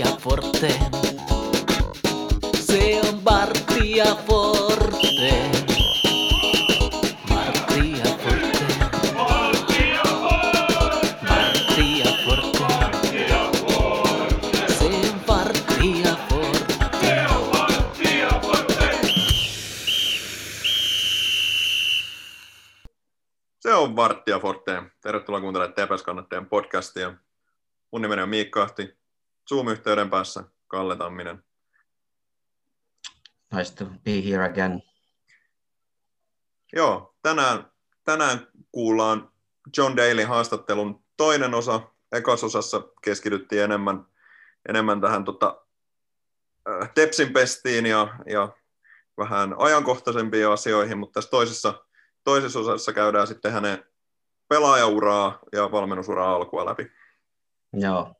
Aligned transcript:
Vartija 0.00 0.16
Forte. 0.20 0.68
Se 2.54 3.00
on 3.00 3.24
Vartija 3.24 4.04
Forte. 4.26 5.50
Vartija 7.30 8.04
Forte. 8.04 8.64
Vartija 9.18 10.02
Forte. 10.24 10.86
Vartija 15.28 16.14
Forte. 16.28 16.56
Se 23.58 23.74
on 23.74 23.96
Varttia 23.96 24.38
Forte. 24.38 24.82
Tervetuloa 25.00 25.40
kuuntelemaan 25.40 25.74
TPS-kannattajien 25.74 26.46
podcastia. 26.46 27.12
Mun 27.92 28.02
nimeni 28.02 28.22
on 28.22 28.28
Miikka 28.28 28.62
Ahti. 28.62 28.99
Zoom-yhteyden 29.50 30.10
päässä 30.10 30.44
Kalle 30.68 30.96
Tamminen. 30.96 31.44
Nice 33.54 33.74
to 33.74 33.84
be 33.84 34.30
here 34.30 34.44
again. 34.44 34.82
Joo, 36.72 37.14
tänään, 37.22 37.72
tänään 38.04 38.48
kuullaan 38.72 39.32
John 39.76 39.96
Daly 39.96 40.24
haastattelun 40.24 41.04
toinen 41.16 41.54
osa. 41.54 41.80
Ekasosassa 42.12 42.82
keskityttiin 43.02 43.62
enemmän, 43.62 44.06
enemmän 44.68 45.00
tähän 45.00 45.24
tota, 45.24 45.66
Tepsin 46.94 47.32
pestiin 47.32 47.86
ja, 47.86 48.16
ja 48.26 48.48
vähän 49.18 49.54
ajankohtaisempiin 49.58 50.48
asioihin, 50.48 50.98
mutta 50.98 51.12
tässä 51.12 51.30
toisessa, 51.30 51.84
toisessa 52.24 52.58
osassa 52.58 52.92
käydään 52.92 53.26
sitten 53.26 53.52
hänen 53.52 53.84
pelaajauraa 54.48 55.38
ja 55.52 55.72
valmennusuraa 55.72 56.34
alkua 56.34 56.66
läpi. 56.66 56.92
Joo. 57.72 58.19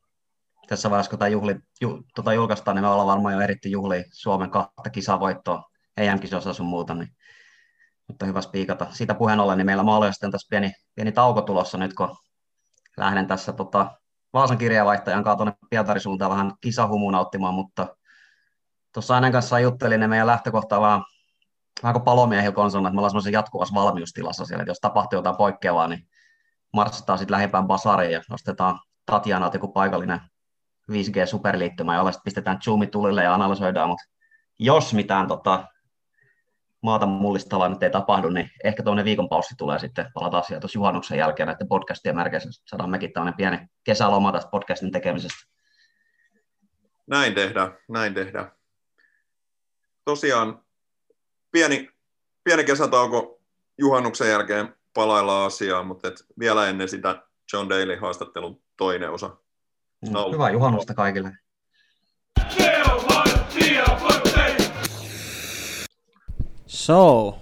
Tässä 0.71 0.89
vaiheessa, 0.89 1.09
kun 1.09 1.19
tämä 1.19 1.29
juhli, 1.29 1.55
ju, 1.81 2.03
tota 2.15 2.33
julkaistaan, 2.33 2.75
niin 2.75 2.83
me 2.83 2.89
ollaan 2.89 3.07
varmaan 3.07 3.33
jo 3.33 3.39
eritty 3.39 3.69
juhli 3.69 4.03
Suomen 4.11 4.51
kahta 4.51 4.89
kisavoittoa, 4.91 5.63
EM-kisossa 5.97 6.53
sun 6.53 6.65
muuta, 6.65 6.93
niin 6.93 7.09
mutta 8.07 8.25
hyvä 8.25 8.41
spiikata. 8.41 8.87
Siitä 8.91 9.13
puheen 9.13 9.39
ollen, 9.39 9.57
niin 9.57 9.65
meillä 9.65 9.83
on 9.83 10.31
tässä 10.31 10.47
pieni, 10.49 10.73
pieni 10.95 11.11
tauko 11.11 11.41
tulossa 11.41 11.77
nyt, 11.77 11.93
kun 11.93 12.15
lähden 12.97 13.27
tässä 13.27 13.53
tota, 13.53 13.91
Vaasan 14.33 14.57
kirjavaihtajan 14.57 15.23
kanssa 15.23 15.37
tuonne 15.37 15.53
Pietarin 15.69 16.01
suuntaan 16.01 16.31
vähän 16.31 16.51
kisahumuun 16.61 17.13
nauttimaan, 17.13 17.53
mutta 17.53 17.95
tuossa 18.93 19.15
aina 19.15 19.31
kanssa 19.31 19.59
juttelin, 19.59 19.99
niin 19.99 20.09
meidän 20.09 20.27
lähtökohta 20.27 20.77
on 20.77 20.83
vähän, 20.83 21.01
vähän 21.83 21.93
kuin 21.93 22.03
palomiehillä 22.03 22.55
konsona, 22.55 22.87
että 22.87 22.95
me 22.95 22.99
ollaan 22.99 23.11
semmoisessa 23.11 23.37
jatkuvassa 23.37 23.75
valmiustilassa 23.75 24.45
siellä, 24.45 24.61
että 24.61 24.71
jos 24.71 24.79
tapahtuu 24.81 25.19
jotain 25.19 25.37
poikkeavaa, 25.37 25.87
niin 25.87 26.07
marssitaan 26.73 27.19
sitten 27.19 27.33
lähimpään 27.33 27.67
basariin 27.67 28.11
ja 28.11 28.21
nostetaan 28.29 28.79
Tatjanalta 29.05 29.55
joku 29.55 29.67
paikallinen 29.67 30.21
5G-superliittymä, 30.91 31.95
jolla 31.95 32.11
sitten 32.11 32.23
pistetään 32.23 32.61
Zoomi 32.61 32.87
tulille 32.87 33.23
ja 33.23 33.33
analysoidaan, 33.33 33.89
mutta 33.89 34.05
jos 34.59 34.93
mitään 34.93 35.27
tota, 35.27 35.67
maata 36.81 37.05
mullistavaa 37.05 37.69
nyt 37.69 37.83
ei 37.83 37.89
tapahdu, 37.89 38.29
niin 38.29 38.51
ehkä 38.63 38.83
tuonne 38.83 39.03
viikon 39.03 39.29
paussi 39.29 39.55
tulee 39.57 39.79
sitten, 39.79 40.11
palataan 40.13 40.43
siellä 40.43 40.61
tuossa 40.61 40.79
juhannuksen 40.79 41.17
jälkeen 41.17 41.47
näiden 41.47 41.67
podcastien 41.67 42.15
merkeissä, 42.15 42.49
saadaan 42.65 42.89
mekin 42.89 43.13
tämmöinen 43.13 43.37
pieni 43.37 43.57
kesäloma 43.83 44.31
tästä 44.31 44.51
podcastin 44.51 44.91
tekemisestä. 44.91 45.51
Näin 47.07 47.33
tehdään, 47.33 47.77
näin 47.89 48.13
tehdään. 48.13 48.51
Tosiaan 50.05 50.63
pieni, 51.51 51.89
pieni 52.43 52.63
kesätauko 52.63 53.41
juhannuksen 53.77 54.29
jälkeen 54.29 54.75
palaillaan 54.93 55.47
asiaan, 55.47 55.87
mutta 55.87 56.07
et 56.07 56.25
vielä 56.39 56.69
ennen 56.69 56.89
sitä 56.89 57.23
John 57.53 57.69
Daly 57.69 57.95
haastattelun 57.95 58.63
toinen 58.77 59.11
osa. 59.11 59.37
No. 60.09 60.31
Hyvää 60.31 60.49
juhannusta 60.49 60.93
kaikille. 60.93 61.31
So, 66.67 67.35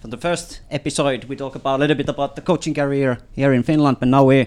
for 0.00 0.10
the 0.10 0.16
first 0.16 0.62
episode, 0.70 1.26
we 1.28 1.36
talk 1.36 1.56
about 1.56 1.76
a 1.76 1.78
little 1.78 1.96
bit 1.96 2.08
about 2.08 2.34
the 2.34 2.40
coaching 2.40 2.76
career 2.76 3.16
here 3.36 3.56
in 3.56 3.62
Finland, 3.62 3.96
but 3.98 4.08
now 4.08 4.28
we 4.28 4.46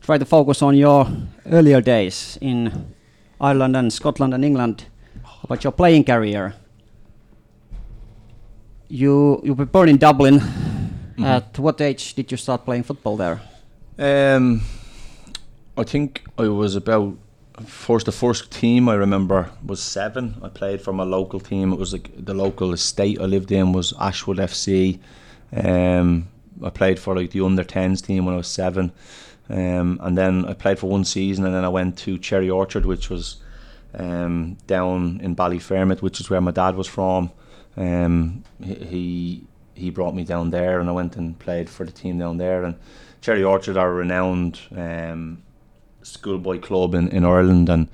try 0.00 0.18
to 0.18 0.24
focus 0.24 0.62
on 0.62 0.74
your 0.78 1.06
earlier 1.52 1.80
days 1.86 2.38
in 2.40 2.72
Ireland 3.40 3.76
and 3.76 3.90
Scotland 3.90 4.34
and 4.34 4.44
England, 4.44 4.86
about 5.42 5.64
your 5.64 5.72
playing 5.72 6.04
career. 6.04 6.52
You 8.88 9.40
you 9.44 9.54
were 9.56 9.66
born 9.66 9.88
in 9.88 9.98
Dublin. 9.98 10.42
At 11.24 11.58
what 11.58 11.80
age 11.80 12.14
did 12.14 12.30
you 12.32 12.36
start 12.36 12.64
playing 12.64 12.84
football 12.84 13.16
there? 13.16 13.40
Um, 13.98 14.60
I 15.76 15.82
think 15.82 16.24
I 16.38 16.48
was 16.48 16.76
about 16.76 17.16
first. 17.66 18.06
The 18.06 18.12
first 18.12 18.50
team 18.52 18.88
I 18.88 18.94
remember 18.94 19.50
was 19.64 19.82
seven. 19.82 20.36
I 20.42 20.48
played 20.48 20.80
for 20.80 20.92
my 20.92 21.02
local 21.04 21.40
team. 21.40 21.72
It 21.72 21.78
was 21.78 21.92
like 21.92 22.10
the 22.24 22.34
local 22.34 22.72
estate 22.72 23.20
I 23.20 23.24
lived 23.24 23.50
in 23.50 23.72
was 23.72 23.92
Ashwood 23.98 24.38
FC. 24.38 24.98
Um, 25.52 26.28
I 26.62 26.70
played 26.70 26.98
for 26.98 27.16
like 27.16 27.30
the 27.30 27.40
under 27.44 27.64
tens 27.64 28.00
team 28.02 28.24
when 28.24 28.34
I 28.34 28.38
was 28.38 28.46
seven, 28.46 28.92
um, 29.48 29.98
and 30.02 30.16
then 30.16 30.44
I 30.44 30.52
played 30.52 30.78
for 30.78 30.88
one 30.88 31.04
season, 31.04 31.44
and 31.44 31.54
then 31.54 31.64
I 31.64 31.68
went 31.68 31.98
to 31.98 32.18
Cherry 32.18 32.48
Orchard, 32.50 32.86
which 32.86 33.10
was 33.10 33.36
um, 33.94 34.56
down 34.66 35.20
in 35.22 35.34
Ballyfermot, 35.34 36.02
which 36.02 36.20
is 36.20 36.30
where 36.30 36.40
my 36.40 36.50
dad 36.52 36.76
was 36.76 36.86
from. 36.86 37.30
Um, 37.76 38.44
he- 38.62 39.44
he 39.76 39.90
brought 39.90 40.14
me 40.14 40.22
down 40.22 40.50
there, 40.50 40.78
and 40.78 40.88
I 40.88 40.92
went 40.92 41.16
and 41.16 41.36
played 41.36 41.68
for 41.68 41.84
the 41.84 41.90
team 41.90 42.16
down 42.16 42.36
there. 42.36 42.62
And 42.62 42.76
Cherry 43.20 43.42
Orchard 43.42 43.76
are 43.76 43.92
renowned 43.92 44.60
um, 44.76 45.42
schoolboy 46.04 46.60
club 46.60 46.94
in, 46.94 47.08
in 47.08 47.24
Ireland, 47.24 47.68
and 47.68 47.88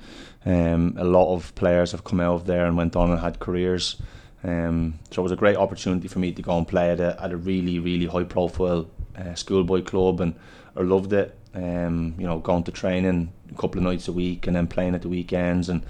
um, 0.45 0.95
a 0.97 1.03
lot 1.03 1.33
of 1.33 1.53
players 1.55 1.91
have 1.91 2.03
come 2.03 2.19
out 2.19 2.35
of 2.35 2.45
there 2.45 2.65
and 2.65 2.77
went 2.77 2.95
on 2.95 3.09
and 3.11 3.19
had 3.19 3.39
careers. 3.39 4.01
Um, 4.43 4.99
so 5.11 5.21
it 5.21 5.23
was 5.23 5.31
a 5.31 5.37
great 5.37 5.57
opportunity 5.57 6.07
for 6.07 6.19
me 6.19 6.31
to 6.31 6.41
go 6.41 6.57
and 6.57 6.67
play 6.67 6.91
at 6.91 6.99
a, 6.99 7.21
at 7.21 7.31
a 7.31 7.37
really, 7.37 7.79
really 7.79 8.07
high 8.07 8.23
profile 8.23 8.89
uh, 9.17 9.35
schoolboy 9.35 9.83
club, 9.83 10.21
and 10.21 10.35
I 10.75 10.81
loved 10.81 11.13
it. 11.13 11.37
Um, 11.53 12.15
you 12.17 12.25
know, 12.25 12.39
going 12.39 12.63
to 12.63 12.71
training 12.71 13.33
a 13.51 13.55
couple 13.55 13.79
of 13.79 13.83
nights 13.83 14.07
a 14.07 14.13
week 14.13 14.47
and 14.47 14.55
then 14.55 14.67
playing 14.67 14.95
at 14.95 15.01
the 15.01 15.09
weekends, 15.09 15.69
and 15.69 15.83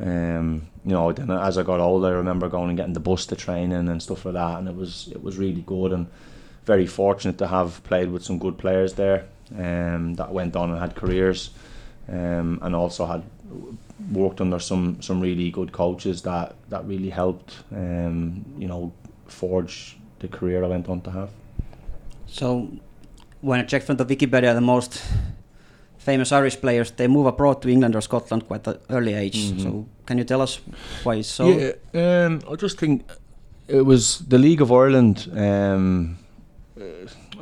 um, 0.00 0.68
you 0.84 0.92
know, 0.92 1.12
then 1.12 1.30
as 1.30 1.58
I 1.58 1.62
got 1.62 1.80
older, 1.80 2.08
I 2.08 2.12
remember 2.12 2.48
going 2.48 2.68
and 2.70 2.76
getting 2.76 2.94
the 2.94 3.00
bus 3.00 3.26
to 3.26 3.36
training 3.36 3.88
and 3.88 4.02
stuff 4.02 4.24
like 4.24 4.34
that, 4.34 4.58
and 4.58 4.68
it 4.68 4.76
was 4.76 5.08
it 5.12 5.22
was 5.22 5.36
really 5.38 5.62
good 5.62 5.92
and 5.92 6.06
very 6.64 6.86
fortunate 6.86 7.38
to 7.38 7.48
have 7.48 7.82
played 7.82 8.10
with 8.10 8.24
some 8.24 8.38
good 8.38 8.56
players 8.56 8.94
there 8.94 9.26
um, 9.58 10.14
that 10.14 10.32
went 10.32 10.56
on 10.56 10.70
and 10.70 10.78
had 10.78 10.94
careers, 10.94 11.50
um, 12.08 12.58
and 12.62 12.74
also 12.74 13.06
had 13.06 13.22
worked 14.10 14.40
under 14.40 14.58
some 14.58 15.00
some 15.00 15.20
really 15.20 15.50
good 15.50 15.72
coaches 15.72 16.22
that 16.22 16.54
that 16.68 16.84
really 16.86 17.10
helped 17.10 17.60
um, 17.72 18.44
you 18.58 18.66
know 18.66 18.92
forge 19.26 19.96
the 20.18 20.28
career 20.28 20.64
I 20.64 20.68
went 20.68 20.88
on 20.88 21.00
to 21.02 21.10
have. 21.10 21.30
So, 22.26 22.68
when 23.40 23.60
I 23.60 23.64
checked 23.64 23.86
from 23.86 23.96
the 23.96 24.06
Wikipedia, 24.06 24.54
the 24.54 24.60
most 24.60 25.02
famous 25.98 26.32
Irish 26.32 26.60
players 26.60 26.90
they 26.92 27.08
move 27.08 27.26
abroad 27.26 27.62
to 27.62 27.68
England 27.68 27.94
or 27.94 28.00
Scotland 28.00 28.46
quite 28.46 28.66
at 28.66 28.80
early 28.90 29.14
age. 29.14 29.60
So, 29.62 29.86
can 30.06 30.18
you 30.18 30.24
tell 30.24 30.40
us 30.40 30.60
why 31.02 31.22
so? 31.22 31.48
yeah, 31.48 31.72
um, 31.94 32.40
I 32.50 32.54
just 32.56 32.78
think 32.78 33.02
it 33.68 33.82
was 33.82 34.18
the 34.28 34.38
League 34.38 34.60
of 34.60 34.70
Ireland. 34.72 35.30
Um, 35.34 36.18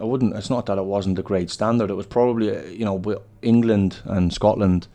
I 0.01 0.05
wouldn't. 0.05 0.35
It's 0.35 0.49
not 0.49 0.67
that 0.67 0.79
it 0.79 0.85
wasn't 0.85 1.19
a 1.19 1.23
great 1.23 1.51
standard. 1.51 1.91
It 1.91 1.95
was 1.95 2.07
probably 2.07 2.57
uh, 2.57 2.63
you 2.63 2.85
know 2.87 3.23
England 3.43 4.01
and 4.05 4.33
Scotland. 4.33 4.89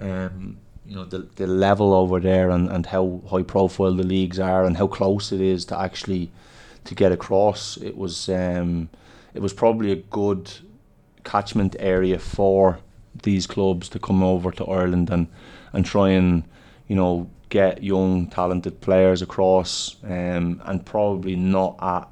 Um, 0.00 0.58
you 0.84 0.96
know 0.96 1.04
the 1.04 1.28
the 1.36 1.46
level 1.46 1.94
over 1.94 2.18
there 2.18 2.50
and, 2.50 2.68
and 2.68 2.86
how 2.86 3.20
high 3.30 3.42
profile 3.42 3.94
the 3.94 4.02
leagues 4.02 4.40
are 4.40 4.64
and 4.64 4.76
how 4.76 4.88
close 4.88 5.32
it 5.32 5.40
is 5.40 5.64
to 5.66 5.78
actually 5.78 6.30
to 6.84 6.94
get 6.94 7.12
across. 7.12 7.76
It 7.76 7.96
was 7.96 8.28
um, 8.28 8.88
it 9.32 9.40
was 9.40 9.52
probably 9.52 9.92
a 9.92 9.96
good 9.96 10.50
catchment 11.22 11.76
area 11.78 12.18
for 12.18 12.80
these 13.22 13.46
clubs 13.46 13.88
to 13.90 13.98
come 13.98 14.22
over 14.24 14.50
to 14.50 14.64
Ireland 14.64 15.10
and 15.10 15.28
and 15.72 15.86
try 15.86 16.08
and 16.10 16.42
you 16.88 16.96
know 16.96 17.30
get 17.48 17.82
young 17.82 18.26
talented 18.26 18.80
players 18.80 19.22
across 19.22 19.96
um, 20.04 20.60
and 20.64 20.84
probably 20.84 21.36
not 21.36 21.76
at 21.80 22.08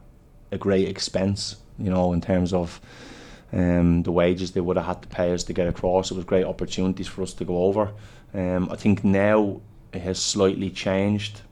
a 0.52 0.58
great 0.58 0.88
expense 0.88 1.56
you 1.78 1.90
know 1.90 2.12
in 2.12 2.20
terms 2.20 2.52
of 2.52 2.80
um, 3.52 4.02
the 4.02 4.12
wages 4.12 4.52
they 4.52 4.60
would 4.60 4.76
have 4.76 4.86
had 4.86 5.02
to 5.02 5.08
pay 5.08 5.32
us 5.32 5.44
to 5.44 5.52
get 5.52 5.68
across 5.68 6.10
it 6.10 6.14
was 6.14 6.24
great 6.24 6.44
opportunities 6.44 7.06
for 7.06 7.22
us 7.22 7.32
to 7.34 7.44
go 7.44 7.64
over 7.64 7.92
um, 8.34 8.68
I 8.70 8.76
think 8.76 9.04
now 9.04 9.60
it 9.92 10.02
has 10.02 10.18
slightly 10.18 10.70
changed 10.70 11.42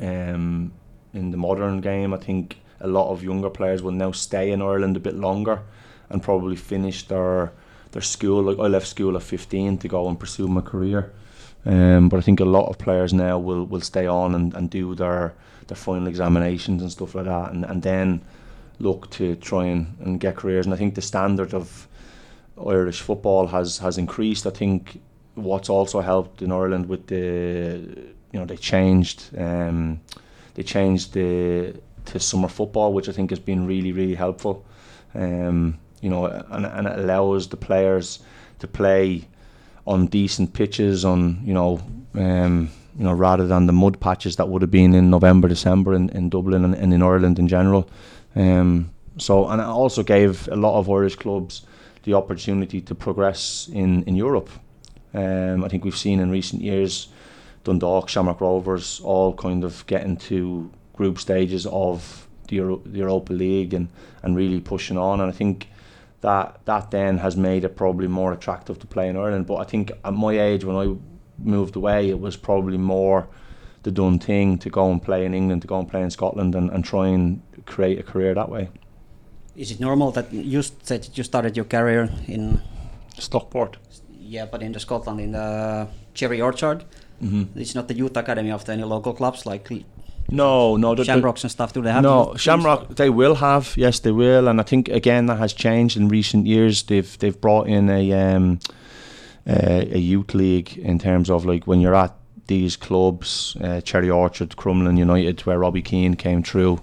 um, 0.00 0.72
in 1.14 1.30
the 1.30 1.36
modern 1.36 1.80
game 1.80 2.12
I 2.12 2.18
think 2.18 2.58
a 2.80 2.88
lot 2.88 3.10
of 3.10 3.22
younger 3.22 3.48
players 3.48 3.82
will 3.82 3.92
now 3.92 4.12
stay 4.12 4.50
in 4.50 4.60
Ireland 4.60 4.96
a 4.96 5.00
bit 5.00 5.14
longer 5.14 5.62
and 6.10 6.22
probably 6.22 6.56
finish 6.56 7.06
their 7.06 7.52
their 7.92 8.02
school. 8.02 8.42
Like 8.42 8.58
I 8.58 8.66
left 8.66 8.86
school 8.86 9.16
at 9.16 9.22
15 9.22 9.78
to 9.78 9.88
go 9.88 10.08
and 10.08 10.18
pursue 10.18 10.48
my 10.48 10.60
career. 10.60 11.12
Um, 11.64 12.08
but 12.08 12.16
I 12.16 12.20
think 12.20 12.40
a 12.40 12.44
lot 12.44 12.68
of 12.68 12.78
players 12.78 13.12
now 13.12 13.38
will, 13.38 13.64
will 13.64 13.80
stay 13.80 14.06
on 14.06 14.34
and, 14.34 14.52
and 14.54 14.68
do 14.68 14.94
their 14.94 15.34
their 15.68 15.76
final 15.76 16.08
examinations 16.08 16.82
and 16.82 16.90
stuff 16.90 17.14
like 17.14 17.26
that, 17.26 17.52
and, 17.52 17.64
and 17.64 17.82
then 17.82 18.20
look 18.82 19.08
to 19.10 19.36
try 19.36 19.66
and, 19.66 19.96
and 20.00 20.20
get 20.20 20.36
careers. 20.36 20.66
And 20.66 20.74
I 20.74 20.76
think 20.76 20.94
the 20.94 21.02
standard 21.02 21.54
of 21.54 21.88
Irish 22.66 23.00
football 23.00 23.46
has 23.46 23.78
has 23.78 23.96
increased. 23.96 24.46
I 24.46 24.50
think 24.50 25.00
what's 25.34 25.70
also 25.70 26.00
helped 26.00 26.42
in 26.42 26.52
Ireland 26.52 26.88
with 26.88 27.06
the 27.06 27.80
you 28.32 28.38
know 28.38 28.44
they 28.44 28.56
changed 28.56 29.30
um, 29.38 30.00
they 30.54 30.62
changed 30.62 31.14
the 31.14 31.74
to 32.06 32.18
summer 32.18 32.48
football, 32.48 32.92
which 32.92 33.08
I 33.08 33.12
think 33.12 33.30
has 33.30 33.38
been 33.40 33.66
really 33.66 33.92
really 33.92 34.14
helpful. 34.14 34.64
Um, 35.14 35.78
you 36.00 36.10
know, 36.10 36.26
and, 36.26 36.66
and 36.66 36.86
it 36.86 36.98
allows 36.98 37.48
the 37.48 37.56
players 37.56 38.18
to 38.58 38.66
play 38.66 39.28
on 39.86 40.06
decent 40.06 40.52
pitches 40.52 41.04
on 41.04 41.40
you 41.44 41.54
know 41.54 41.80
um, 42.14 42.70
you 42.98 43.04
know 43.04 43.12
rather 43.12 43.46
than 43.46 43.66
the 43.66 43.72
mud 43.72 44.00
patches 44.00 44.36
that 44.36 44.48
would 44.48 44.62
have 44.62 44.70
been 44.70 44.94
in 44.94 45.10
November 45.10 45.48
December 45.48 45.94
in, 45.94 46.08
in 46.10 46.28
Dublin 46.28 46.64
and, 46.64 46.74
and 46.74 46.92
in 46.92 47.02
Ireland 47.02 47.38
in 47.38 47.48
general. 47.48 47.88
Um, 48.34 48.90
so 49.18 49.48
and 49.48 49.60
it 49.60 49.66
also 49.66 50.02
gave 50.02 50.48
a 50.48 50.56
lot 50.56 50.78
of 50.78 50.88
Irish 50.88 51.16
clubs 51.16 51.66
the 52.04 52.14
opportunity 52.14 52.80
to 52.80 52.94
progress 52.94 53.68
in 53.72 54.02
in 54.04 54.16
Europe. 54.16 54.50
Um, 55.14 55.64
I 55.64 55.68
think 55.68 55.84
we've 55.84 55.96
seen 55.96 56.20
in 56.20 56.30
recent 56.30 56.62
years 56.62 57.08
Dundalk, 57.64 58.08
Shamrock 58.08 58.40
Rovers, 58.40 59.00
all 59.04 59.34
kind 59.34 59.64
of 59.64 59.86
getting 59.86 60.16
to 60.16 60.70
group 60.94 61.18
stages 61.18 61.66
of 61.66 62.26
the, 62.48 62.56
Euro- 62.56 62.82
the 62.84 62.98
Europa 62.98 63.32
League 63.32 63.74
and, 63.74 63.88
and 64.22 64.36
really 64.36 64.60
pushing 64.60 64.98
on. 64.98 65.20
And 65.20 65.28
I 65.28 65.32
think 65.32 65.68
that 66.20 66.60
that 66.64 66.90
then 66.90 67.18
has 67.18 67.36
made 67.36 67.64
it 67.64 67.76
probably 67.76 68.08
more 68.08 68.32
attractive 68.32 68.78
to 68.80 68.86
play 68.86 69.08
in 69.08 69.16
Ireland. 69.16 69.46
But 69.46 69.56
I 69.56 69.64
think 69.64 69.92
at 70.04 70.12
my 70.12 70.38
age, 70.38 70.64
when 70.64 70.76
I 70.76 70.96
moved 71.38 71.76
away, 71.76 72.10
it 72.10 72.20
was 72.20 72.36
probably 72.36 72.78
more 72.78 73.28
the 73.82 73.90
done 73.90 74.18
thing 74.18 74.58
to 74.58 74.70
go 74.70 74.90
and 74.90 75.02
play 75.02 75.24
in 75.24 75.34
England, 75.34 75.62
to 75.62 75.68
go 75.68 75.78
and 75.78 75.88
play 75.88 76.02
in 76.02 76.10
Scotland, 76.10 76.54
and, 76.54 76.70
and 76.70 76.84
try 76.84 77.08
and 77.08 77.42
create 77.66 77.98
a 77.98 78.02
career 78.02 78.34
that 78.34 78.48
way. 78.48 78.68
Is 79.56 79.70
it 79.70 79.80
normal 79.80 80.10
that 80.12 80.32
you 80.32 80.62
said 80.62 81.08
you 81.14 81.22
started 81.24 81.56
your 81.56 81.66
career 81.66 82.08
in 82.26 82.60
Stockport. 83.18 83.76
yeah, 84.18 84.46
but 84.46 84.62
in 84.62 84.72
the 84.72 84.80
Scotland 84.80 85.20
in 85.20 85.32
the 85.32 85.86
Cherry 86.14 86.40
Orchard? 86.40 86.84
Mm-hmm. 87.22 87.58
It's 87.58 87.74
not 87.74 87.86
the 87.88 87.94
youth 87.94 88.16
academy 88.16 88.50
of 88.50 88.68
any 88.68 88.82
local 88.84 89.12
clubs 89.12 89.44
like 89.46 89.68
No, 90.30 90.76
no, 90.76 90.94
the- 90.94 91.04
Shamrocks 91.04 91.44
and 91.44 91.50
stuff. 91.50 91.72
Do 91.72 91.82
they 91.82 91.92
have? 91.92 92.02
no, 92.02 92.34
Shamrock. 92.36 92.96
They 92.96 93.10
will 93.10 93.34
have, 93.36 93.74
yes, 93.76 94.00
they 94.00 94.12
will, 94.12 94.48
and 94.48 94.58
I 94.60 94.64
think 94.64 94.88
again 94.88 95.26
that 95.26 95.38
has 95.38 95.52
changed 95.52 95.96
in 95.96 96.08
recent 96.08 96.46
years. 96.46 96.82
They've 96.84 97.18
they've 97.18 97.38
brought 97.40 97.68
in 97.68 97.90
a 97.90 98.12
um, 98.12 98.58
uh, 99.46 99.84
a 99.92 99.98
youth 99.98 100.34
league 100.34 100.78
in 100.78 100.98
terms 100.98 101.28
of 101.30 101.44
like 101.44 101.66
when 101.66 101.80
you're 101.80 101.94
at 101.94 102.14
these 102.46 102.76
clubs, 102.76 103.56
uh, 103.60 103.80
Cherry 103.82 104.10
Orchard, 104.10 104.56
Crumlin 104.56 104.98
United, 104.98 105.40
where 105.46 105.58
Robbie 105.58 105.82
Keane 105.82 106.14
came 106.16 106.42
through. 106.42 106.80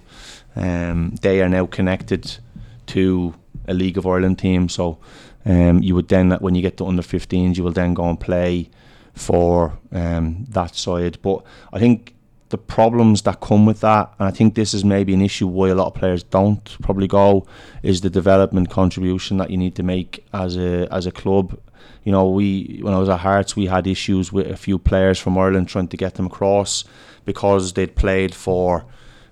Um, 0.56 1.14
they 1.22 1.40
are 1.42 1.48
now 1.48 1.66
connected 1.66 2.38
to 2.86 3.34
a 3.68 3.74
League 3.74 3.98
of 3.98 4.06
Ireland 4.06 4.38
team, 4.38 4.68
so 4.68 4.98
um, 5.44 5.82
you 5.82 5.94
would 5.94 6.08
then 6.08 6.32
when 6.32 6.54
you 6.54 6.62
get 6.62 6.76
to 6.78 6.86
under 6.86 7.02
15s, 7.02 7.56
you 7.56 7.64
will 7.64 7.72
then 7.72 7.94
go 7.94 8.08
and 8.08 8.18
play 8.18 8.70
for 9.14 9.78
um, 9.92 10.46
that 10.50 10.74
side. 10.74 11.18
But 11.22 11.44
I 11.72 11.78
think 11.78 12.14
the 12.50 12.58
problems 12.58 13.22
that 13.22 13.40
come 13.40 13.64
with 13.64 13.80
that, 13.80 14.12
and 14.18 14.28
I 14.28 14.30
think 14.30 14.54
this 14.54 14.74
is 14.74 14.84
maybe 14.84 15.14
an 15.14 15.22
issue 15.22 15.46
why 15.46 15.68
a 15.68 15.74
lot 15.74 15.86
of 15.86 15.94
players 15.94 16.22
don't 16.22 16.76
probably 16.82 17.06
go, 17.06 17.46
is 17.82 18.00
the 18.00 18.10
development 18.10 18.70
contribution 18.70 19.38
that 19.38 19.50
you 19.50 19.56
need 19.56 19.74
to 19.76 19.82
make 19.82 20.24
as 20.32 20.56
a 20.56 20.92
as 20.92 21.06
a 21.06 21.12
club. 21.12 21.58
You 22.04 22.12
know, 22.12 22.28
we 22.28 22.80
when 22.82 22.92
I 22.92 22.98
was 22.98 23.08
at 23.08 23.20
Hearts, 23.20 23.56
we 23.56 23.66
had 23.66 23.86
issues 23.86 24.32
with 24.32 24.50
a 24.50 24.56
few 24.56 24.78
players 24.78 25.18
from 25.18 25.38
Ireland 25.38 25.68
trying 25.68 25.88
to 25.88 25.96
get 25.96 26.14
them 26.14 26.26
across 26.26 26.84
because 27.24 27.72
they'd 27.74 27.94
played 27.94 28.34
for 28.34 28.84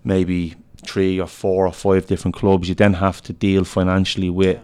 maybe 0.05 0.55
three 0.89 1.21
or 1.21 1.27
four 1.27 1.67
or 1.67 1.73
five 1.73 2.07
different 2.07 2.35
clubs. 2.35 2.69
You 2.69 2.75
then 2.75 2.95
have 2.95 3.23
to 3.23 3.33
deal 3.33 3.65
financially 3.65 4.31
with 4.31 4.59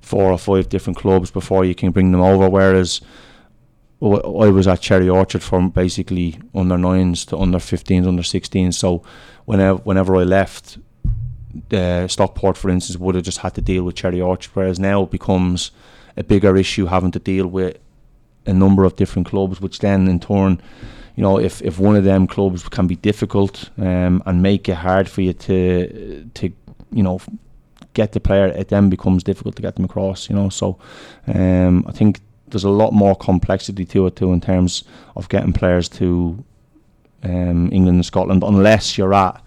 four 0.00 0.30
or 0.30 0.38
five 0.38 0.68
different 0.68 0.96
clubs 0.96 1.30
before 1.30 1.64
you 1.64 1.74
can 1.74 1.90
bring 1.90 2.12
them 2.12 2.20
over. 2.20 2.48
Whereas 2.48 3.00
I 4.02 4.48
was 4.50 4.68
at 4.68 4.80
Cherry 4.80 5.08
Orchard 5.08 5.42
from 5.42 5.70
basically 5.70 6.38
under 6.54 6.76
nines 6.76 7.24
to 7.26 7.38
under 7.38 7.58
15s, 7.58 8.06
under 8.06 8.22
16s. 8.22 8.74
So 8.74 9.02
whenever 9.46 9.78
whenever 9.78 10.16
I 10.16 10.24
left 10.24 10.78
uh, 11.72 12.06
Stockport, 12.06 12.56
for 12.56 12.70
instance, 12.70 12.98
would 12.98 13.14
have 13.14 13.24
just 13.24 13.38
had 13.38 13.54
to 13.54 13.60
deal 13.60 13.84
with 13.84 13.96
Cherry 13.96 14.20
Orchard. 14.20 14.50
Whereas 14.54 14.78
now 14.78 15.02
it 15.02 15.10
becomes 15.10 15.70
a 16.16 16.24
bigger 16.24 16.56
issue 16.56 16.86
having 16.86 17.10
to 17.12 17.18
deal 17.18 17.46
with 17.46 17.78
a 18.46 18.52
number 18.52 18.84
of 18.84 18.96
different 18.96 19.28
clubs, 19.28 19.60
which 19.60 19.80
then 19.80 20.08
in 20.08 20.20
turn, 20.20 20.60
you 21.16 21.22
know, 21.22 21.38
if, 21.38 21.62
if 21.62 21.78
one 21.78 21.96
of 21.96 22.04
them 22.04 22.26
clubs 22.26 22.68
can 22.68 22.86
be 22.86 22.96
difficult 22.96 23.70
um, 23.78 24.22
and 24.26 24.42
make 24.42 24.68
it 24.68 24.76
hard 24.76 25.08
for 25.08 25.22
you 25.22 25.32
to 25.32 26.24
to 26.34 26.50
you 26.92 27.02
know 27.02 27.18
get 27.94 28.12
the 28.12 28.20
player, 28.20 28.46
it 28.48 28.68
then 28.68 28.90
becomes 28.90 29.24
difficult 29.24 29.56
to 29.56 29.62
get 29.62 29.74
them 29.76 29.84
across. 29.86 30.28
You 30.28 30.36
know, 30.36 30.50
so 30.50 30.78
um, 31.26 31.84
I 31.88 31.92
think 31.92 32.20
there's 32.48 32.64
a 32.64 32.70
lot 32.70 32.92
more 32.92 33.16
complexity 33.16 33.84
to 33.86 34.06
it 34.06 34.16
too 34.16 34.32
in 34.32 34.40
terms 34.40 34.84
of 35.16 35.28
getting 35.28 35.52
players 35.52 35.88
to 35.88 36.44
um, 37.22 37.70
England 37.72 37.96
and 37.96 38.06
Scotland, 38.06 38.42
unless 38.44 38.96
you're 38.98 39.14
at 39.14 39.42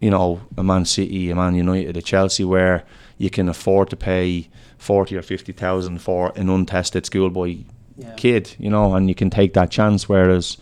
you 0.00 0.10
know 0.10 0.40
a 0.56 0.62
Man 0.62 0.84
City, 0.84 1.30
a 1.30 1.34
Man 1.34 1.54
United, 1.56 1.96
a 1.96 2.02
Chelsea, 2.02 2.44
where 2.44 2.84
you 3.18 3.30
can 3.30 3.48
afford 3.48 3.90
to 3.90 3.96
pay 3.96 4.48
forty 4.78 5.16
or 5.16 5.22
fifty 5.22 5.52
thousand 5.52 5.98
for 6.00 6.32
an 6.36 6.48
untested 6.48 7.04
schoolboy 7.04 7.56
Yeah. 7.96 8.14
kid, 8.14 8.54
you 8.60 8.70
know, 8.70 8.94
and 8.94 9.08
you 9.08 9.14
can 9.16 9.28
take 9.30 9.52
that 9.54 9.70
chance. 9.72 10.08
Whereas, 10.08 10.56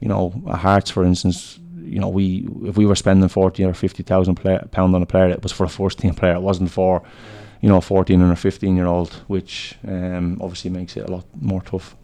you 0.00 0.08
know, 0.08 0.30
Hearts, 0.46 0.90
for 0.90 1.04
instance, 1.04 1.58
you 1.82 1.98
know, 1.98 2.08
we 2.08 2.48
if 2.62 2.76
we 2.76 2.86
were 2.86 2.96
spending 2.96 3.28
forty 3.28 3.64
or 3.64 3.74
fifty 3.74 4.02
thousand 4.02 4.36
pound 4.70 4.94
on 4.94 5.02
a 5.02 5.06
player, 5.06 5.28
it 5.28 5.42
was 5.42 5.52
for 5.52 5.64
a 5.64 5.68
first 5.68 5.98
team 5.98 6.14
player. 6.20 6.34
It 6.34 6.42
wasn't 6.42 6.70
for, 6.70 7.02
you 7.60 7.68
know, 7.68 7.76
a 7.76 7.80
fourteen 7.80 8.22
and 8.22 8.32
a 8.32 8.36
fifteen 8.36 8.76
year 8.76 8.86
old, 8.86 9.12
which 9.26 9.76
um, 9.86 10.38
obviously 10.40 10.70
makes 10.70 10.96
it 10.96 11.08
a 11.08 11.10
lot 11.10 11.24
more 11.40 11.62
tough. 11.62 11.96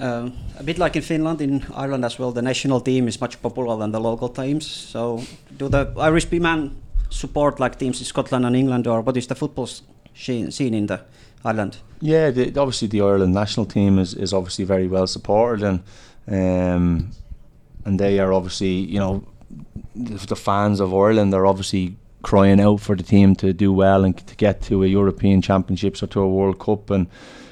Um, 0.00 0.32
a 0.58 0.64
bit 0.64 0.78
like 0.78 0.96
in 0.96 1.02
Finland, 1.02 1.40
in 1.40 1.64
Ireland 1.74 2.04
as 2.04 2.18
well, 2.18 2.32
the 2.32 2.42
national 2.42 2.80
team 2.80 3.06
is 3.06 3.20
much 3.20 3.40
popular 3.40 3.76
than 3.78 3.92
the 3.92 4.00
local 4.00 4.28
teams. 4.28 4.66
So, 4.66 5.22
do 5.56 5.68
the 5.68 5.92
Irish 5.96 6.30
men 6.32 6.76
support 7.10 7.60
like 7.60 7.78
teams 7.78 8.00
in 8.00 8.06
Scotland 8.06 8.44
and 8.44 8.56
England, 8.56 8.86
or 8.86 9.02
what 9.02 9.16
is 9.16 9.26
the 9.26 9.36
football 9.36 9.68
scene 10.14 10.74
in 10.74 10.86
the 10.86 11.00
island? 11.44 11.78
Yeah, 12.00 12.30
the, 12.30 12.58
obviously 12.58 12.88
the 12.88 13.00
Ireland 13.00 13.34
national 13.34 13.66
team 13.66 13.98
is, 13.98 14.14
is 14.14 14.32
obviously 14.32 14.64
very 14.64 14.88
well 14.88 15.06
supported, 15.06 15.64
and 15.64 15.82
um, 16.28 17.10
and 17.84 18.00
they 18.00 18.18
are 18.18 18.32
obviously 18.32 18.72
you 18.72 18.98
know 18.98 19.26
the, 19.94 20.26
the 20.26 20.36
fans 20.36 20.80
of 20.80 20.94
Ireland 20.94 21.34
are 21.34 21.46
obviously 21.46 21.96
crying 22.22 22.60
out 22.60 22.80
for 22.80 22.96
the 22.96 23.02
team 23.02 23.36
to 23.36 23.52
do 23.52 23.72
well 23.72 24.04
and 24.04 24.16
to 24.26 24.34
get 24.36 24.62
to 24.62 24.82
a 24.82 24.86
European 24.86 25.42
Championships 25.42 26.02
or 26.02 26.06
to 26.08 26.20
a 26.20 26.28
World 26.28 26.58
Cup. 26.58 26.90
And 26.90 27.06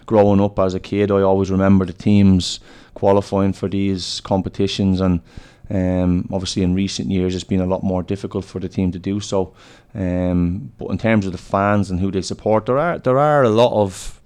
growing 0.07 0.41
up 0.41 0.59
as 0.59 0.75
a 0.75 0.81
kid, 0.81 1.11
I 1.11 1.21
always 1.21 1.51
remember 1.51 1.85
the 1.85 1.93
teams 1.93 2.59
qualifying 2.95 3.53
for 3.53 3.69
these 3.69 4.21
competitions 4.21 5.01
and. 5.01 5.21
Um, 5.71 6.29
obviously, 6.33 6.63
in 6.63 6.75
recent 6.75 7.11
years, 7.11 7.35
it's 7.35 7.45
been 7.45 7.61
a 7.61 7.67
lot 7.67 7.83
more 7.83 8.03
difficult 8.03 8.45
for 8.45 8.59
the 8.59 8.69
team 8.69 8.93
to 8.93 8.99
do 8.99 9.21
so. 9.21 9.55
Um, 9.95 10.73
but 10.79 10.89
in 10.89 10.99
terms 10.99 11.27
of 11.27 11.33
the 11.33 11.39
fans 11.39 11.91
and 11.91 12.01
who 12.01 12.11
they 12.11 12.23
support, 12.23 12.67
there 12.67 12.79
are 12.79 12.99
there 12.99 13.19
are 13.19 13.43
a 13.43 13.49
lot 13.49 13.73
of 13.73 14.21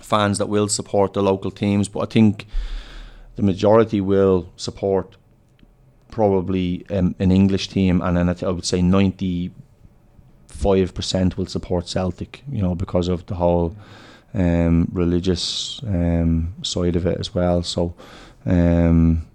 fans 0.00 0.38
that 0.38 0.48
will 0.48 0.68
support 0.68 1.12
the 1.12 1.22
local 1.22 1.50
teams, 1.50 1.88
but 1.88 2.00
I 2.00 2.06
think 2.06 2.46
the 3.36 3.42
majority 3.42 4.00
will 4.00 4.52
support 4.56 5.16
probably 6.10 6.86
um, 6.90 7.14
an 7.18 7.30
English 7.30 7.68
team, 7.68 8.00
and 8.00 8.16
then 8.16 8.28
I, 8.28 8.50
would 8.50 8.64
say 8.64 8.82
ninety 8.82 9.52
five 10.48 10.94
percent 10.94 11.36
will 11.36 11.46
support 11.46 11.88
Celtic. 11.88 12.42
You 12.50 12.62
know, 12.62 12.74
because 12.74 13.08
of 13.08 13.26
the 13.26 13.34
whole 13.34 13.76
um, 14.32 14.88
religious 14.92 15.80
um, 15.86 16.54
side 16.62 16.96
of 16.96 17.06
it 17.06 17.18
as 17.20 17.34
well. 17.34 17.62
So. 17.62 17.94
Um, 18.46 19.26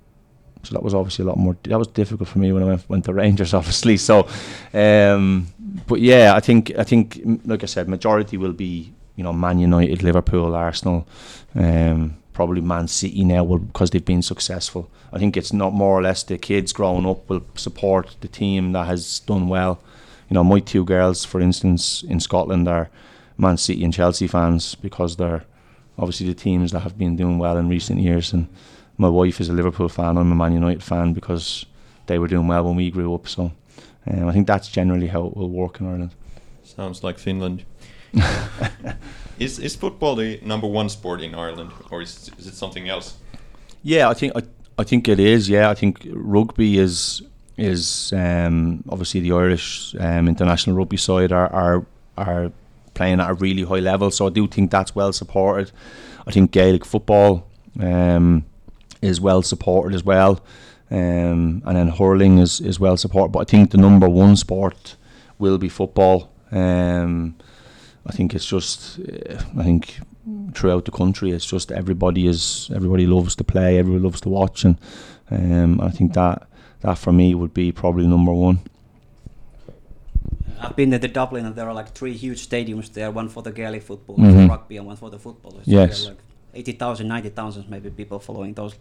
so 0.63 0.74
that 0.74 0.84
was 0.84 0.94
obviously 0.94 1.24
a 1.24 1.28
lot 1.28 1.38
more. 1.38 1.56
That 1.63 1.80
was 1.80 1.88
difficult 1.88 2.30
for 2.30 2.39
me 2.39 2.51
when 2.51 2.63
I 2.63 2.66
went, 2.66 2.89
went 2.89 3.06
to 3.06 3.13
Rangers, 3.13 3.54
obviously. 3.60 3.98
So, 3.98 4.28
um, 4.74 5.48
but 5.88 6.01
yeah, 6.01 6.34
I 6.36 6.39
think 6.39 6.72
I 6.78 6.84
think 6.84 7.22
like 7.46 7.63
I 7.63 7.68
said, 7.68 7.88
majority 7.88 8.38
will 8.38 8.54
be 8.54 8.94
you 9.16 9.24
know 9.24 9.34
Man 9.34 9.60
United, 9.60 10.04
Liverpool, 10.04 10.56
Arsenal, 10.56 11.08
um, 11.56 12.18
probably 12.34 12.62
Man 12.62 12.88
City 12.88 13.24
now 13.24 13.44
will, 13.44 13.60
because 13.60 13.89
they've 13.89 14.04
been 14.04 14.22
successful. 14.22 14.89
I 15.12 15.18
think 15.18 15.38
it's 15.38 15.54
not 15.54 15.74
more 15.74 15.98
or 15.98 16.01
less 16.01 16.24
the 16.24 16.38
kids 16.38 16.74
growing 16.74 17.06
up 17.06 17.28
will 17.30 17.46
support 17.56 18.16
the 18.22 18.28
team 18.28 18.74
that 18.74 18.86
has 18.86 19.20
done 19.22 19.48
well. 19.48 19.80
You 20.30 20.36
know, 20.36 20.44
my 20.44 20.60
two 20.60 20.86
girls, 20.86 21.25
for 21.25 21.42
instance, 21.42 22.04
in 22.04 22.20
Scotland 22.20 22.68
are 22.68 22.89
Man 23.38 23.58
City 23.58 23.84
and 23.84 23.94
Chelsea 23.94 24.28
fans 24.28 24.75
because 24.75 25.16
they're 25.16 25.46
obviously 25.98 26.28
the 26.28 26.36
teams 26.36 26.72
that 26.72 26.82
have 26.82 26.98
been 26.98 27.16
doing 27.16 27.39
well 27.39 27.58
in 27.58 27.68
recent 27.68 28.00
years 28.00 28.32
and 28.34 28.48
my 29.00 29.10
wife 29.10 29.39
is 29.39 29.50
a 29.50 29.53
Liverpool 29.53 29.89
fan. 29.89 30.18
I'm 30.18 30.32
a 30.32 30.36
Man 30.36 30.53
United 30.53 30.84
fan 30.84 31.13
because 31.13 31.65
they 32.06 32.20
were 32.20 32.27
doing 32.27 32.48
well 32.48 32.65
when 32.65 32.75
we 32.75 32.91
grew 32.91 33.15
up. 33.15 33.27
So 33.27 33.51
um, 34.06 34.27
I 34.27 34.34
think 34.34 34.46
that's 34.46 34.68
generally 34.68 35.08
how 35.08 35.25
it 35.25 35.38
will 35.38 35.50
work 35.50 35.79
in 35.79 35.88
Ireland. 35.88 36.12
Sounds 36.63 37.03
like 37.03 37.18
Finland. 37.18 37.63
is 39.39 39.60
is 39.60 39.75
football 39.75 40.15
the 40.15 40.39
number 40.44 40.68
one 40.68 40.89
sport 40.89 41.22
in 41.22 41.34
Ireland, 41.34 41.72
or 41.89 42.01
is 42.01 42.29
is 42.38 42.48
it 42.48 42.56
something 42.56 42.89
else? 42.89 43.18
Yeah, 43.84 44.10
I 44.10 44.13
think 44.13 44.34
I, 44.36 44.41
I 44.77 44.84
think 44.84 45.08
it 45.08 45.20
is. 45.20 45.48
Yeah, 45.48 45.70
I 45.70 45.75
think 45.75 46.06
rugby 46.12 46.77
is 46.77 47.22
is 47.58 48.13
um, 48.13 48.84
obviously 48.89 49.22
the 49.22 49.32
Irish 49.32 49.96
um, 50.00 50.27
international 50.27 50.75
rugby 50.75 50.98
side 50.98 51.32
are 51.32 51.51
are 51.53 51.86
are 52.18 52.51
playing 52.94 53.22
at 53.22 53.29
a 53.29 53.34
really 53.34 53.63
high 53.63 53.79
level. 53.79 54.12
So 54.12 54.27
I 54.27 54.29
do 54.29 54.48
think 54.48 54.72
that's 54.72 54.96
well 54.96 55.13
supported. 55.13 55.72
I 56.27 56.32
think 56.32 56.51
Gaelic 56.51 56.86
football 56.86 57.48
um, 57.79 58.44
is 59.01 59.20
well 59.22 59.41
supported 59.41 59.96
as 59.96 60.03
well, 60.03 60.39
um, 60.91 61.62
and 61.65 61.75
then 61.77 61.88
hurling 61.89 62.39
is, 62.39 62.60
is 62.62 62.79
well 62.79 62.98
supported. 62.98 63.32
But 63.32 63.39
I 63.39 63.46
think 63.46 63.72
the 63.72 63.77
number 63.77 64.10
one 64.10 64.36
sport 64.36 64.96
will 65.38 65.58
be 65.58 65.70
football. 65.70 66.29
Um, 66.51 67.36
I 68.06 68.12
think 68.12 68.34
it's 68.34 68.46
just, 68.46 69.00
uh, 69.00 69.41
I 69.58 69.63
think 69.63 70.00
throughout 70.53 70.86
the 70.86 70.91
country, 70.91 71.32
it's 71.32 71.46
just 71.46 71.72
everybody 71.72 72.27
is 72.27 72.70
everybody 72.74 73.06
loves 73.06 73.36
to 73.36 73.44
play, 73.44 73.77
everybody 73.77 74.03
loves 74.03 74.22
to 74.22 74.29
watch, 74.29 74.65
and 74.65 74.77
um, 75.32 75.79
I 75.82 75.89
think 75.91 76.13
that 76.13 76.48
that 76.82 76.98
for 76.98 77.12
me 77.12 77.36
would 77.36 77.53
be 77.53 77.72
probably 77.72 78.08
number 78.08 78.34
one. 78.34 78.60
I've 80.62 80.75
been 80.75 80.91
to 80.91 81.00
the 81.00 81.08
Dublin 81.08 81.46
and 81.46 81.56
there 81.56 81.68
are 81.70 81.74
like 81.74 81.94
three 81.94 82.13
huge 82.13 82.48
stadiums 82.48 82.91
there, 82.94 83.12
one 83.12 83.29
for 83.29 83.41
the 83.44 83.51
Gaelic 83.51 83.82
football, 83.84 84.18
Mhm. 84.18 84.46
for 84.48 84.50
rugby, 84.50 84.77
and 84.77 84.88
one 84.88 84.98
for 84.98 85.10
the 85.10 85.20
football. 85.20 85.51
So 85.51 85.60
Yes. 85.65 86.08
like 86.08 86.18
80,000, 86.53 87.08
90,000 87.08 87.70
maybe 87.70 87.89
people 87.89 88.20
following 88.20 88.53
those 88.53 88.75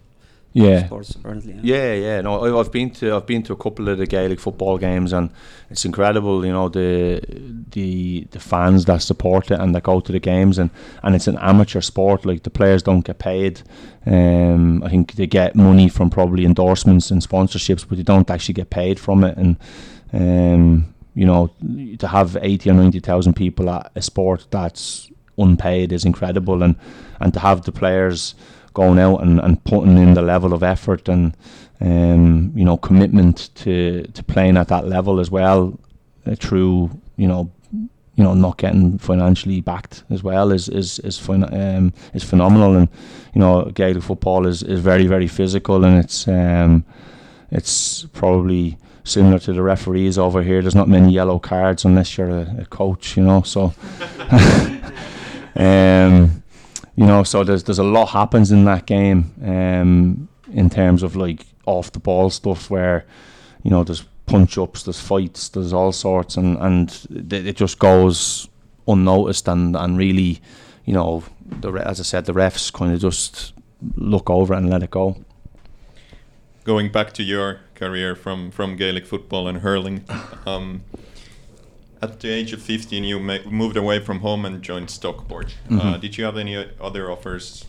Yeah. 0.55 0.87
sports 0.87 1.11
apparently. 1.15 1.57
Yeah, 1.63 1.93
yeah. 1.93 2.21
No, 2.23 2.41
I- 2.45 2.59
I've 2.59 2.73
been 2.73 2.91
to 2.91 3.15
I've 3.15 3.27
been 3.27 3.43
to 3.43 3.53
a 3.53 3.57
couple 3.57 3.87
of 3.91 3.99
the 3.99 4.07
Gaelic 4.07 4.41
football 4.41 4.79
games, 4.79 5.13
and 5.13 5.29
it's 5.71 5.85
incredible. 5.85 6.45
You 6.47 6.53
know 6.53 6.71
the 6.71 7.21
the 7.73 8.27
the 8.31 8.41
fans 8.41 8.87
that 8.87 9.03
support 9.03 9.51
it 9.51 9.61
and 9.61 9.75
that 9.75 9.83
go 9.83 10.01
to 10.01 10.11
the 10.13 10.19
games, 10.19 10.59
and 10.59 10.71
and 11.03 11.15
it's 11.15 11.29
an 11.29 11.37
amateur 11.41 11.83
sport. 11.83 12.25
Like 12.25 12.43
the 12.45 12.51
players 12.51 12.83
don't 12.83 13.05
get 13.05 13.19
paid. 13.19 13.61
Um, 14.07 14.83
I 14.83 14.89
think 14.89 15.13
they 15.17 15.27
get 15.27 15.55
money 15.55 15.89
from 15.91 16.09
probably 16.09 16.45
endorsements 16.47 17.11
and 17.11 17.21
sponsorships, 17.23 17.85
but 17.87 17.99
they 17.99 18.03
don't 18.05 18.31
actually 18.31 18.55
get 18.55 18.71
paid 18.71 18.99
from 18.99 19.25
it. 19.25 19.37
And 19.37 19.57
um, 20.15 20.95
you 21.15 21.27
know 21.27 21.51
to 21.99 22.07
have 22.09 22.39
eighty 22.41 22.71
or 22.71 22.75
ninety 22.75 23.01
thousand 23.01 23.35
people 23.35 23.69
at 23.69 23.91
a 23.95 24.01
sport 24.01 24.47
that's 24.51 25.11
unpaid 25.39 25.93
is 25.93 26.05
incredible, 26.05 26.63
and 26.63 26.77
and 27.21 27.33
to 27.35 27.41
have 27.41 27.65
the 27.65 27.73
players 27.73 28.35
going 28.75 28.99
out 28.99 29.19
and, 29.23 29.41
and 29.41 29.63
putting 29.65 29.97
in 29.99 30.15
the 30.15 30.23
level 30.23 30.53
of 30.53 30.63
effort 30.63 31.09
and 31.09 31.37
um, 31.81 32.53
you 32.55 32.65
know 32.65 32.77
commitment 32.77 33.51
to, 33.57 34.03
to 34.15 34.23
playing 34.23 34.57
at 34.57 34.69
that 34.69 34.87
level 34.87 35.19
as 35.19 35.31
well 35.31 35.79
uh, 36.27 36.35
through 36.37 36.91
you 37.17 37.27
know 37.27 37.51
you 38.19 38.25
know 38.25 38.35
not 38.35 38.59
getting 38.59 38.99
financially 38.99 39.61
backed 39.61 40.03
as 40.11 40.23
well 40.23 40.51
is 40.51 40.69
is 40.69 40.99
is 41.01 41.29
um, 41.29 41.93
is 42.15 42.25
phenomenal. 42.25 42.77
And 42.77 42.89
you 43.35 43.41
know 43.41 43.65
Gaelic 43.67 44.03
football 44.03 44.47
is, 44.47 44.63
is 44.63 44.81
very 44.81 45.07
very 45.07 45.29
physical 45.29 45.85
and 45.85 45.99
it's 46.03 46.27
um, 46.27 46.85
it's 47.51 48.05
probably 48.13 48.77
similar 49.05 49.39
to 49.39 49.53
the 49.53 49.63
referees 49.63 50.19
over 50.19 50.43
here. 50.43 50.61
There's 50.61 50.75
not 50.75 50.89
many 50.89 51.13
yellow 51.13 51.39
cards 51.39 51.85
unless 51.85 52.19
you're 52.19 52.31
a, 52.31 52.57
a 52.61 52.65
coach 52.67 53.17
you 53.17 53.23
know 53.23 53.43
so 53.43 53.73
um, 55.59 56.43
you 56.97 57.07
know, 57.07 57.23
so 57.23 57.45
there's 57.45 57.65
there's 57.65 57.79
a 57.79 57.85
lot 57.85 58.07
happens 58.07 58.51
in 58.51 58.65
that 58.65 58.87
game 58.87 59.33
um, 59.43 60.29
in 60.53 60.71
terms 60.71 61.03
of 61.03 61.17
like 61.17 61.45
off 61.67 61.93
the 61.93 61.99
ball 61.99 62.31
stuff 62.31 62.71
where 62.71 63.05
you 63.63 63.71
know 63.71 63.85
there's 63.85 64.05
punch 64.27 64.57
ups, 64.57 64.85
there's 64.85 65.01
fights, 65.01 65.49
there's 65.51 65.73
all 65.73 65.93
sorts, 65.93 66.37
and 66.37 66.57
and 66.59 67.07
it 67.33 67.57
just 67.57 67.79
goes 67.79 68.49
unnoticed 68.87 69.49
and 69.49 69.77
and 69.77 69.99
really, 69.99 70.41
you 70.85 70.95
know, 70.95 71.23
the 71.61 71.73
as 71.73 72.01
I 72.01 72.05
said, 72.05 72.25
the 72.25 72.33
refs 72.33 72.73
kind 72.73 72.93
of 72.93 73.01
just 73.01 73.53
look 73.97 74.31
over 74.31 74.55
and 74.55 74.71
let 74.71 74.83
it 74.83 74.91
go. 74.91 75.17
Going 76.65 76.91
back 76.91 77.13
to 77.15 77.23
your 77.23 77.61
career 77.75 78.15
from, 78.15 78.51
from 78.51 78.77
Gaelic 78.77 79.07
football 79.07 79.49
and 79.49 79.59
hurling, 79.59 80.05
um, 80.47 80.83
at 82.03 82.21
the 82.21 82.29
age 82.29 82.53
of 82.53 82.63
15, 82.63 83.05
you 83.05 83.19
ma- 83.19 83.39
moved 83.51 83.77
away 83.77 83.99
from 84.01 84.21
home 84.21 84.45
and 84.45 84.63
joined 84.63 84.91
Stockport. 84.91 85.55
Uh, 85.71 85.75
Mhm. 85.75 86.01
did 86.01 86.17
you 86.19 86.25
have 86.25 86.37
any 86.37 86.57
other 86.81 87.11
offers? 87.11 87.65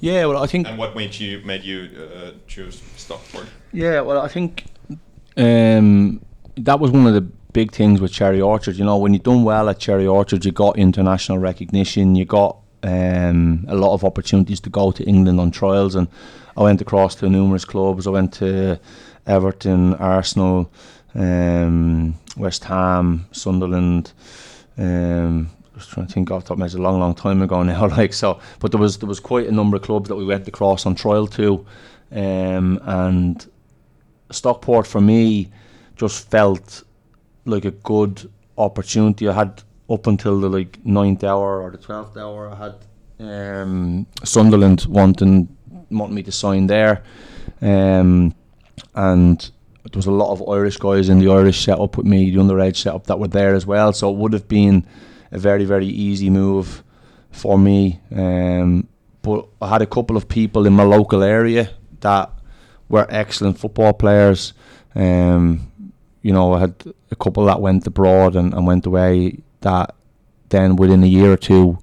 Yeah, 0.00 0.26
well, 0.26 0.42
I 0.42 0.46
think 0.46 0.68
And 0.68 0.78
what 0.78 0.94
made 0.96 1.18
you 1.18 1.40
made 1.44 1.64
you 1.64 1.88
uh, 1.98 2.30
choose 2.46 2.80
Stockport? 2.96 3.46
Yeah, 3.72 4.00
well, 4.02 4.20
I 4.20 4.28
think 4.28 4.64
um, 5.36 6.20
that 6.56 6.80
was 6.80 6.90
one 6.90 7.06
of 7.06 7.14
the 7.14 7.20
big 7.52 7.72
things 7.72 8.00
with 8.00 8.12
Cherry 8.12 8.40
Orchard. 8.40 8.76
You 8.76 8.84
know, 8.84 8.96
when 8.98 9.12
you 9.12 9.18
done 9.20 9.44
well 9.44 9.68
at 9.68 9.78
Cherry 9.78 10.06
Orchard, 10.06 10.44
you 10.44 10.52
got 10.52 10.76
international 10.78 11.38
recognition. 11.38 12.14
You 12.14 12.24
got 12.24 12.56
um, 12.84 13.64
a 13.68 13.74
lot 13.74 13.92
of 13.94 14.04
opportunities 14.04 14.60
to 14.60 14.70
go 14.70 14.92
to 14.92 15.02
England 15.04 15.40
on 15.40 15.50
trials, 15.50 15.94
and 15.96 16.06
I 16.56 16.62
went 16.62 16.80
across 16.80 17.14
to 17.16 17.28
numerous 17.28 17.64
clubs. 17.64 18.06
I 18.06 18.10
went 18.10 18.32
to 18.34 18.78
Everton, 19.26 19.94
Arsenal, 19.94 20.70
um, 21.18 22.14
West 22.36 22.64
Ham, 22.64 23.26
Sunderland. 23.32 24.12
Um, 24.78 25.50
was 25.78 25.86
trying 25.86 26.06
to 26.06 26.12
think 26.12 26.30
off 26.30 26.42
the 26.42 26.48
top 26.48 26.54
of 26.56 26.58
my 26.58 26.66
head, 26.66 26.74
a 26.74 26.82
long, 26.82 27.00
long 27.00 27.14
time 27.14 27.42
ago 27.42 27.62
now. 27.62 27.86
Like 27.98 28.12
so, 28.12 28.40
but 28.60 28.70
there 28.72 28.80
was 28.80 28.98
there 28.98 29.08
was 29.08 29.20
quite 29.20 29.46
a 29.46 29.52
number 29.52 29.76
of 29.76 29.82
clubs 29.82 30.08
that 30.08 30.16
we 30.16 30.24
went 30.24 30.46
across 30.48 30.86
on 30.86 30.94
trial 30.94 31.26
to, 31.28 31.66
um, 32.12 32.78
and 32.82 33.48
Stockport 34.30 34.86
for 34.86 35.00
me 35.00 35.50
just 35.96 36.30
felt 36.30 36.82
like 37.44 37.64
a 37.64 37.70
good 37.70 38.30
opportunity. 38.56 39.28
I 39.28 39.32
had 39.32 39.62
up 39.88 40.06
until 40.06 40.40
the 40.40 40.48
like 40.48 40.84
ninth 40.84 41.24
hour 41.24 41.62
or 41.62 41.70
the 41.70 41.78
twelfth 41.78 42.16
hour, 42.16 42.50
I 42.50 42.56
had 42.56 42.76
um, 43.20 44.06
Sunderland 44.24 44.86
wanting 44.88 45.48
wanting 45.90 46.14
me 46.14 46.22
to 46.24 46.32
sign 46.32 46.66
there, 46.66 47.02
um, 47.62 48.34
and 48.94 49.50
there 49.92 49.98
was 49.98 50.06
a 50.06 50.10
lot 50.10 50.32
of 50.32 50.48
Irish 50.48 50.76
guys 50.76 51.08
in 51.08 51.18
the 51.18 51.30
Irish 51.30 51.64
setup 51.64 51.96
with 51.96 52.06
me, 52.06 52.30
the 52.30 52.38
underage 52.38 52.76
setup 52.76 53.06
that 53.06 53.18
were 53.18 53.28
there 53.28 53.54
as 53.54 53.66
well. 53.66 53.92
So 53.92 54.10
it 54.10 54.16
would 54.16 54.32
have 54.32 54.48
been 54.48 54.86
a 55.32 55.38
very 55.38 55.64
very 55.64 55.86
easy 55.86 56.30
move 56.30 56.82
for 57.30 57.58
me. 57.58 58.00
Um, 58.14 58.88
but 59.22 59.46
I 59.60 59.68
had 59.68 59.82
a 59.82 59.86
couple 59.86 60.16
of 60.16 60.28
people 60.28 60.66
in 60.66 60.72
my 60.72 60.84
local 60.84 61.22
area 61.22 61.70
that 62.00 62.30
were 62.88 63.06
excellent 63.10 63.58
football 63.58 63.92
players. 63.92 64.54
Um, 64.94 65.70
you 66.22 66.32
know, 66.32 66.54
I 66.54 66.60
had 66.60 66.74
a 67.10 67.16
couple 67.16 67.44
that 67.46 67.60
went 67.60 67.86
abroad 67.86 68.36
and, 68.36 68.54
and 68.54 68.66
went 68.66 68.86
away 68.86 69.38
that 69.60 69.94
then 70.48 70.76
within 70.76 71.02
a 71.04 71.06
year 71.06 71.32
or 71.32 71.36
two 71.36 71.78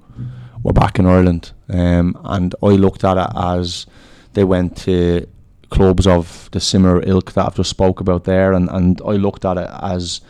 were 0.63 0.74
back 0.74 0.97
in 1.00 1.05
Ireland. 1.05 1.51
Um, 1.69 2.19
and 2.24 2.55
I 2.62 2.67
looked 2.67 3.03
at 3.03 3.17
it 3.17 3.29
as 3.35 3.85
they 4.33 4.43
went 4.43 4.77
to 4.77 5.27
clubs 5.69 6.07
of 6.07 6.50
the 6.51 6.60
similar 6.60 7.01
ilk 7.05 7.34
that 7.34 7.45
I've 7.48 7.55
just 7.55 7.69
spoke 7.69 8.00
about 8.00 8.24
there 8.24 8.53
and, 8.53 8.69
and 8.69 9.01
I 9.05 9.12
looked 9.12 9.45
at 9.45 9.57
it 9.57 9.69
as 9.81 10.22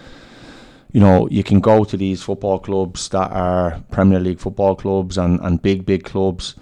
you 0.96 1.02
know, 1.02 1.28
you 1.30 1.44
can 1.44 1.60
go 1.60 1.84
to 1.84 1.98
these 1.98 2.24
football 2.24 2.58
clubs 2.58 3.10
that 3.10 3.30
are 3.30 3.84
Premier 3.92 4.18
League 4.18 4.40
football 4.40 4.78
clubs 4.78 5.18
and, 5.18 5.42
and 5.42 5.62
big, 5.62 5.86
big 5.86 6.06
clubs, 6.06 6.56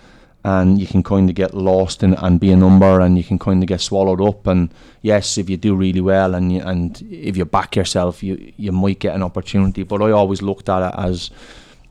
and 0.43 0.81
you 0.81 0.87
can 0.87 1.03
kind 1.03 1.29
of 1.29 1.35
get 1.35 1.53
lost 1.53 2.01
in 2.01 2.15
and 2.15 2.39
be 2.39 2.51
a 2.51 2.55
number, 2.55 2.99
and 2.99 3.15
you 3.15 3.23
can 3.23 3.37
kind 3.37 3.61
of 3.61 3.67
get 3.67 3.79
swallowed 3.79 4.21
up. 4.21 4.47
And 4.47 4.73
yes, 5.03 5.37
if 5.37 5.51
you 5.51 5.57
do 5.57 5.75
really 5.75 6.01
well 6.01 6.33
and 6.33 6.51
you, 6.51 6.61
and 6.61 6.99
if 7.11 7.37
you 7.37 7.45
back 7.45 7.75
yourself, 7.75 8.23
you 8.23 8.51
you 8.57 8.71
might 8.71 8.97
get 8.97 9.13
an 9.13 9.21
opportunity. 9.21 9.83
But 9.83 10.01
I 10.01 10.09
always 10.09 10.41
looked 10.41 10.67
at 10.67 10.81
it 10.81 10.95
as 10.97 11.29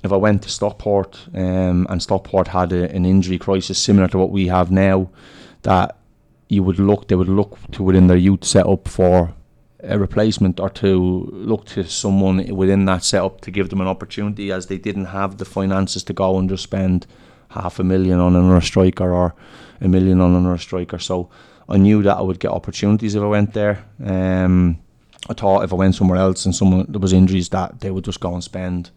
if 0.03 0.13
I 0.13 0.17
went 0.17 0.43
to 0.43 0.49
Stockport 0.49 1.29
um, 1.35 1.87
and 1.89 2.03
Stockport 2.03 2.49
had 2.49 2.73
a, 2.73 2.91
an 2.91 3.07
injury 3.07 3.39
crisis 3.39 3.79
similar 3.79 4.09
to 4.09 4.19
what 4.19 4.33
we 4.33 4.49
have 4.49 4.73
now, 4.73 5.11
that 5.63 5.97
you 6.53 6.63
would 6.63 6.79
look, 6.79 7.09
they 7.09 7.15
would 7.15 7.29
look 7.29 7.59
to 7.73 7.83
within 7.83 8.09
their 8.09 8.17
youth 8.17 8.45
setup 8.45 8.87
for 8.87 9.35
a 9.83 9.99
replacement 9.99 10.61
or 10.61 10.69
to 10.69 11.29
look 11.33 11.65
to 11.65 11.83
someone 11.85 12.47
within 12.55 12.85
that 12.85 13.03
setup 13.03 13.41
to 13.41 13.51
give 13.51 13.71
them 13.71 13.81
an 13.81 13.89
opportunity 13.89 14.53
as 14.53 14.67
they 14.67 14.79
didn't 14.79 15.07
have 15.07 15.39
the 15.39 15.45
finances 15.45 16.05
to 16.05 16.13
go 16.13 16.39
and 16.39 16.51
just 16.51 16.63
spend 16.63 17.07
half 17.49 17.79
a 17.79 17.85
million 17.85 18.21
on 18.21 18.37
another 18.37 18.61
striker 18.61 19.13
or 19.13 19.35
a 19.81 19.89
million 19.89 20.21
on 20.21 20.35
another 20.35 20.59
striker. 20.59 20.99
So 20.99 21.31
I 21.69 21.79
knew 21.79 22.03
that 22.03 22.19
I 22.19 22.21
would 22.21 22.39
get 22.39 22.51
opportunities 22.51 23.15
if 23.15 23.23
I 23.23 23.27
went 23.27 23.55
there. 23.55 23.85
Um, 24.05 24.79
I 25.31 25.35
thought 25.35 25.65
if 25.65 25.73
I 25.73 25.77
went 25.77 25.95
somewhere 25.95 26.19
else 26.19 26.45
and 26.45 26.55
someone 26.55 26.85
there 26.89 27.01
was 27.01 27.15
injuries 27.15 27.49
that 27.49 27.81
they 27.81 27.91
would 27.91 28.05
just 28.05 28.21
go 28.21 28.35
and 28.35 28.45
spend 28.45 28.91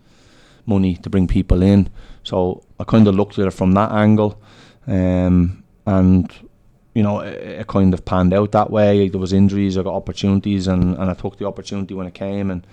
money 0.66 0.96
to 0.98 1.10
bring 1.10 1.28
people 1.28 1.64
in. 1.64 1.90
So 2.24 2.64
I 2.80 2.84
kind 2.84 3.08
of 3.08 3.16
looked 3.16 3.40
at 3.40 3.48
it 3.48 3.52
from 3.52 3.74
that 3.74 3.92
angle, 3.92 4.42
um, 4.88 5.64
and 5.86 6.32
you 6.96 7.04
know, 7.04 7.20
it, 7.20 7.60
it 7.60 7.68
kind 7.68 7.94
of 7.94 8.04
panned 8.06 8.34
out 8.34 8.54
that 8.54 8.72
way. 8.72 9.10
There 9.10 9.20
was 9.20 9.34
injuries, 9.34 9.78
I 9.78 9.84
got 9.84 9.94
opportunities, 9.94 10.68
and, 10.68 10.98
and 10.98 11.12
I 11.12 11.14
took 11.14 11.38
the 11.38 11.46
opportunity 11.46 11.94
when 11.94 12.08
it 12.08 12.16
came, 12.16 12.50
and 12.50 12.66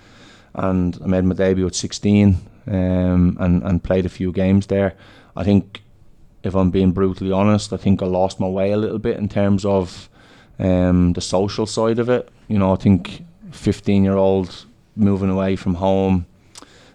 and 0.55 0.97
I 1.03 1.07
made 1.07 1.25
my 1.25 1.35
debut 1.35 1.67
at 1.67 1.75
16, 1.75 2.37
um, 2.67 3.37
and 3.39 3.63
and 3.63 3.83
played 3.83 4.05
a 4.05 4.09
few 4.09 4.31
games 4.31 4.67
there. 4.67 4.95
I 5.35 5.43
think, 5.43 5.83
if 6.43 6.55
I'm 6.55 6.71
being 6.71 6.93
brutally 6.93 7.31
honest, 7.31 7.73
I 7.73 7.77
think 7.77 8.01
I 8.01 8.05
lost 8.05 8.39
my 8.39 8.47
way 8.47 8.71
a 8.71 8.77
little 8.77 8.99
bit 8.99 9.17
in 9.17 9.27
terms 9.27 9.65
of 9.65 10.09
um, 10.57 11.13
the 11.13 11.21
social 11.21 11.65
side 11.65 11.99
of 11.99 12.09
it. 12.09 12.29
You 12.47 12.57
know, 12.57 12.71
I 12.71 12.77
think 12.77 13.25
15 13.51 14.03
year 14.03 14.15
old 14.15 14.65
moving 14.95 15.29
away 15.29 15.55
from 15.55 15.75
home. 15.75 16.25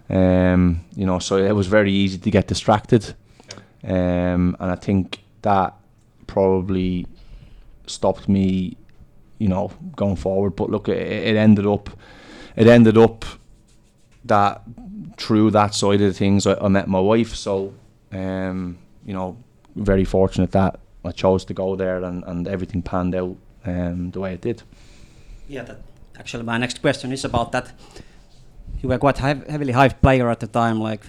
Um, 0.08 0.82
you 0.96 1.04
know, 1.04 1.18
so 1.18 1.36
it 1.36 1.52
was 1.52 1.66
very 1.66 1.92
easy 1.92 2.16
to 2.16 2.30
get 2.30 2.46
distracted, 2.46 3.14
um, 3.84 4.56
and 4.58 4.70
I 4.70 4.76
think 4.76 5.18
that 5.42 5.74
probably 6.26 7.06
stopped 7.88 8.28
me, 8.28 8.76
you 9.38 9.48
know, 9.48 9.70
going 9.96 10.16
forward. 10.16 10.56
But 10.56 10.70
look, 10.70 10.88
it, 10.88 10.98
it 10.98 11.36
ended 11.36 11.66
up, 11.66 11.90
it 12.56 12.66
ended 12.66 12.96
up 12.98 13.24
that 14.24 14.62
through 15.16 15.50
that 15.52 15.74
side 15.74 16.00
of 16.00 16.16
things, 16.16 16.46
I, 16.46 16.54
I 16.54 16.68
met 16.68 16.88
my 16.88 17.00
wife. 17.00 17.34
So, 17.34 17.74
um, 18.12 18.78
you 19.04 19.14
know, 19.14 19.36
very 19.76 20.04
fortunate 20.04 20.52
that 20.52 20.80
I 21.04 21.12
chose 21.12 21.44
to 21.46 21.54
go 21.54 21.76
there 21.76 22.02
and, 22.02 22.24
and 22.24 22.48
everything 22.48 22.82
panned 22.82 23.14
out 23.14 23.36
um, 23.64 24.10
the 24.10 24.20
way 24.20 24.34
it 24.34 24.40
did. 24.40 24.62
Yeah, 25.48 25.62
that 25.62 25.80
actually 26.18 26.44
my 26.44 26.58
next 26.58 26.80
question 26.80 27.12
is 27.12 27.24
about 27.24 27.52
that. 27.52 27.72
You 28.80 28.88
were 28.88 28.98
quite 28.98 29.18
heavily 29.18 29.72
hyped 29.72 30.00
player 30.00 30.28
at 30.30 30.40
the 30.40 30.46
time, 30.46 30.80
like 30.80 31.02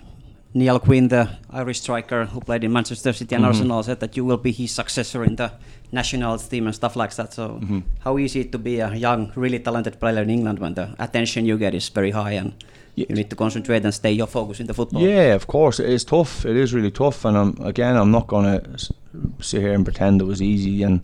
Niall 0.54 0.80
Quinn, 0.80 1.08
the 1.10 1.30
Irish 1.52 1.80
striker 1.82 2.26
who 2.26 2.40
played 2.40 2.64
in 2.64 2.74
Manchester 2.74 3.14
City 3.14 3.36
and 3.36 3.44
Mhm. 3.44 3.48
Arsenal, 3.50 3.84
said 3.84 4.00
that 4.00 4.18
you 4.18 4.26
will 4.26 4.38
be 4.38 4.52
his 4.52 4.72
successor 4.72 5.24
in 5.24 5.36
the 5.36 5.52
national 5.92 6.38
team 6.40 6.66
and 6.66 6.76
stuff 6.76 6.96
like 6.96 7.14
that. 7.16 7.34
So, 7.34 7.60
Mhm. 7.62 7.84
how 8.00 8.18
easy 8.18 8.40
it 8.42 8.52
to 8.52 8.58
be 8.58 8.80
a 8.80 8.94
young, 8.96 9.32
really 9.36 9.60
talented 9.60 10.00
player 10.00 10.22
in 10.24 10.30
England 10.30 10.60
when 10.60 10.74
the 10.74 10.88
attention 10.98 11.46
you 11.46 11.58
get 11.58 11.74
is 11.76 11.90
very 11.90 12.12
high 12.12 12.32
and 12.34 12.54
Yeah. 12.96 13.06
you 13.10 13.16
need 13.16 13.30
to 13.30 13.36
concentrate 13.36 13.84
and 13.86 13.94
stay 13.94 14.12
your 14.12 14.28
focus 14.28 14.60
in 14.60 14.66
the 14.68 14.74
football? 14.74 15.02
Yeah, 15.04 15.36
of 15.36 15.46
course, 15.46 15.80
it 15.80 15.90
is 15.90 16.04
tough. 16.04 16.46
It 16.46 16.58
is 16.58 16.74
really 16.74 16.92
tough, 16.92 17.26
and 17.26 17.38
um, 17.38 17.56
again, 17.62 17.96
I'm 17.96 18.12
not 18.12 18.26
going 18.28 18.46
to 18.46 18.62
sit 19.40 19.62
here 19.62 19.74
and 19.74 19.84
pretend 19.86 20.20
it 20.22 20.26
was 20.26 20.42
easy, 20.42 20.82
and 20.84 21.02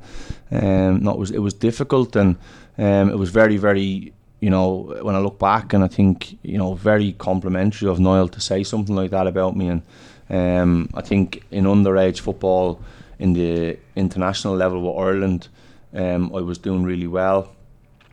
um, 0.52 1.04
no, 1.04 1.12
it 1.12 1.20
was 1.20 1.32
it 1.32 1.42
was 1.42 1.54
difficult, 1.54 2.16
and 2.16 2.36
um, 2.80 3.10
it 3.12 3.18
was 3.20 3.30
very, 3.30 3.58
very. 3.58 4.12
You 4.40 4.50
know, 4.50 4.98
when 5.02 5.16
I 5.16 5.20
look 5.20 5.40
back, 5.40 5.74
and 5.74 5.84
I 5.84 5.88
think 5.88 6.38
you 6.44 6.58
know, 6.58 6.76
very 6.76 7.14
complimentary 7.14 7.90
of 7.90 8.00
Niall 8.00 8.28
to 8.30 8.40
say 8.40 8.64
something 8.64 8.96
like 8.96 9.12
that 9.12 9.28
about 9.28 9.56
me, 9.56 9.70
and 9.70 9.82
um, 10.30 10.90
I 10.94 11.02
think 11.02 11.44
in 11.52 11.66
underage 11.66 12.20
football, 12.20 12.80
in 13.18 13.34
the 13.34 13.78
international 13.96 14.56
level 14.56 14.82
with 14.82 15.08
Ireland, 15.08 15.48
um, 15.94 16.36
I 16.36 16.42
was 16.42 16.58
doing 16.58 16.84
really 16.84 17.08
well. 17.08 17.52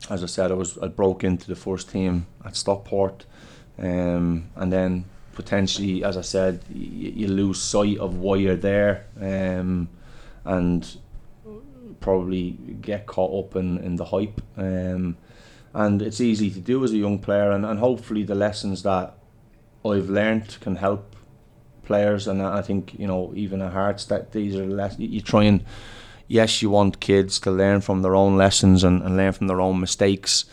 As 0.09 0.23
I 0.23 0.27
said, 0.27 0.51
I 0.51 0.55
was 0.55 0.77
I 0.77 0.87
broke 0.87 1.23
into 1.23 1.47
the 1.47 1.55
first 1.55 1.89
team 1.89 2.25
at 2.45 2.55
Stockport, 2.55 3.25
um, 3.77 4.45
and 4.55 4.71
then 4.71 5.05
potentially, 5.33 6.03
as 6.03 6.17
I 6.17 6.21
said, 6.21 6.61
y- 6.69 6.79
you 7.15 7.27
lose 7.27 7.61
sight 7.61 7.97
of 7.97 8.17
why 8.17 8.37
you're 8.37 8.55
there, 8.55 9.05
um, 9.19 9.89
and 10.45 10.97
probably 11.99 12.51
get 12.81 13.05
caught 13.05 13.45
up 13.45 13.55
in, 13.55 13.77
in 13.79 13.95
the 13.95 14.05
hype. 14.05 14.41
Um, 14.57 15.17
and 15.73 16.01
it's 16.01 16.21
easy 16.21 16.49
to 16.51 16.59
do 16.59 16.83
as 16.83 16.91
a 16.91 16.97
young 16.97 17.19
player, 17.19 17.51
and, 17.51 17.65
and 17.65 17.79
hopefully 17.79 18.23
the 18.23 18.35
lessons 18.35 18.83
that 18.83 19.15
I've 19.85 20.09
learnt 20.09 20.59
can 20.61 20.75
help 20.75 21.15
players. 21.85 22.27
And 22.27 22.41
I 22.41 22.61
think 22.61 22.97
you 22.97 23.07
know 23.07 23.33
even 23.35 23.61
at 23.61 23.73
Hearts 23.73 24.05
that 24.05 24.31
these 24.31 24.55
are 24.55 24.65
less 24.65 24.97
you 24.97 25.21
try 25.21 25.43
and 25.43 25.63
yes, 26.27 26.61
you 26.61 26.69
want 26.69 26.99
kids 26.99 27.39
to 27.39 27.51
learn 27.51 27.81
from 27.81 28.01
their 28.01 28.15
own 28.15 28.37
lessons 28.37 28.83
and, 28.83 29.01
and 29.03 29.17
learn 29.17 29.31
from 29.33 29.47
their 29.47 29.61
own 29.61 29.79
mistakes. 29.79 30.45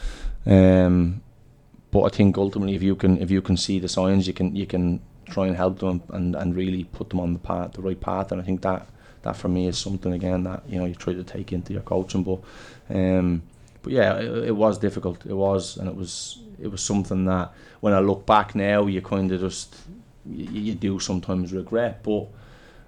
Um, 0.47 1.23
but 1.91 2.03
I 2.03 2.09
think 2.09 2.39
ultimately, 2.39 2.75
if 2.75 2.83
you 2.83 2.97
can 2.97 3.19
if 3.19 3.31
you 3.31 3.43
can 3.43 3.57
see 3.57 3.79
the 3.79 3.89
signs, 3.89 4.27
you 4.27 4.33
can 4.33 4.55
you 4.55 4.67
can 4.67 5.01
try 5.29 5.47
and 5.47 5.57
help 5.57 5.79
them 5.79 6.03
and, 6.11 6.35
and 6.35 6.57
really 6.57 6.85
put 6.85 7.11
them 7.11 7.21
on 7.21 7.33
the 7.33 7.39
path, 7.39 7.73
the 7.73 7.83
right 7.83 8.01
path. 8.01 8.33
And 8.33 8.41
I 8.41 8.45
think 8.45 8.63
that 8.63 8.87
that 9.23 9.37
for 9.37 9.49
me 9.49 9.67
is 9.67 9.79
something 9.79 10.13
again 10.13 10.45
that 10.45 10.63
you 10.69 10.79
know 10.79 10.87
you 10.87 10.95
try 10.95 11.15
to 11.15 11.25
take 11.25 11.53
into 11.53 11.73
your 11.73 11.83
coaching. 11.83 12.23
But 12.23 12.41
um, 12.91 13.43
but 13.83 13.93
yeah, 13.93 14.17
it, 14.17 14.49
it 14.49 14.57
was 14.57 14.79
difficult. 14.79 15.25
It 15.27 15.35
was, 15.35 15.77
and 15.77 15.89
it 15.89 15.97
was 15.97 16.39
it 16.61 16.71
was 16.71 16.83
something 16.83 17.25
that 17.25 17.53
when 17.81 17.93
I 17.93 18.01
look 18.01 18.27
back 18.27 18.55
now, 18.55 18.87
you 18.87 19.01
kind 19.01 19.33
of 19.33 19.41
just 19.41 19.77
you, 20.27 20.61
you 20.61 20.75
do 20.75 20.99
sometimes 21.01 21.53
regret, 21.53 22.03
but 22.03 22.27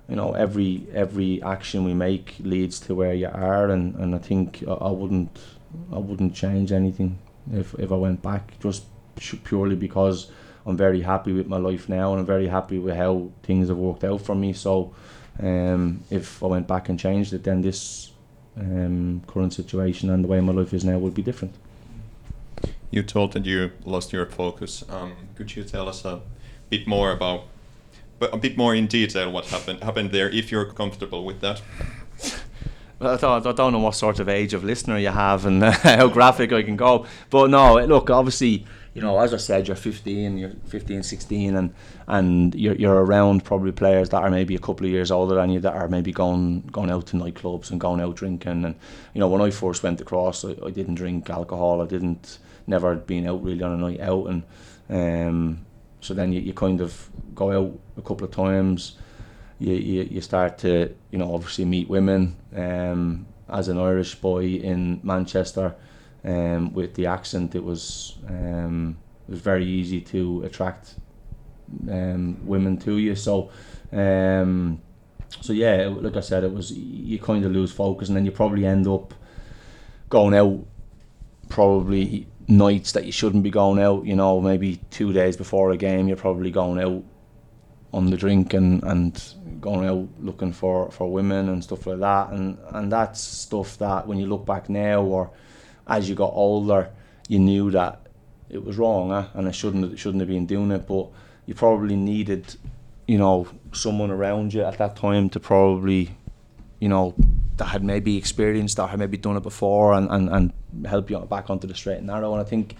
you 0.08 0.16
know 0.16 0.32
every 0.32 0.86
every 0.92 1.42
action 1.42 1.84
we 1.84 1.94
make 1.94 2.36
leads 2.40 2.80
to 2.80 2.94
where 2.94 3.14
you 3.14 3.28
are 3.28 3.70
and, 3.70 3.94
and 3.96 4.14
I 4.14 4.18
think 4.18 4.62
I, 4.68 4.72
I 4.72 4.90
wouldn't 4.90 5.38
I 5.92 5.98
wouldn't 5.98 6.34
change 6.34 6.72
anything 6.72 7.18
if, 7.52 7.74
if 7.78 7.90
I 7.90 7.96
went 7.96 8.20
back 8.22 8.58
just 8.60 8.84
pu- 9.16 9.38
purely 9.38 9.76
because 9.76 10.30
I'm 10.66 10.76
very 10.76 11.00
happy 11.00 11.32
with 11.32 11.46
my 11.46 11.56
life 11.56 11.88
now 11.88 12.12
and 12.12 12.20
I'm 12.20 12.26
very 12.26 12.46
happy 12.46 12.78
with 12.78 12.96
how 12.96 13.30
things 13.42 13.68
have 13.68 13.78
worked 13.78 14.04
out 14.04 14.20
for 14.20 14.34
me 14.34 14.52
so 14.52 14.94
um, 15.40 16.02
if 16.10 16.42
I 16.42 16.46
went 16.46 16.68
back 16.68 16.88
and 16.88 16.98
changed 16.98 17.32
it 17.32 17.44
then 17.44 17.62
this 17.62 18.11
um, 18.56 19.22
current 19.26 19.52
situation 19.52 20.10
and 20.10 20.24
the 20.24 20.28
way 20.28 20.40
my 20.40 20.52
life 20.52 20.74
is 20.74 20.84
now 20.84 20.98
would 20.98 21.14
be 21.14 21.22
different 21.22 21.54
You 22.90 23.02
told 23.02 23.32
that 23.32 23.46
you 23.46 23.70
lost 23.84 24.12
your 24.12 24.26
focus. 24.26 24.84
Um, 24.90 25.12
could 25.34 25.56
you 25.56 25.64
tell 25.64 25.88
us 25.88 26.04
a 26.04 26.20
bit 26.68 26.86
more 26.86 27.10
about, 27.10 27.44
but 28.18 28.34
a 28.34 28.36
bit 28.36 28.56
more 28.56 28.74
in 28.74 28.86
detail 28.86 29.32
what 29.32 29.46
happened 29.46 29.82
happened 29.82 30.10
there, 30.10 30.28
if 30.28 30.50
you're 30.52 30.66
comfortable 30.66 31.24
with 31.24 31.40
that? 31.40 31.62
Well, 32.98 33.14
I 33.14 33.16
don't, 33.16 33.46
I 33.46 33.52
don't 33.52 33.72
know 33.72 33.78
what 33.78 33.94
sort 33.94 34.20
of 34.20 34.28
age 34.28 34.52
of 34.52 34.62
listener 34.62 34.98
you 34.98 35.08
have 35.08 35.46
and 35.46 35.62
how 35.98 36.08
graphic 36.08 36.52
I 36.52 36.62
can 36.62 36.76
go. 36.76 37.06
But 37.30 37.48
no, 37.48 37.82
look, 37.86 38.10
obviously, 38.10 38.66
you 38.94 39.00
know, 39.00 39.18
as 39.18 39.32
I 39.32 39.38
said, 39.38 39.68
you're 39.68 39.76
15, 39.76 40.38
you're 40.38 40.52
15, 40.66 41.02
16, 41.02 41.56
and 41.56 41.74
and 42.06 42.54
you're, 42.54 42.74
you're 42.74 43.04
around 43.04 43.44
probably 43.44 43.72
players 43.72 44.10
that 44.10 44.22
are 44.22 44.30
maybe 44.30 44.54
a 44.54 44.58
couple 44.58 44.86
of 44.86 44.92
years 44.92 45.10
older 45.10 45.36
than 45.36 45.50
you 45.50 45.60
that 45.60 45.74
are 45.74 45.88
maybe 45.88 46.12
going 46.12 46.60
going 46.72 46.90
out 46.90 47.06
to 47.08 47.16
nightclubs 47.16 47.70
and 47.70 47.80
going 47.80 48.00
out 48.00 48.16
drinking. 48.16 48.64
And 48.64 48.74
you 49.14 49.20
know, 49.20 49.28
when 49.28 49.40
I 49.40 49.50
first 49.50 49.82
went 49.82 50.00
across, 50.00 50.44
I, 50.44 50.56
I 50.64 50.70
didn't 50.70 50.96
drink 50.96 51.30
alcohol. 51.30 51.80
I 51.82 51.86
didn't 51.86 52.38
never 52.66 52.94
been 52.94 53.26
out 53.26 53.42
really 53.42 53.62
on 53.62 53.72
a 53.72 53.76
night 53.76 54.00
out, 54.00 54.26
and 54.26 54.42
um, 54.90 55.66
so 56.00 56.14
then 56.14 56.32
you, 56.32 56.40
you 56.40 56.52
kind 56.52 56.80
of 56.80 57.08
go 57.34 57.50
out 57.52 57.78
a 57.96 58.02
couple 58.02 58.24
of 58.26 58.30
times 58.32 58.96
you, 59.62 59.74
you, 59.74 60.08
you 60.10 60.20
start 60.20 60.58
to 60.58 60.94
you 61.10 61.18
know 61.18 61.34
obviously 61.34 61.64
meet 61.64 61.88
women 61.88 62.36
um, 62.54 63.26
as 63.48 63.68
an 63.68 63.78
Irish 63.78 64.16
boy 64.16 64.44
in 64.44 65.00
Manchester 65.02 65.74
um, 66.24 66.72
with 66.72 66.94
the 66.94 67.06
accent 67.06 67.54
it 67.54 67.64
was 67.64 68.16
um, 68.28 68.96
it 69.28 69.32
was 69.32 69.40
very 69.40 69.66
easy 69.66 70.00
to 70.00 70.42
attract 70.44 70.94
um, 71.90 72.38
women 72.46 72.76
to 72.78 72.98
you. 72.98 73.14
So 73.14 73.50
um, 73.92 74.80
so 75.40 75.52
yeah 75.52 75.88
like 75.88 76.16
I 76.16 76.20
said 76.20 76.44
it 76.44 76.52
was 76.52 76.72
you 76.72 77.18
kind 77.18 77.44
of 77.44 77.52
lose 77.52 77.72
focus 77.72 78.08
and 78.08 78.16
then 78.16 78.24
you 78.26 78.30
probably 78.30 78.66
end 78.66 78.86
up 78.86 79.14
going 80.10 80.34
out 80.34 80.66
probably 81.48 82.26
nights 82.48 82.92
that 82.92 83.06
you 83.06 83.12
shouldn't 83.12 83.42
be 83.42 83.50
going 83.50 83.78
out 83.80 84.04
you 84.04 84.14
know 84.14 84.40
maybe 84.40 84.76
two 84.90 85.12
days 85.12 85.36
before 85.36 85.70
a 85.70 85.76
game 85.76 86.06
you're 86.06 86.16
probably 86.18 86.50
going 86.50 86.78
out 86.78 87.02
on 87.92 88.10
the 88.10 88.16
drink 88.16 88.54
and, 88.54 88.82
and 88.84 89.34
going 89.60 89.86
out 89.86 90.08
looking 90.20 90.52
for, 90.52 90.90
for 90.90 91.10
women 91.10 91.48
and 91.48 91.62
stuff 91.62 91.86
like 91.86 92.00
that. 92.00 92.30
And 92.30 92.58
and 92.70 92.90
that's 92.90 93.20
stuff 93.20 93.78
that 93.78 94.06
when 94.06 94.18
you 94.18 94.26
look 94.26 94.46
back 94.46 94.68
now 94.68 95.02
or 95.02 95.30
as 95.86 96.08
you 96.08 96.14
got 96.14 96.32
older 96.34 96.90
you 97.28 97.38
knew 97.38 97.70
that 97.70 98.00
it 98.50 98.64
was 98.64 98.76
wrong 98.76 99.12
eh? 99.12 99.24
and 99.34 99.48
I 99.48 99.50
shouldn't 99.50 99.98
shouldn't 99.98 100.20
have 100.20 100.28
been 100.28 100.46
doing 100.46 100.70
it 100.70 100.86
but 100.86 101.08
you 101.46 101.54
probably 101.54 101.96
needed 101.96 102.56
you 103.06 103.18
know 103.18 103.48
someone 103.72 104.10
around 104.10 104.54
you 104.54 104.62
at 104.62 104.78
that 104.78 104.96
time 104.96 105.28
to 105.30 105.40
probably 105.40 106.16
you 106.80 106.88
know 106.88 107.14
that 107.56 107.66
had 107.66 107.84
maybe 107.84 108.16
experienced 108.16 108.76
that 108.76 108.88
had 108.88 108.98
maybe 108.98 109.16
done 109.16 109.36
it 109.36 109.42
before 109.42 109.92
and, 109.94 110.10
and, 110.10 110.28
and 110.30 110.86
help 110.86 111.10
you 111.10 111.18
back 111.20 111.50
onto 111.50 111.66
the 111.66 111.74
straight 111.74 111.98
and 111.98 112.06
narrow 112.06 112.32
and 112.32 112.40
I 112.40 112.44
think 112.44 112.76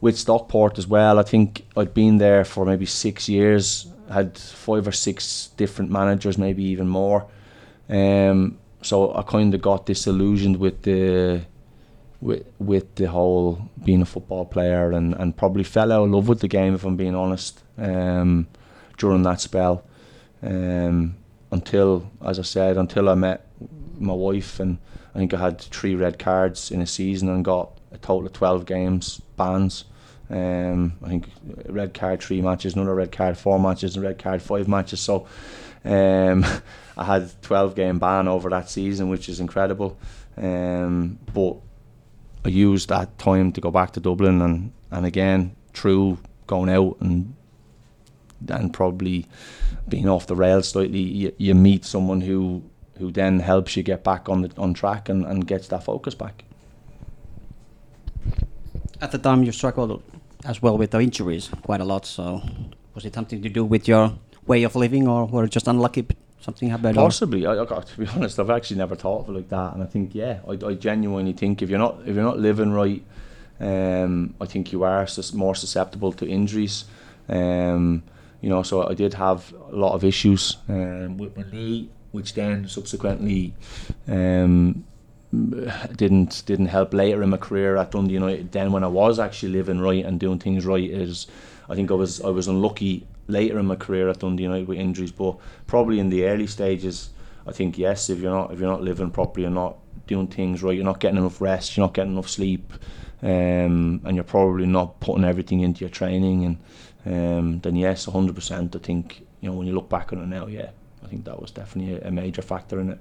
with 0.00 0.16
Stockport 0.18 0.78
as 0.78 0.86
well 0.86 1.18
I 1.18 1.22
think 1.22 1.66
I'd 1.76 1.94
been 1.94 2.18
there 2.18 2.44
for 2.44 2.64
maybe 2.64 2.86
six 2.86 3.28
years 3.28 3.86
had 4.10 4.36
five 4.38 4.86
or 4.86 4.92
six 4.92 5.50
different 5.56 5.90
managers, 5.90 6.38
maybe 6.38 6.64
even 6.64 6.88
more. 6.88 7.26
Um, 7.88 8.58
so 8.82 9.14
I 9.14 9.22
kind 9.22 9.54
of 9.54 9.60
got 9.60 9.86
disillusioned 9.86 10.58
with 10.58 10.82
the 10.82 11.42
with 12.20 12.44
with 12.58 12.94
the 12.96 13.06
whole 13.06 13.70
being 13.84 14.02
a 14.02 14.06
football 14.06 14.44
player 14.44 14.90
and, 14.90 15.14
and 15.14 15.36
probably 15.36 15.62
fell 15.62 15.92
out 15.92 16.04
of 16.04 16.10
love 16.10 16.28
with 16.28 16.40
the 16.40 16.48
game 16.48 16.74
if 16.74 16.84
I'm 16.84 16.96
being 16.96 17.14
honest 17.14 17.62
um, 17.76 18.48
during 18.96 19.22
that 19.22 19.40
spell 19.40 19.84
um, 20.42 21.16
until 21.50 22.10
as 22.24 22.38
I 22.38 22.42
said 22.42 22.76
until 22.76 23.08
I 23.08 23.14
met 23.14 23.46
my 23.98 24.14
wife 24.14 24.58
and 24.60 24.78
I 25.14 25.18
think 25.18 25.34
I 25.34 25.38
had 25.38 25.60
three 25.60 25.94
red 25.94 26.18
cards 26.18 26.70
in 26.70 26.82
a 26.82 26.86
season 26.86 27.28
and 27.28 27.44
got 27.44 27.78
a 27.92 27.98
total 27.98 28.26
of 28.26 28.32
12 28.32 28.66
games 28.66 29.20
bans 29.36 29.84
um, 30.30 30.92
I 31.02 31.08
think 31.08 31.28
red 31.68 31.94
card 31.94 32.22
three 32.22 32.42
matches, 32.42 32.74
another 32.74 32.94
red 32.94 33.12
card 33.12 33.38
four 33.38 33.58
matches, 33.58 33.96
and 33.96 34.04
red 34.04 34.18
card 34.18 34.42
five 34.42 34.68
matches. 34.68 35.00
So 35.00 35.26
um, 35.84 36.44
I 36.96 37.04
had 37.04 37.30
12 37.42 37.74
game 37.74 37.98
ban 37.98 38.28
over 38.28 38.50
that 38.50 38.68
season, 38.68 39.08
which 39.08 39.28
is 39.28 39.40
incredible. 39.40 39.98
Um, 40.36 41.18
but 41.32 41.56
I 42.48 42.50
used 42.50 42.88
that 42.88 43.18
time 43.18 43.52
to 43.52 43.60
go 43.60 43.70
back 43.70 43.92
to 43.92 44.00
Dublin 44.00 44.40
and, 44.40 44.72
and 44.90 45.04
again 45.04 45.54
through 45.74 46.16
going 46.46 46.70
out 46.70 46.96
and 47.00 47.34
and 48.48 48.72
probably 48.72 49.26
being 49.86 50.08
off 50.08 50.26
the 50.26 50.34
rails 50.34 50.68
slightly, 50.68 51.00
you, 51.00 51.32
you 51.36 51.54
meet 51.54 51.84
someone 51.84 52.22
who 52.22 52.62
who 52.98 53.12
then 53.12 53.40
helps 53.40 53.76
you 53.76 53.82
get 53.82 54.02
back 54.02 54.30
on 54.30 54.40
the 54.42 54.50
on 54.56 54.72
track 54.72 55.10
and, 55.10 55.26
and 55.26 55.46
gets 55.46 55.68
that 55.68 55.84
focus 55.84 56.14
back. 56.14 56.44
At 59.02 59.12
the 59.12 59.18
time, 59.18 59.42
you 59.42 59.52
struggled 59.52 60.02
as 60.46 60.62
well 60.62 60.78
with 60.78 60.92
the 60.92 61.00
injuries 61.00 61.50
quite 61.62 61.82
a 61.82 61.84
lot. 61.84 62.06
So, 62.06 62.40
was 62.94 63.04
it 63.04 63.14
something 63.14 63.42
to 63.42 63.50
do 63.50 63.62
with 63.62 63.86
your 63.86 64.16
way 64.46 64.62
of 64.62 64.74
living, 64.74 65.06
or 65.06 65.26
were 65.26 65.42
you 65.42 65.50
just 65.50 65.68
unlucky? 65.68 66.06
Something 66.48 66.72
or- 66.72 67.04
Possibly, 67.04 67.44
I, 67.46 67.52
I 67.60 67.64
got 67.66 67.86
to 67.88 67.98
be 67.98 68.06
honest. 68.14 68.38
I've 68.40 68.48
actually 68.48 68.78
never 68.78 68.94
thought 68.94 69.22
of 69.22 69.28
it 69.28 69.32
like 69.38 69.48
that, 69.50 69.74
and 69.74 69.82
I 69.82 69.86
think 69.86 70.14
yeah, 70.14 70.40
I, 70.48 70.52
I 70.66 70.74
genuinely 70.74 71.34
think 71.34 71.60
if 71.60 71.68
you're 71.68 71.78
not 71.78 72.00
if 72.06 72.14
you're 72.14 72.24
not 72.24 72.38
living 72.38 72.72
right, 72.72 73.04
um, 73.60 74.34
I 74.40 74.46
think 74.46 74.72
you 74.72 74.82
are 74.82 75.06
sus- 75.06 75.34
more 75.34 75.54
susceptible 75.54 76.12
to 76.12 76.26
injuries. 76.26 76.84
Um, 77.28 78.02
you 78.40 78.48
know, 78.48 78.62
so 78.62 78.88
I 78.88 78.94
did 78.94 79.12
have 79.14 79.52
a 79.70 79.76
lot 79.76 79.92
of 79.92 80.04
issues 80.04 80.56
um, 80.70 81.18
with 81.18 81.36
my 81.36 81.44
knee, 81.52 81.90
which 82.12 82.32
then 82.32 82.66
subsequently 82.66 83.52
um, 84.06 84.84
didn't 85.96 86.42
didn't 86.46 86.66
help 86.68 86.94
later 86.94 87.22
in 87.22 87.28
my 87.28 87.36
career 87.36 87.76
at 87.76 87.90
Dundee 87.90 88.14
United. 88.14 88.52
Then 88.52 88.72
when 88.72 88.84
I 88.84 88.88
was 88.88 89.18
actually 89.18 89.52
living 89.52 89.80
right 89.80 90.04
and 90.04 90.18
doing 90.18 90.38
things 90.38 90.64
right, 90.64 90.88
is 90.88 91.26
I 91.68 91.74
think 91.74 91.90
I 91.90 91.94
was 91.94 92.22
I 92.22 92.30
was 92.30 92.48
unlucky 92.48 93.06
later 93.28 93.58
in 93.58 93.66
my 93.66 93.76
career 93.76 94.08
at 94.08 94.18
Dundee 94.20 94.44
United 94.44 94.66
with 94.66 94.78
injuries, 94.78 95.12
but 95.12 95.36
probably 95.66 96.00
in 96.00 96.08
the 96.08 96.24
early 96.26 96.46
stages, 96.46 97.10
I 97.46 97.52
think 97.52 97.78
yes, 97.78 98.10
if 98.10 98.18
you're 98.18 98.32
not 98.32 98.52
if 98.52 98.58
you're 98.60 98.70
not 98.70 98.82
living 98.82 99.10
properly, 99.10 99.42
you're 99.42 99.50
not 99.50 99.76
doing 100.06 100.26
things 100.26 100.62
right, 100.62 100.74
you're 100.74 100.84
not 100.84 101.00
getting 101.00 101.18
enough 101.18 101.40
rest, 101.40 101.76
you're 101.76 101.86
not 101.86 101.94
getting 101.94 102.12
enough 102.12 102.28
sleep, 102.28 102.72
um, 103.22 104.00
and 104.04 104.14
you're 104.14 104.24
probably 104.24 104.66
not 104.66 104.98
putting 105.00 105.24
everything 105.24 105.60
into 105.60 105.80
your 105.80 105.90
training, 105.90 106.44
and 106.44 106.56
um, 107.06 107.60
then 107.60 107.76
yes, 107.76 108.06
100%. 108.06 108.74
I 108.74 108.78
think 108.78 109.26
you 109.40 109.50
know 109.50 109.56
when 109.56 109.66
you 109.66 109.74
look 109.74 109.88
back 109.88 110.12
on 110.12 110.22
it 110.22 110.26
now, 110.26 110.46
yeah, 110.46 110.70
I 111.04 111.06
think 111.08 111.24
that 111.24 111.40
was 111.40 111.50
definitely 111.50 111.94
a, 111.96 112.08
a 112.08 112.10
major 112.10 112.42
factor 112.42 112.80
in 112.80 112.90
it. 112.90 112.98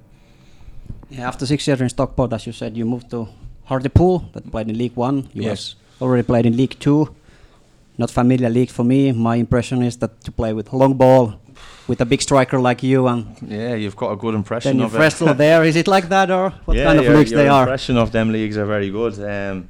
Yeah, 1.10 1.28
after 1.28 1.46
six 1.46 1.66
years 1.68 1.82
in 1.82 1.90
Stockport, 1.90 2.34
as 2.34 2.46
you 2.46 2.54
said, 2.54 2.76
you 2.78 2.86
moved 2.86 3.10
to 3.12 3.28
Hartlepool, 3.66 4.30
that 4.34 4.50
played 4.52 4.70
in 4.70 4.78
League 4.78 4.96
One. 4.96 5.30
You 5.34 5.44
Yes. 5.44 5.76
already 6.02 6.24
played 6.24 6.46
in 6.46 6.56
League 6.56 6.78
Two. 6.80 7.16
Not 7.98 8.12
familiar 8.12 8.50
league 8.50 8.70
for 8.70 8.84
me. 8.84 9.12
My 9.12 9.36
impression 9.38 9.82
is 9.82 9.98
that 9.98 10.22
to 10.26 10.32
play 10.32 10.54
with 10.54 10.72
long 10.72 10.94
ball, 10.96 11.40
with 11.88 12.00
a 12.02 12.06
big 12.06 12.22
striker 12.22 12.60
like 12.60 12.84
you, 12.84 13.08
and 13.08 13.26
Yeah, 13.42 13.74
you've 13.76 13.96
got 13.96 14.12
a 14.12 14.16
good 14.16 14.36
impression 14.36 14.72
then 14.74 14.80
you 14.80 14.86
of 14.86 14.96
it. 14.96 15.00
wrestle 15.00 15.34
there. 15.34 15.64
Is 15.64 15.76
it 15.76 15.88
like 15.88 16.10
that, 16.10 16.30
or 16.30 16.52
what 16.66 16.78
yeah, 16.78 16.86
kind 16.86 17.00
of 17.00 17.06
your, 17.06 17.18
leagues 17.18 17.32
your 17.32 17.42
they 17.42 17.48
are? 17.50 17.64
impression 17.64 17.98
of 17.98 18.12
them 18.12 18.32
leagues 18.32 18.56
are 18.58 18.66
very 18.66 18.90
good. 18.92 19.14
Um, 19.20 19.68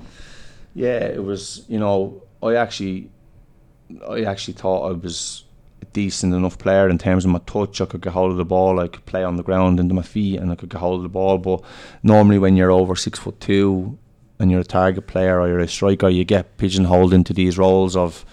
yeah, 0.76 1.00
it 1.06 1.24
was. 1.24 1.64
You 1.70 1.80
know, 1.80 2.24
I 2.44 2.56
actually, 2.56 3.10
I 4.10 4.24
actually 4.24 4.56
thought 4.56 4.90
I 4.90 4.92
was 4.92 5.46
a 5.82 5.86
decent 5.86 6.34
enough 6.34 6.58
player 6.58 6.90
in 6.90 6.98
terms 6.98 7.24
of 7.24 7.32
my 7.32 7.40
touch. 7.46 7.80
I 7.80 7.86
could 7.86 8.02
get 8.02 8.12
hold 8.14 8.32
of 8.32 8.38
the 8.38 8.46
ball. 8.46 8.80
I 8.82 8.88
could 8.90 9.06
play 9.06 9.24
on 9.24 9.38
the 9.38 9.44
ground 9.44 9.80
into 9.80 9.94
my 9.94 10.02
feet, 10.02 10.38
and 10.40 10.52
I 10.52 10.56
could 10.56 10.70
get 10.70 10.80
hold 10.82 10.98
of 10.98 11.04
the 11.04 11.10
ball. 11.10 11.38
But 11.38 11.62
normally, 12.04 12.40
when 12.40 12.58
you're 12.58 12.72
over 12.72 12.96
six 12.96 13.20
foot 13.20 13.40
two 13.40 13.98
and 14.40 14.52
you're 14.52 14.62
a 14.62 14.66
target 14.66 15.08
player 15.08 15.40
or 15.40 15.48
you're 15.48 15.60
a 15.60 15.68
striker, 15.68 16.10
you 16.10 16.24
get 16.24 16.58
pigeonholed 16.58 17.14
into 17.14 17.34
these 17.34 17.58
roles 17.58 17.96
of 17.96 18.26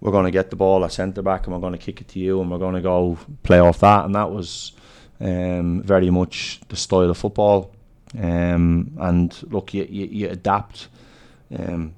we're 0.00 0.12
going 0.12 0.24
to 0.24 0.30
get 0.30 0.50
the 0.50 0.56
ball 0.56 0.84
at 0.84 0.92
centre 0.92 1.22
back 1.22 1.46
and 1.46 1.54
we're 1.54 1.60
going 1.60 1.72
to 1.72 1.78
kick 1.78 2.00
it 2.00 2.08
to 2.08 2.18
you 2.18 2.40
and 2.40 2.50
we're 2.50 2.58
going 2.58 2.74
to 2.74 2.80
go 2.80 3.18
play 3.42 3.58
off 3.58 3.80
that. 3.80 4.04
And 4.04 4.14
that 4.14 4.30
was 4.30 4.72
um, 5.20 5.82
very 5.82 6.10
much 6.10 6.60
the 6.68 6.76
style 6.76 7.10
of 7.10 7.18
football. 7.18 7.72
Um, 8.18 8.92
and 8.98 9.36
look, 9.50 9.74
you, 9.74 9.86
you, 9.88 10.06
you 10.06 10.28
adapt. 10.30 10.88
Um, 11.56 11.94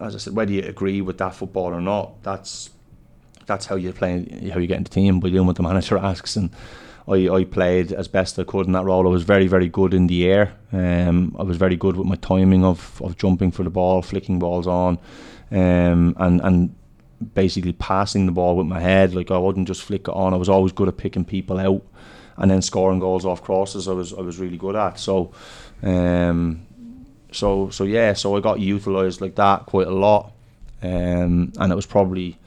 as 0.00 0.14
I 0.14 0.18
said, 0.18 0.34
whether 0.34 0.52
you 0.52 0.62
agree 0.62 1.00
with 1.00 1.18
that 1.18 1.34
football 1.34 1.74
or 1.74 1.80
not, 1.80 2.22
that's 2.22 2.70
that's 3.46 3.66
how 3.66 3.74
you 3.74 3.92
play, 3.92 4.50
how 4.52 4.60
you 4.60 4.68
get 4.68 4.78
into 4.78 4.90
the 4.90 4.94
team 4.94 5.18
by 5.18 5.28
doing 5.28 5.46
what 5.46 5.56
the 5.56 5.62
manager 5.62 5.98
asks. 6.12 6.36
And 6.36 6.50
I, 7.10 7.28
I 7.28 7.44
played 7.44 7.92
as 7.92 8.08
best 8.08 8.38
I 8.38 8.44
could 8.44 8.66
in 8.66 8.72
that 8.72 8.84
role. 8.84 9.06
I 9.06 9.10
was 9.10 9.24
very, 9.24 9.48
very 9.48 9.68
good 9.68 9.94
in 9.94 10.06
the 10.06 10.26
air. 10.26 10.54
Um, 10.72 11.34
I 11.38 11.42
was 11.42 11.56
very 11.56 11.76
good 11.76 11.96
with 11.96 12.06
my 12.06 12.16
timing 12.16 12.64
of, 12.64 13.02
of 13.02 13.16
jumping 13.16 13.50
for 13.50 13.64
the 13.64 13.70
ball, 13.70 14.00
flicking 14.02 14.38
balls 14.38 14.66
on, 14.66 14.98
um, 15.50 16.14
and 16.18 16.40
and 16.40 16.74
basically 17.34 17.72
passing 17.72 18.26
the 18.26 18.32
ball 18.32 18.56
with 18.56 18.66
my 18.66 18.80
head. 18.80 19.14
Like 19.14 19.30
I 19.30 19.38
wouldn't 19.38 19.68
just 19.68 19.82
flick 19.82 20.08
it 20.08 20.14
on. 20.14 20.32
I 20.32 20.36
was 20.36 20.48
always 20.48 20.72
good 20.72 20.88
at 20.88 20.96
picking 20.96 21.24
people 21.24 21.58
out 21.58 21.82
and 22.36 22.50
then 22.50 22.62
scoring 22.62 23.00
goals 23.00 23.26
off 23.26 23.42
crosses. 23.42 23.88
I 23.88 23.92
was 23.92 24.12
I 24.12 24.20
was 24.20 24.38
really 24.38 24.56
good 24.56 24.76
at. 24.76 24.98
So, 24.98 25.32
um, 25.82 26.66
so 27.32 27.70
so 27.70 27.84
yeah. 27.84 28.12
So 28.12 28.36
I 28.36 28.40
got 28.40 28.60
utilised 28.60 29.20
like 29.20 29.34
that 29.34 29.66
quite 29.66 29.88
a 29.88 29.94
lot, 29.94 30.32
um, 30.82 31.52
and 31.58 31.72
it 31.72 31.76
was 31.76 31.86
probably 31.86 32.38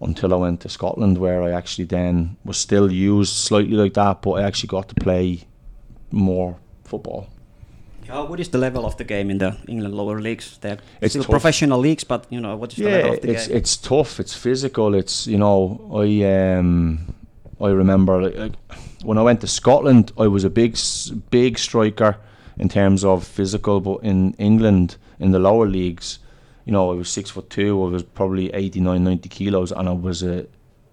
until 0.00 0.32
I 0.34 0.36
went 0.36 0.60
to 0.60 0.68
Scotland 0.68 1.18
where 1.18 1.42
I 1.42 1.52
actually 1.52 1.86
then 1.86 2.36
was 2.44 2.56
still 2.58 2.90
used 2.92 3.34
slightly 3.34 3.76
like 3.76 3.94
that, 3.94 4.22
but 4.22 4.32
I 4.32 4.42
actually 4.42 4.68
got 4.68 4.88
to 4.88 4.94
play 4.94 5.40
more 6.10 6.56
football. 6.84 7.28
Yeah, 8.06 8.22
what 8.22 8.38
is 8.38 8.48
the 8.50 8.58
level 8.58 8.86
of 8.86 8.96
the 8.98 9.04
game 9.04 9.30
in 9.30 9.38
the 9.38 9.56
England 9.66 9.94
lower 9.94 10.20
leagues? 10.20 10.58
They're 10.58 10.78
It's 11.00 11.12
still 11.12 11.24
tough. 11.24 11.30
professional 11.30 11.80
leagues, 11.80 12.04
but 12.04 12.26
you 12.30 12.40
know 12.40 12.56
what 12.56 12.72
is 12.72 12.78
the 12.78 12.84
level 12.84 13.14
of 13.14 13.20
the 13.20 13.30
it's 13.32 13.48
game? 13.48 13.56
it's 13.56 13.76
tough. 13.76 14.20
It's 14.20 14.34
physical. 14.34 14.94
It's 14.94 15.26
you 15.26 15.38
know 15.38 15.80
I 15.92 16.22
um 16.58 17.14
I 17.60 17.70
remember 17.70 18.22
like, 18.22 18.36
like 18.38 18.52
when 19.02 19.18
I 19.18 19.22
went 19.22 19.40
to 19.40 19.46
Scotland, 19.48 20.12
I 20.18 20.28
was 20.28 20.44
a 20.44 20.50
big 20.50 20.76
big 21.30 21.58
striker 21.58 22.16
in 22.58 22.68
terms 22.68 23.04
of 23.04 23.24
physical, 23.24 23.80
but 23.80 24.04
in 24.04 24.34
England 24.38 24.96
in 25.18 25.32
the 25.32 25.38
lower 25.40 25.66
leagues, 25.66 26.18
you 26.66 26.72
know 26.72 26.90
I 26.90 26.94
was 26.94 27.08
six 27.08 27.30
foot 27.30 27.48
two. 27.48 27.82
I 27.82 27.88
was 27.88 28.02
probably 28.02 28.52
89, 28.52 29.02
90 29.02 29.28
kilos, 29.30 29.72
and 29.72 29.88
I 29.88 29.92
was 29.92 30.22
a 30.22 30.46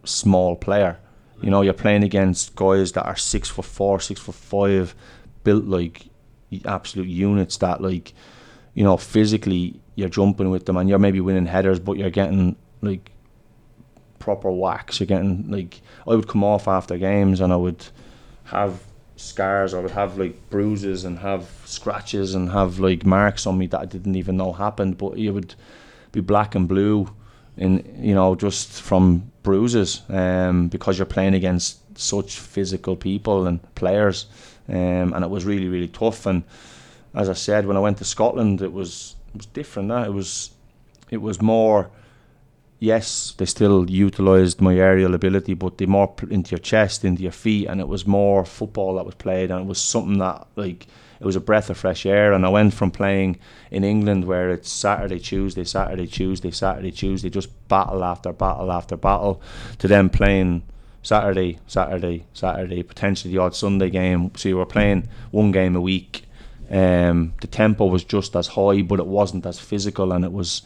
small 0.06 0.56
player. 0.56 0.98
You 1.42 1.50
know, 1.50 1.62
you're 1.62 1.74
playing 1.74 2.04
against 2.04 2.56
guys 2.56 2.94
that 2.94 3.06
are 3.06 3.18
six 3.18 3.50
foot 3.50 3.66
four, 3.66 4.00
six 4.00 4.22
foot 4.22 4.36
five, 4.36 4.96
built 5.44 5.66
like 5.66 6.06
absolute 6.66 7.10
units 7.10 7.58
that 7.58 7.82
like 7.82 8.14
you 8.74 8.84
know, 8.84 8.98
physically 8.98 9.80
you're 9.96 10.10
jumping 10.10 10.50
with 10.50 10.66
them 10.66 10.78
and 10.78 10.90
you're 10.90 11.00
maybe 11.00 11.20
winning 11.20 11.46
headers, 11.46 11.80
but 11.80 11.98
you're 11.98 12.10
getting 12.10 12.56
like 12.82 13.12
proper 14.20 14.52
whacks. 14.52 15.00
You're 15.00 15.08
getting 15.08 15.50
like 15.50 15.82
I 16.08 16.16
would 16.16 16.28
come 16.28 16.44
off 16.44 16.68
after 16.68 16.98
games 16.98 17.42
and 17.42 17.52
I 17.52 17.56
would 17.56 17.86
have 18.46 18.80
scars, 19.24 19.74
I 19.74 19.80
would 19.80 19.92
have 19.92 20.18
like 20.18 20.50
bruises 20.50 21.06
and 21.06 21.20
have 21.20 21.50
scratches 21.66 22.36
and 22.36 22.52
have 22.52 22.80
like 22.80 23.06
marks 23.06 23.48
on 23.48 23.58
me 23.58 23.68
that 23.68 23.80
I 23.80 23.86
didn't 23.86 24.16
even 24.16 24.38
know 24.38 24.54
happened, 24.54 24.98
but 24.98 25.18
you 25.18 25.34
would 25.34 25.56
be 26.12 26.22
black 26.22 26.56
and 26.56 26.68
blue 26.68 27.10
in 27.58 28.00
you 28.00 28.16
know 28.16 28.36
just 28.36 28.82
from 28.82 29.32
bruises 29.44 30.02
um, 30.10 30.70
because 30.70 30.98
you're 30.98 31.06
playing 31.06 31.34
against 31.34 31.80
such 31.98 32.40
physical 32.40 32.96
people 32.96 33.46
and 33.46 33.60
players 33.76 34.26
um, 34.70 35.14
and 35.14 35.24
it 35.24 35.30
was 35.30 35.46
really 35.46 35.68
really 35.68 35.88
tough 35.88 36.26
and 36.26 36.44
as 37.14 37.30
I 37.30 37.34
said 37.34 37.68
when 37.68 37.78
I 37.78 37.82
went 37.82 37.98
to 37.98 38.06
Scotland 38.06 38.62
it 38.62 38.72
was 38.72 39.16
it 39.34 39.38
was 39.38 39.46
different 39.48 39.92
eh? 39.92 40.06
it 40.06 40.14
was 40.14 40.52
it 41.12 41.22
was 41.22 41.42
more 41.42 41.92
yes 42.84 43.34
they 43.38 43.46
still 43.46 43.90
utilised 43.90 44.60
my 44.60 44.76
aerial 44.76 45.14
ability 45.14 45.54
but 45.54 45.78
they 45.78 45.86
more 45.86 46.14
into 46.30 46.52
your 46.52 46.60
chest 46.60 47.06
into 47.06 47.24
your 47.24 47.32
feet 47.32 47.68
and 47.68 47.80
it 47.80 47.88
was 47.88 48.06
more 48.06 48.44
football 48.44 48.96
that 48.96 49.06
was 49.06 49.16
played 49.16 49.50
and 49.50 49.62
it 49.62 49.68
was 49.68 49.80
something 49.80 50.18
that 50.18 50.46
like 50.56 50.88
it 51.24 51.26
was 51.26 51.38
a 51.38 51.40
breath 51.40 51.70
of 51.70 51.78
fresh 51.78 52.06
air. 52.06 52.34
And 52.34 52.46
I 52.46 52.50
went 52.50 52.74
from 52.74 52.92
playing 52.92 53.40
in 53.72 53.86
England 53.86 54.26
where 54.26 54.50
it's 54.50 54.70
Saturday 54.70 55.20
Tuesday 55.20 55.64
Saturday 55.64 56.06
Tuesday 56.06 56.52
Saturday 56.52 56.92
Tuesday 56.92 57.30
just 57.30 57.50
battle 57.70 58.04
after 58.04 58.34
battle 58.34 58.70
after 58.70 58.98
battle 58.98 59.42
to 59.78 59.88
then 59.88 60.10
playing 60.10 60.64
Saturday 61.02 61.60
Saturday 61.66 62.26
Saturday 62.34 62.84
potentially 62.84 63.34
the 63.34 63.40
odd 63.40 63.56
Sunday 63.56 63.90
game. 63.90 64.32
So 64.36 64.50
you 64.50 64.58
were 64.58 64.66
playing 64.66 65.08
one 65.32 65.54
game 65.54 65.78
a 65.78 65.82
week. 65.82 66.26
Um, 66.70 67.36
the 67.40 67.48
tempo 67.48 67.86
was 67.86 68.04
just 68.04 68.36
as 68.36 68.48
high 68.48 68.82
but 68.82 69.00
it 69.00 69.06
wasn't 69.06 69.46
as 69.46 69.60
physical 69.60 70.12
and 70.12 70.26
it 70.26 70.34
was 70.34 70.64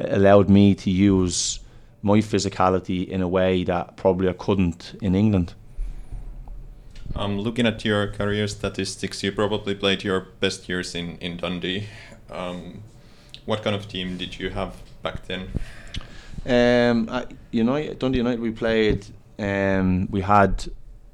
it 0.00 0.12
allowed 0.12 0.48
me 0.48 0.74
to 0.74 0.90
use 0.90 1.60
my 2.02 2.18
physicality 2.18 3.06
in 3.08 3.20
a 3.22 3.28
way 3.28 3.64
that 3.64 3.96
probably 3.96 4.28
I 4.28 4.32
couldn't 4.32 4.96
in 5.02 5.14
England 5.14 5.54
Um, 7.14 7.38
looking 7.40 7.66
at 7.66 7.84
your 7.84 8.06
career 8.08 8.46
statistics, 8.48 9.22
you 9.22 9.32
probably 9.32 9.74
played 9.74 10.04
your 10.04 10.20
best 10.40 10.68
years 10.68 10.94
in, 10.94 11.18
in 11.18 11.36
Dundee. 11.36 11.88
Um, 12.30 12.82
what 13.46 13.62
kind 13.62 13.74
of 13.74 13.88
team 13.88 14.16
did 14.16 14.38
you 14.38 14.50
have 14.50 14.74
back 15.02 15.26
then? 15.26 15.48
Um, 16.46 17.08
at 17.08 17.32
United, 17.50 17.98
Dundee 17.98 18.18
United, 18.18 18.40
we 18.40 18.52
played. 18.52 19.06
Um, 19.38 20.06
we 20.10 20.20
had 20.20 20.66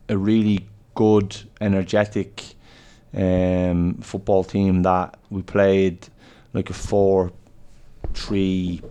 a 0.09 0.16
really 0.16 0.66
good, 0.94 1.37
energetic 1.61 2.42
um, 3.14 3.94
football 4.03 4.44
team 4.44 4.83
that 4.83 5.18
we 5.31 5.42
played 5.42 6.09
like 6.53 6.70
a 6.70 6.75
four, 6.75 7.33
three 8.17 8.83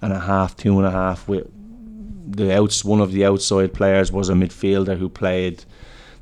and 0.00 0.12
a 0.12 0.20
half, 0.20 0.56
two 0.56 0.78
and 0.78 0.86
a 0.86 0.90
half. 0.90 1.28
With 1.28 1.50
the 2.30 2.56
outs, 2.56 2.84
one 2.84 3.00
of 3.00 3.12
the 3.12 3.24
outside 3.24 3.74
players 3.74 4.12
was 4.12 4.28
a 4.28 4.34
midfielder 4.34 4.98
who 4.98 5.08
played 5.08 5.64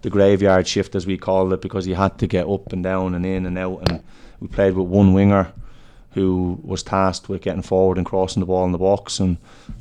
the 0.03 0.11
graveyard 0.11 0.66
shift, 0.66 0.95
as 0.95 1.07
we 1.07 1.16
called 1.16 1.53
it, 1.53 1.61
because 1.61 1.85
he 1.85 1.95
had 1.95 2.19
to 2.19 2.27
get 2.27 2.47
up 2.47 2.73
and 2.73 2.83
down 2.83 3.14
and 3.14 3.27
in 3.27 3.47
and 3.47 3.59
out. 3.59 3.88
And 3.88 4.03
we 4.40 4.49
played 4.49 4.75
with 4.75 4.87
one 4.88 5.12
winger 5.12 5.53
who 6.16 6.59
was 6.62 6.83
tasked 6.83 7.29
with 7.29 7.42
getting 7.42 7.62
forward 7.62 7.99
and 7.99 8.07
crossing 8.07 8.40
the 8.40 8.47
ball 8.47 8.64
in 8.64 8.73
the 8.73 8.79
box 8.79 9.21
and 9.21 9.37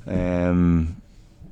um, 0.06 1.02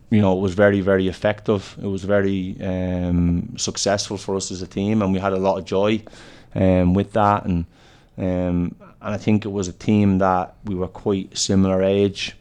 you 0.09 0.19
know 0.19 0.37
it 0.37 0.41
was 0.41 0.53
very 0.53 0.81
very 0.81 1.07
effective 1.07 1.77
it 1.81 1.87
was 1.87 2.03
very 2.03 2.57
um, 2.61 3.57
successful 3.57 4.17
for 4.17 4.35
us 4.35 4.51
as 4.51 4.61
a 4.61 4.67
team 4.67 5.01
and 5.01 5.13
we 5.13 5.19
had 5.19 5.31
a 5.31 5.37
lot 5.37 5.57
of 5.57 5.63
joy 5.63 6.03
um, 6.55 6.93
with 6.93 7.13
that 7.13 7.45
and 7.45 7.65
um, 8.17 8.75
and 9.03 9.13
I 9.13 9.17
think 9.17 9.43
it 9.45 9.49
was 9.49 9.67
a 9.67 9.73
team 9.73 10.19
that 10.19 10.55
we 10.63 10.75
were 10.75 10.87
quite 10.87 11.37
similar 11.37 11.83
age. 11.83 12.35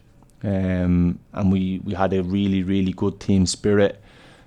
Um, 0.44 1.18
and 1.32 1.52
we, 1.52 1.80
we 1.84 1.94
had 1.94 2.12
a 2.12 2.22
really 2.22 2.62
really 2.62 2.92
good 2.92 3.20
team 3.20 3.46
spirit. 3.46 4.00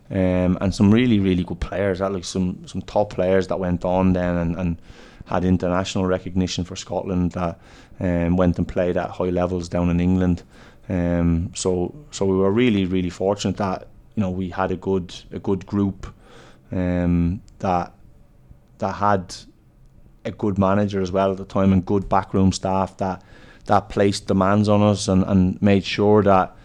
Um, 0.10 0.58
and 0.62 0.73
some 0.73 0.91
really 0.91 1.19
really 1.19 1.43
good 1.43 1.60
players 1.60 1.99
that 1.99 2.13
like 2.13 2.25
some 2.25 2.65
some 2.67 2.82
top 2.84 3.10
players 3.12 3.47
that 3.47 3.60
went 3.60 3.84
on 3.84 4.13
then 4.13 4.38
and, 4.38 4.56
and 4.56 4.78
had 5.25 5.43
international 5.43 6.06
recognition 6.06 6.63
for 6.63 6.75
Scotland 6.75 7.32
that 7.32 7.60
um, 7.99 8.38
went 8.38 8.58
and 8.58 8.67
played 8.67 8.97
at 8.97 9.10
high 9.10 9.32
levels 9.32 9.67
down 9.67 9.89
in 9.89 9.99
England. 9.99 10.43
Um, 10.88 11.51
so 11.56 11.95
so 12.12 12.25
we 12.25 12.38
were 12.38 12.51
really 12.51 12.86
really 12.86 13.10
fortunate 13.10 13.58
that 13.58 13.88
you 14.15 14.21
know 14.21 14.30
we 14.30 14.49
had 14.49 14.71
a 14.71 14.75
good 14.75 15.13
a 15.32 15.39
good 15.39 15.65
group 15.65 16.13
um, 16.71 17.41
that 17.60 17.93
that 18.78 18.93
had 18.93 19.36
a 20.25 20.31
good 20.31 20.57
manager 20.57 21.01
as 21.01 21.11
well 21.11 21.31
at 21.31 21.38
the 21.38 21.45
time 21.45 21.71
and 21.71 21.85
good 21.85 22.09
backroom 22.09 22.51
staff 22.51 22.97
that 22.97 23.21
that 23.65 23.89
placed 23.89 24.27
demands 24.27 24.69
on 24.69 24.81
us 24.81 25.07
and, 25.07 25.23
and 25.23 25.61
made 25.61 25.83
sure 25.83 26.21
that 26.23 26.55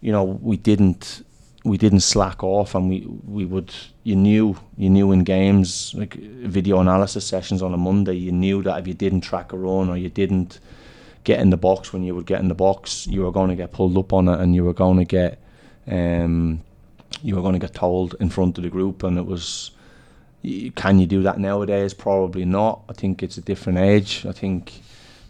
you 0.00 0.12
know 0.12 0.24
we 0.24 0.56
didn't 0.56 1.22
we 1.64 1.78
didn't 1.78 2.00
slack 2.00 2.42
off 2.42 2.74
and 2.74 2.88
we 2.88 3.06
we 3.26 3.44
would 3.44 3.72
you 4.02 4.16
knew 4.16 4.56
you 4.76 4.90
knew 4.90 5.12
in 5.12 5.22
games 5.22 5.94
like 5.94 6.14
video 6.14 6.80
analysis 6.80 7.24
sessions 7.24 7.62
on 7.62 7.72
a 7.72 7.76
Monday 7.76 8.14
you 8.14 8.32
knew 8.32 8.62
that 8.62 8.78
if 8.80 8.86
you 8.86 8.94
didn't 8.94 9.20
track 9.20 9.52
a 9.52 9.56
run 9.56 9.88
or 9.88 9.96
you 9.96 10.08
didn't 10.08 10.58
get 11.24 11.38
in 11.38 11.50
the 11.50 11.56
box 11.56 11.92
when 11.92 12.02
you 12.02 12.14
would 12.14 12.26
get 12.26 12.40
in 12.40 12.48
the 12.48 12.54
box 12.54 13.06
you 13.06 13.22
were 13.22 13.30
going 13.30 13.48
to 13.48 13.56
get 13.56 13.72
pulled 13.72 13.96
up 13.96 14.12
on 14.12 14.28
it 14.28 14.40
and 14.40 14.54
you 14.54 14.64
were 14.64 14.74
going 14.74 14.98
to 14.98 15.04
get 15.04 15.40
um, 15.86 16.60
you 17.22 17.36
were 17.36 17.42
going 17.42 17.52
to 17.52 17.58
get 17.58 17.74
told 17.74 18.16
in 18.20 18.28
front 18.28 18.58
of 18.58 18.64
the 18.64 18.70
group 18.70 19.02
and 19.02 19.16
it 19.18 19.26
was 19.26 19.70
can 20.74 20.98
you 20.98 21.06
do 21.06 21.22
that 21.22 21.38
nowadays 21.38 21.94
probably 21.94 22.44
not 22.44 22.82
I 22.88 22.92
think 22.94 23.22
it's 23.22 23.36
a 23.36 23.40
different 23.40 23.78
age 23.78 24.26
I 24.28 24.32
think 24.32 24.82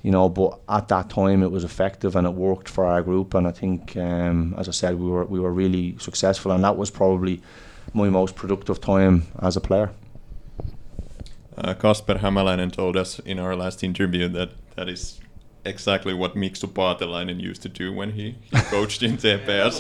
you 0.03 0.11
know. 0.11 0.29
But 0.29 0.61
at 0.69 0.89
that 0.89 1.09
time, 1.11 1.43
it 1.43 1.51
was 1.51 1.65
effective 1.65 2.17
and 2.17 2.27
it 2.27 2.35
worked 2.35 2.69
for 2.69 2.85
our 2.85 3.03
group. 3.03 3.35
And 3.35 3.47
I 3.47 3.53
think, 3.53 3.97
um, 3.97 4.55
as 4.59 4.69
I 4.69 4.73
said, 4.73 4.99
we 4.99 5.09
were 5.09 5.25
we 5.25 5.41
were 5.41 5.53
really 5.53 5.97
successful, 5.99 6.53
and 6.53 6.63
that 6.65 6.77
was 6.77 6.91
probably 6.91 7.41
my 7.95 8.11
most 8.11 8.37
productive 8.37 8.81
time 8.81 9.27
as 9.41 9.57
a 9.57 9.61
player. 9.61 9.91
Uh, 11.57 11.75
Kasper 11.75 12.19
Hämäläinen 12.19 12.73
told 12.73 12.97
us 12.97 13.19
in 13.25 13.39
our 13.39 13.55
last 13.55 13.85
interview 13.85 14.29
that 14.29 14.51
that 14.77 14.89
is 14.89 15.21
exactly 15.65 16.13
what 16.15 16.35
Mixu 16.35 16.67
Paatelainen 16.67 17.41
used 17.41 17.63
to 17.63 17.69
do 17.69 17.93
when 17.93 18.13
he, 18.13 18.37
he 18.51 18.57
coached 18.63 19.03
in 19.03 19.17
TPS. 19.17 19.79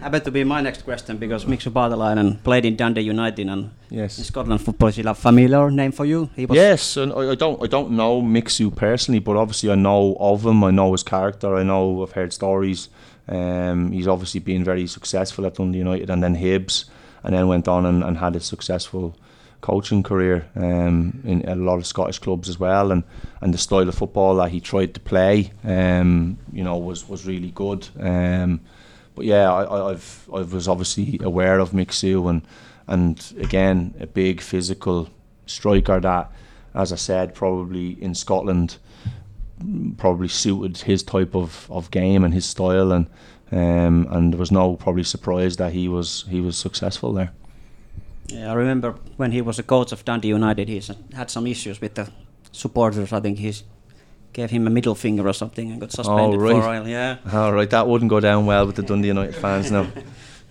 Happened 0.00 0.24
to 0.24 0.30
be 0.30 0.44
my 0.44 0.60
next 0.60 0.82
question 0.82 1.16
because 1.16 1.44
Mixu 1.44 1.72
Paatelainen 1.72 2.42
played 2.42 2.64
in 2.64 2.76
Dundee 2.76 3.02
United 3.02 3.48
and 3.48 3.70
Yes. 3.90 4.18
in 4.18 4.24
Scotland 4.24 4.60
football 4.60 4.88
is 4.88 4.98
a 4.98 5.14
familiar 5.14 5.70
name 5.70 5.92
for 5.92 6.04
you. 6.04 6.28
He 6.36 6.46
was 6.46 6.56
Yes, 6.56 6.96
and 6.96 7.12
I, 7.12 7.30
I 7.30 7.34
don't 7.34 7.62
I 7.62 7.66
don't 7.66 7.92
know 7.92 8.20
Mixu 8.20 8.74
personally, 8.74 9.20
but 9.20 9.36
obviously 9.36 9.70
I 9.70 9.76
know 9.76 10.16
of 10.20 10.44
him. 10.44 10.62
I 10.64 10.70
know 10.70 10.92
his 10.92 11.02
character. 11.02 11.56
I 11.56 11.62
know 11.62 12.02
I've 12.02 12.12
heard 12.12 12.32
stories. 12.32 12.88
Um, 13.26 13.92
he's 13.92 14.06
obviously 14.08 14.40
been 14.40 14.64
very 14.64 14.86
successful 14.86 15.46
at 15.46 15.54
Dundee 15.54 15.78
United 15.78 16.10
and 16.10 16.22
then 16.22 16.36
Hibs, 16.36 16.84
and 17.22 17.34
then 17.34 17.48
went 17.48 17.68
on 17.68 17.86
and, 17.86 18.02
and 18.04 18.18
had 18.18 18.36
a 18.36 18.40
successful 18.40 19.16
coaching 19.64 20.02
career 20.02 20.46
um, 20.56 21.22
in 21.24 21.42
a 21.48 21.54
lot 21.54 21.78
of 21.78 21.86
Scottish 21.86 22.18
clubs 22.18 22.50
as 22.50 22.60
well. 22.60 22.92
And, 22.92 23.02
and 23.40 23.54
the 23.54 23.56
style 23.56 23.88
of 23.88 23.94
football 23.94 24.36
that 24.36 24.50
he 24.50 24.60
tried 24.60 24.92
to 24.92 25.00
play, 25.00 25.52
um, 25.64 26.36
you 26.52 26.62
know, 26.62 26.76
was 26.76 27.08
was 27.08 27.24
really 27.24 27.50
good. 27.50 27.88
Um, 27.98 28.60
but 29.14 29.24
yeah, 29.24 29.50
I, 29.50 29.90
I've 29.90 30.28
I 30.28 30.42
was 30.42 30.68
obviously 30.68 31.18
aware 31.22 31.60
of 31.60 31.70
Mixu 31.70 32.28
and 32.28 32.42
and 32.86 33.34
again 33.40 33.94
a 33.98 34.06
big 34.06 34.42
physical 34.42 35.08
striker 35.46 35.98
that, 35.98 36.30
as 36.74 36.92
I 36.92 36.96
said, 36.96 37.34
probably 37.34 37.96
in 38.02 38.14
Scotland 38.14 38.76
probably 39.96 40.28
suited 40.28 40.76
his 40.76 41.02
type 41.02 41.34
of, 41.34 41.66
of 41.70 41.90
game 41.90 42.22
and 42.22 42.34
his 42.34 42.44
style 42.44 42.92
and 42.92 43.06
um, 43.50 44.06
and 44.10 44.32
there 44.32 44.38
was 44.38 44.52
no 44.52 44.76
probably 44.76 45.04
surprise 45.04 45.56
that 45.56 45.72
he 45.72 45.88
was 45.88 46.26
he 46.28 46.42
was 46.42 46.58
successful 46.58 47.14
there. 47.14 47.32
Yeah, 48.28 48.50
I 48.50 48.54
remember 48.54 48.94
when 49.16 49.32
he 49.32 49.42
was 49.42 49.58
a 49.58 49.62
coach 49.62 49.92
of 49.92 50.04
Dundee 50.04 50.28
United, 50.28 50.68
he 50.68 50.80
had 51.14 51.30
some 51.30 51.46
issues 51.46 51.80
with 51.80 51.94
the 51.94 52.08
supporters. 52.52 53.12
I 53.12 53.20
think 53.20 53.38
he 53.38 53.52
gave 54.32 54.50
him 54.50 54.66
a 54.66 54.70
middle 54.70 54.94
finger 54.94 55.26
or 55.28 55.32
something 55.32 55.70
and 55.70 55.80
got 55.80 55.92
suspended 55.92 56.40
Oh, 56.40 56.42
right. 56.42 56.52
for 56.52 56.62
a 56.62 56.66
while. 56.66 56.88
Yeah. 56.88 57.16
All 57.32 57.52
right, 57.52 57.70
that 57.70 57.86
wouldn't 57.86 58.08
go 58.10 58.20
down 58.20 58.46
well 58.46 58.66
with 58.66 58.76
the 58.76 58.82
Dundee 58.82 59.08
United 59.08 59.34
fans 59.34 59.70
now. 59.70 59.86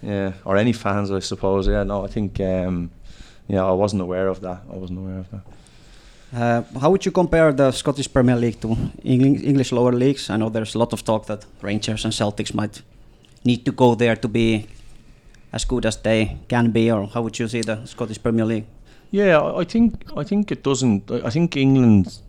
Yeah, 0.05 0.33
or 0.43 0.57
any 0.57 0.73
fans, 0.73 1.11
I 1.11 1.19
suppose. 1.19 1.65
Yeah, 1.65 1.83
no, 1.83 2.03
I 2.03 2.07
think. 2.09 2.37
Um, 2.41 2.91
yeah, 3.47 3.63
I 3.63 3.71
wasn't 3.71 4.01
aware 4.01 4.27
of 4.27 4.41
that. 4.41 4.61
I 4.69 4.75
wasn't 4.75 4.99
aware 4.99 5.19
of 5.19 5.27
that. 5.31 5.41
Uh, 6.75 6.79
how 6.79 6.89
would 6.91 7.05
you 7.05 7.11
compare 7.13 7.53
the 7.53 7.71
Scottish 7.71 8.11
Premier 8.11 8.35
League 8.35 8.59
to 8.59 8.67
Engli- 9.05 9.41
English 9.45 9.71
lower 9.71 9.93
leagues? 9.93 10.29
I 10.29 10.35
know 10.35 10.49
there's 10.49 10.75
a 10.75 10.77
lot 10.77 10.91
of 10.91 11.05
talk 11.05 11.25
that 11.27 11.45
Rangers 11.61 12.03
and 12.03 12.13
Celtics 12.13 12.53
might 12.53 12.81
need 13.45 13.63
to 13.63 13.71
go 13.71 13.95
there 13.95 14.17
to 14.17 14.27
be 14.27 14.67
as 15.53 15.65
good 15.65 15.85
as 15.85 15.97
they 15.97 16.37
can 16.47 16.71
be, 16.71 16.91
or 16.91 17.07
how 17.07 17.21
would 17.21 17.39
you 17.39 17.47
see 17.47 17.61
the 17.61 17.85
Scottish 17.85 18.21
Premier 18.21 18.45
League? 18.45 18.65
Yeah, 19.11 19.39
I 19.61 19.63
think 19.63 19.93
I 20.17 20.23
think 20.23 20.51
it 20.51 20.63
doesn't. 20.63 21.11
I 21.11 21.27
I 21.27 21.29
think 21.29 21.55
England, 21.55 22.19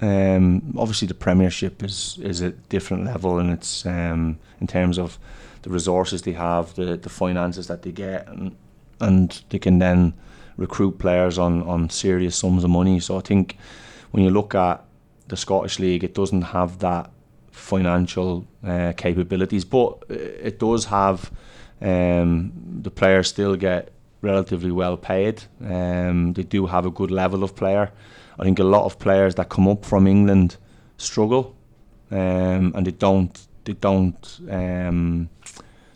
um, 0.00 0.74
obviously 0.76 1.08
the 1.08 1.14
Premiership 1.14 1.82
is 1.82 2.18
is 2.22 2.42
a 2.42 2.50
different 2.68 3.04
level, 3.04 3.38
and 3.38 3.50
it's 3.50 3.86
um, 3.86 4.38
in 4.60 4.66
terms 4.66 4.98
of 4.98 5.18
the 5.62 5.70
resources 5.70 6.22
they 6.22 6.34
have, 6.34 6.74
the 6.74 6.96
the 6.96 7.08
finances 7.08 7.66
that 7.66 7.80
they 7.82 7.92
get, 7.92 8.28
and 8.28 8.52
and 9.00 9.42
they 9.48 9.58
can 9.58 9.78
then 9.78 10.12
recruit 10.58 10.98
players 10.98 11.38
on 11.38 11.62
on 11.62 11.90
serious 11.90 12.36
sums 12.36 12.64
of 12.64 12.70
money. 12.70 13.00
So 13.00 13.16
I 13.18 13.22
think 13.22 13.56
when 14.10 14.24
you 14.24 14.30
look 14.30 14.54
at 14.54 14.84
the 15.28 15.36
Scottish 15.36 15.78
League, 15.78 16.04
it 16.04 16.14
doesn't 16.14 16.42
have 16.42 16.78
that 16.78 17.10
financial 17.50 18.44
uh, 18.66 18.92
capabilities, 18.96 19.64
but 19.64 20.04
it 20.10 20.58
does 20.58 20.84
have 20.84 21.30
um, 21.80 22.52
the 22.82 22.90
players 22.90 23.28
still 23.28 23.56
get 23.56 23.92
relatively 24.22 24.70
well 24.70 24.96
paid. 24.96 25.44
Um, 25.64 26.32
they 26.32 26.42
do 26.42 26.66
have 26.66 26.86
a 26.86 26.90
good 26.90 27.10
level 27.10 27.44
of 27.44 27.54
player. 27.54 27.92
I 28.38 28.42
think 28.44 28.58
a 28.58 28.64
lot 28.64 28.84
of 28.84 28.98
players 28.98 29.34
that 29.36 29.48
come 29.48 29.68
up 29.68 29.84
from 29.84 30.06
England 30.06 30.56
struggle, 30.96 31.54
um, 32.10 32.72
and 32.74 32.86
they 32.86 32.92
don't 32.92 33.46
they 33.64 33.74
don't 33.74 34.40
um, 34.50 35.28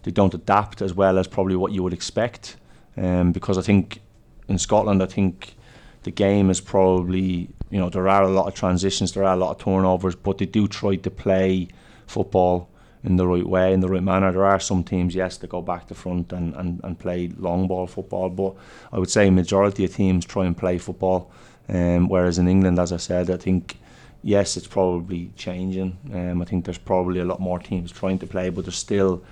they 0.02 0.10
don't 0.10 0.34
adapt 0.34 0.82
as 0.82 0.94
well 0.94 1.18
as 1.18 1.26
probably 1.26 1.56
what 1.56 1.72
you 1.72 1.82
would 1.82 1.92
expect. 1.92 2.56
Um, 2.96 3.32
because 3.32 3.58
I 3.58 3.62
think 3.62 4.00
in 4.48 4.58
Scotland, 4.58 5.02
I 5.02 5.06
think 5.06 5.54
the 6.02 6.10
game 6.10 6.50
is 6.50 6.60
probably 6.60 7.48
you 7.70 7.78
know 7.78 7.90
there 7.90 8.08
are 8.08 8.22
a 8.22 8.30
lot 8.30 8.46
of 8.46 8.54
transitions, 8.54 9.12
there 9.12 9.24
are 9.24 9.34
a 9.34 9.36
lot 9.36 9.50
of 9.50 9.58
turnovers, 9.58 10.14
but 10.14 10.38
they 10.38 10.46
do 10.46 10.68
try 10.68 10.96
to 10.96 11.10
play 11.10 11.68
football 12.06 12.68
in 13.04 13.16
the 13.16 13.26
right 13.26 13.46
way, 13.46 13.72
in 13.72 13.80
the 13.80 13.88
right 13.88 14.02
manner. 14.02 14.32
There 14.32 14.44
are 14.44 14.60
some 14.60 14.84
teams, 14.84 15.14
yes, 15.14 15.36
that 15.38 15.50
go 15.50 15.62
back 15.62 15.86
to 15.88 15.94
front 15.94 16.32
and, 16.32 16.54
and, 16.54 16.80
and 16.84 16.98
play 16.98 17.30
long 17.38 17.66
ball 17.68 17.86
football, 17.86 18.30
but 18.30 18.54
I 18.92 18.98
would 18.98 19.10
say 19.10 19.30
majority 19.30 19.84
of 19.84 19.94
teams 19.94 20.24
try 20.24 20.46
and 20.46 20.56
play 20.56 20.78
football. 20.78 21.30
Um, 21.68 22.08
whereas 22.08 22.38
in 22.38 22.48
England, 22.48 22.78
as 22.78 22.92
I 22.92 22.96
said, 22.96 23.30
I 23.30 23.36
think 23.36 23.78
yes, 24.22 24.56
it's 24.56 24.66
probably 24.66 25.30
changing. 25.36 25.96
Um, 26.12 26.42
I 26.42 26.44
think 26.44 26.64
there's 26.64 26.78
probably 26.78 27.20
a 27.20 27.24
lot 27.24 27.40
more 27.40 27.58
teams 27.58 27.92
trying 27.92 28.18
to 28.20 28.26
play, 28.26 28.50
but 28.50 28.64
there's 28.64 28.76
still 28.76 29.22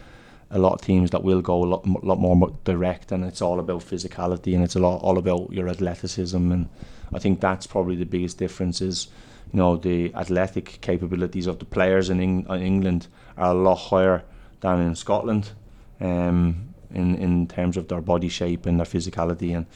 a 0.50 0.58
lot 0.58 0.74
of 0.74 0.80
teams 0.80 1.10
that 1.10 1.24
will 1.24 1.42
go 1.42 1.64
a 1.64 1.66
lot, 1.66 1.84
mo- 1.84 2.00
lot 2.02 2.18
more 2.18 2.56
direct, 2.64 3.10
and 3.10 3.24
it's 3.24 3.42
all 3.42 3.58
about 3.58 3.80
physicality 3.80 4.54
and 4.54 4.62
it's 4.62 4.76
a 4.76 4.78
lot 4.78 4.98
all 4.98 5.18
about 5.18 5.52
your 5.52 5.68
athleticism. 5.68 6.52
And 6.52 6.68
I 7.12 7.18
think 7.18 7.40
that's 7.40 7.66
probably 7.66 7.96
the 7.96 8.04
biggest 8.04 8.38
difference 8.38 8.80
is, 8.80 9.08
you 9.52 9.58
know, 9.58 9.76
the 9.76 10.14
athletic 10.14 10.78
capabilities 10.80 11.46
of 11.46 11.58
the 11.58 11.64
players 11.64 12.10
in, 12.10 12.20
Eng- 12.20 12.46
in 12.48 12.62
England 12.62 13.08
are 13.36 13.52
a 13.52 13.54
lot 13.54 13.76
higher 13.76 14.22
than 14.60 14.80
in 14.80 14.94
Scotland. 14.94 15.50
Um, 16.00 16.74
in, 16.94 17.16
in 17.16 17.48
terms 17.48 17.76
of 17.76 17.88
their 17.88 18.00
body 18.00 18.28
shape 18.28 18.64
and 18.64 18.78
their 18.78 18.86
physicality 18.86 19.56
and 19.56 19.66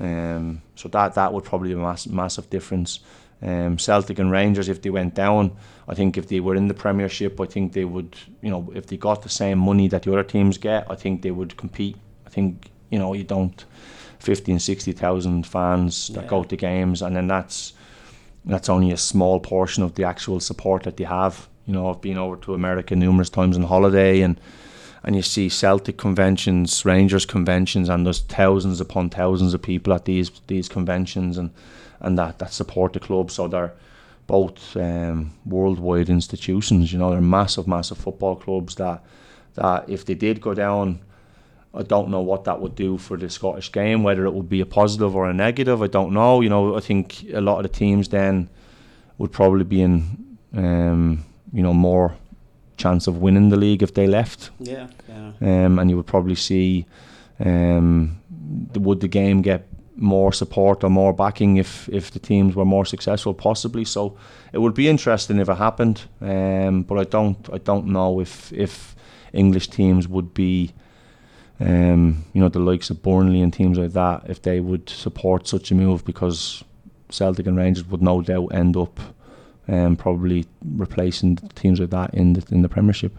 um, 0.00 0.62
so 0.74 0.88
that 0.88 1.14
that 1.14 1.32
would 1.32 1.44
probably 1.44 1.68
be 1.68 1.74
a 1.74 1.78
mass, 1.78 2.06
massive 2.06 2.48
difference. 2.48 3.00
Um, 3.42 3.78
Celtic 3.78 4.18
and 4.18 4.30
Rangers, 4.30 4.68
if 4.68 4.80
they 4.82 4.90
went 4.90 5.14
down, 5.14 5.56
I 5.88 5.94
think 5.94 6.16
if 6.16 6.28
they 6.28 6.40
were 6.40 6.54
in 6.54 6.68
the 6.68 6.74
Premiership, 6.74 7.40
I 7.40 7.46
think 7.46 7.72
they 7.74 7.84
would, 7.84 8.16
you 8.42 8.50
know, 8.50 8.70
if 8.74 8.86
they 8.86 8.96
got 8.96 9.22
the 9.22 9.28
same 9.28 9.58
money 9.58 9.88
that 9.88 10.02
the 10.02 10.12
other 10.12 10.22
teams 10.22 10.58
get, 10.58 10.86
I 10.90 10.94
think 10.94 11.22
they 11.22 11.30
would 11.30 11.56
compete. 11.56 11.96
I 12.26 12.30
think, 12.30 12.70
you 12.90 12.98
know, 12.98 13.12
you 13.12 13.24
don't 13.24 13.64
50 14.20 14.52
and 14.52 14.62
60,000 14.62 15.46
fans 15.46 16.08
that 16.08 16.26
go 16.26 16.44
to 16.44 16.56
games, 16.56 17.02
and 17.02 17.16
then 17.16 17.26
that's 17.26 17.72
that's 18.44 18.68
only 18.68 18.90
a 18.90 18.96
small 18.96 19.40
portion 19.40 19.82
of 19.82 19.94
the 19.94 20.04
actual 20.04 20.40
support 20.40 20.84
that 20.84 20.96
they 20.96 21.04
have. 21.04 21.48
You 21.66 21.74
know, 21.74 21.90
I've 21.90 22.00
been 22.00 22.18
over 22.18 22.36
to 22.36 22.54
America 22.54 22.96
numerous 22.96 23.30
times 23.30 23.56
on 23.56 23.64
holiday, 23.64 24.22
and 24.22 24.40
and 25.02 25.16
you 25.16 25.22
see 25.22 25.48
Celtic 25.48 25.96
conventions, 25.96 26.84
Rangers 26.84 27.24
conventions, 27.24 27.88
and 27.88 28.04
there's 28.04 28.20
thousands 28.20 28.80
upon 28.80 29.10
thousands 29.10 29.54
of 29.54 29.62
people 29.62 29.92
at 29.92 30.04
these 30.04 30.30
these 30.46 30.68
conventions, 30.68 31.38
and 31.38 31.50
and 32.00 32.18
that 32.18 32.38
that 32.38 32.52
support 32.52 32.92
the 32.92 33.00
club. 33.00 33.30
So 33.30 33.48
they're 33.48 33.74
both 34.26 34.76
um, 34.76 35.32
worldwide 35.44 36.08
institutions. 36.08 36.92
You 36.92 36.98
know, 36.98 37.10
they're 37.10 37.20
massive, 37.20 37.66
massive 37.66 37.98
football 37.98 38.36
clubs 38.36 38.74
that 38.76 39.02
that 39.54 39.88
if 39.88 40.04
they 40.04 40.14
did 40.14 40.40
go 40.40 40.54
down. 40.54 41.00
I 41.72 41.82
don't 41.82 42.08
know 42.08 42.20
what 42.20 42.44
that 42.44 42.60
would 42.60 42.74
do 42.74 42.98
for 42.98 43.16
the 43.16 43.30
Scottish 43.30 43.70
game, 43.70 44.02
whether 44.02 44.26
it 44.26 44.32
would 44.32 44.48
be 44.48 44.60
a 44.60 44.66
positive 44.66 45.14
or 45.14 45.28
a 45.28 45.34
negative. 45.34 45.82
I 45.82 45.86
don't 45.86 46.12
know. 46.12 46.40
You 46.40 46.48
know, 46.48 46.76
I 46.76 46.80
think 46.80 47.24
a 47.32 47.40
lot 47.40 47.58
of 47.58 47.62
the 47.62 47.78
teams 47.78 48.08
then 48.08 48.48
would 49.18 49.30
probably 49.30 49.64
be 49.64 49.80
in, 49.80 50.36
um, 50.54 51.24
you 51.52 51.62
know, 51.62 51.72
more 51.72 52.16
chance 52.76 53.06
of 53.06 53.18
winning 53.18 53.50
the 53.50 53.56
league 53.56 53.82
if 53.82 53.94
they 53.94 54.06
left. 54.06 54.50
Yeah, 54.58 54.88
yeah. 55.08 55.32
Um, 55.40 55.78
and 55.78 55.90
you 55.90 55.96
would 55.96 56.06
probably 56.06 56.34
see, 56.34 56.86
um, 57.38 58.20
the, 58.72 58.80
would 58.80 59.00
the 59.00 59.08
game 59.08 59.42
get 59.42 59.66
more 59.96 60.32
support 60.32 60.82
or 60.82 60.88
more 60.90 61.12
backing 61.12 61.58
if 61.58 61.88
if 61.90 62.10
the 62.10 62.18
teams 62.18 62.56
were 62.56 62.64
more 62.64 62.86
successful, 62.86 63.34
possibly. 63.34 63.84
So 63.84 64.16
it 64.52 64.58
would 64.58 64.74
be 64.74 64.88
interesting 64.88 65.38
if 65.38 65.48
it 65.48 65.56
happened. 65.56 66.02
Um, 66.20 66.82
but 66.82 66.98
I 66.98 67.04
don't 67.04 67.48
I 67.52 67.58
don't 67.58 67.86
know 67.86 68.20
if 68.20 68.52
if 68.52 68.96
English 69.32 69.68
teams 69.68 70.08
would 70.08 70.34
be, 70.34 70.72
um, 71.60 72.24
you 72.32 72.40
know, 72.40 72.48
the 72.48 72.58
likes 72.58 72.90
of 72.90 73.02
Burnley 73.02 73.42
and 73.42 73.52
teams 73.52 73.78
like 73.78 73.92
that, 73.92 74.22
if 74.28 74.42
they 74.42 74.60
would 74.60 74.88
support 74.88 75.46
such 75.46 75.70
a 75.70 75.74
move, 75.74 76.04
because 76.04 76.64
Celtic 77.10 77.46
and 77.46 77.56
Rangers 77.56 77.84
would 77.86 78.02
no 78.02 78.22
doubt 78.22 78.54
end 78.54 78.76
up 78.76 78.98
um, 79.68 79.96
probably 79.96 80.46
replacing 80.64 81.36
teams 81.54 81.80
like 81.80 81.90
that 81.90 82.14
in 82.14 82.32
the 82.32 82.44
in 82.50 82.62
the 82.62 82.68
Premiership. 82.68 83.16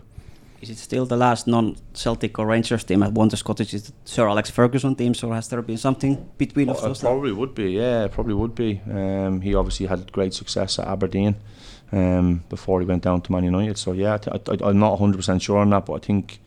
Is 0.61 0.69
it 0.69 0.77
still 0.77 1.07
the 1.07 1.17
last 1.17 1.47
non-Celtic 1.47 2.37
or 2.37 2.45
Rangers 2.45 2.83
team 2.83 2.99
that 2.99 3.13
won 3.13 3.29
the 3.29 3.37
Scottish? 3.37 3.73
Is 3.73 3.91
Sir 4.05 4.27
Alex 4.29 4.51
Ferguson 4.51 4.95
team, 4.95 5.13
or 5.23 5.33
has 5.33 5.47
there 5.47 5.61
been 5.63 5.77
something 5.77 6.29
between 6.37 6.69
of 6.69 6.77
it 6.77 6.81
those? 6.81 6.99
probably 6.99 7.31
would 7.31 7.55
be, 7.55 7.71
yeah, 7.71 8.05
it 8.05 8.11
probably 8.11 8.35
would 8.35 8.53
be. 8.53 8.79
Um, 8.91 9.41
he 9.41 9.55
obviously 9.55 9.87
had 9.87 10.11
great 10.11 10.35
success 10.35 10.77
at 10.77 10.87
Aberdeen 10.87 11.35
um, 11.91 12.43
before 12.49 12.79
he 12.79 12.85
went 12.85 13.01
down 13.01 13.21
to 13.21 13.31
Man 13.31 13.43
United. 13.43 13.79
So 13.79 13.91
yeah, 13.93 14.19
I, 14.27 14.39
I, 14.51 14.69
I'm 14.69 14.77
not 14.77 14.99
100 14.99 15.17
percent 15.17 15.41
sure 15.41 15.57
on 15.57 15.71
that, 15.71 15.87
but 15.87 15.93
I 15.93 15.99
think 15.99 16.39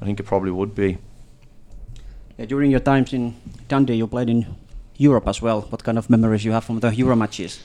I 0.00 0.04
think 0.04 0.18
it 0.18 0.24
probably 0.24 0.50
would 0.50 0.74
be. 0.74 0.98
During 2.46 2.70
your 2.70 2.80
times 2.80 3.12
in 3.12 3.34
Dundee, 3.68 3.96
you 3.96 4.06
played 4.06 4.30
in 4.30 4.46
Europe 4.96 5.28
as 5.28 5.42
well. 5.42 5.62
What 5.62 5.84
kind 5.84 5.98
of 5.98 6.08
memories 6.08 6.44
you 6.44 6.52
have 6.52 6.64
from 6.64 6.80
the 6.80 6.94
Euro 6.94 7.14
matches? 7.14 7.60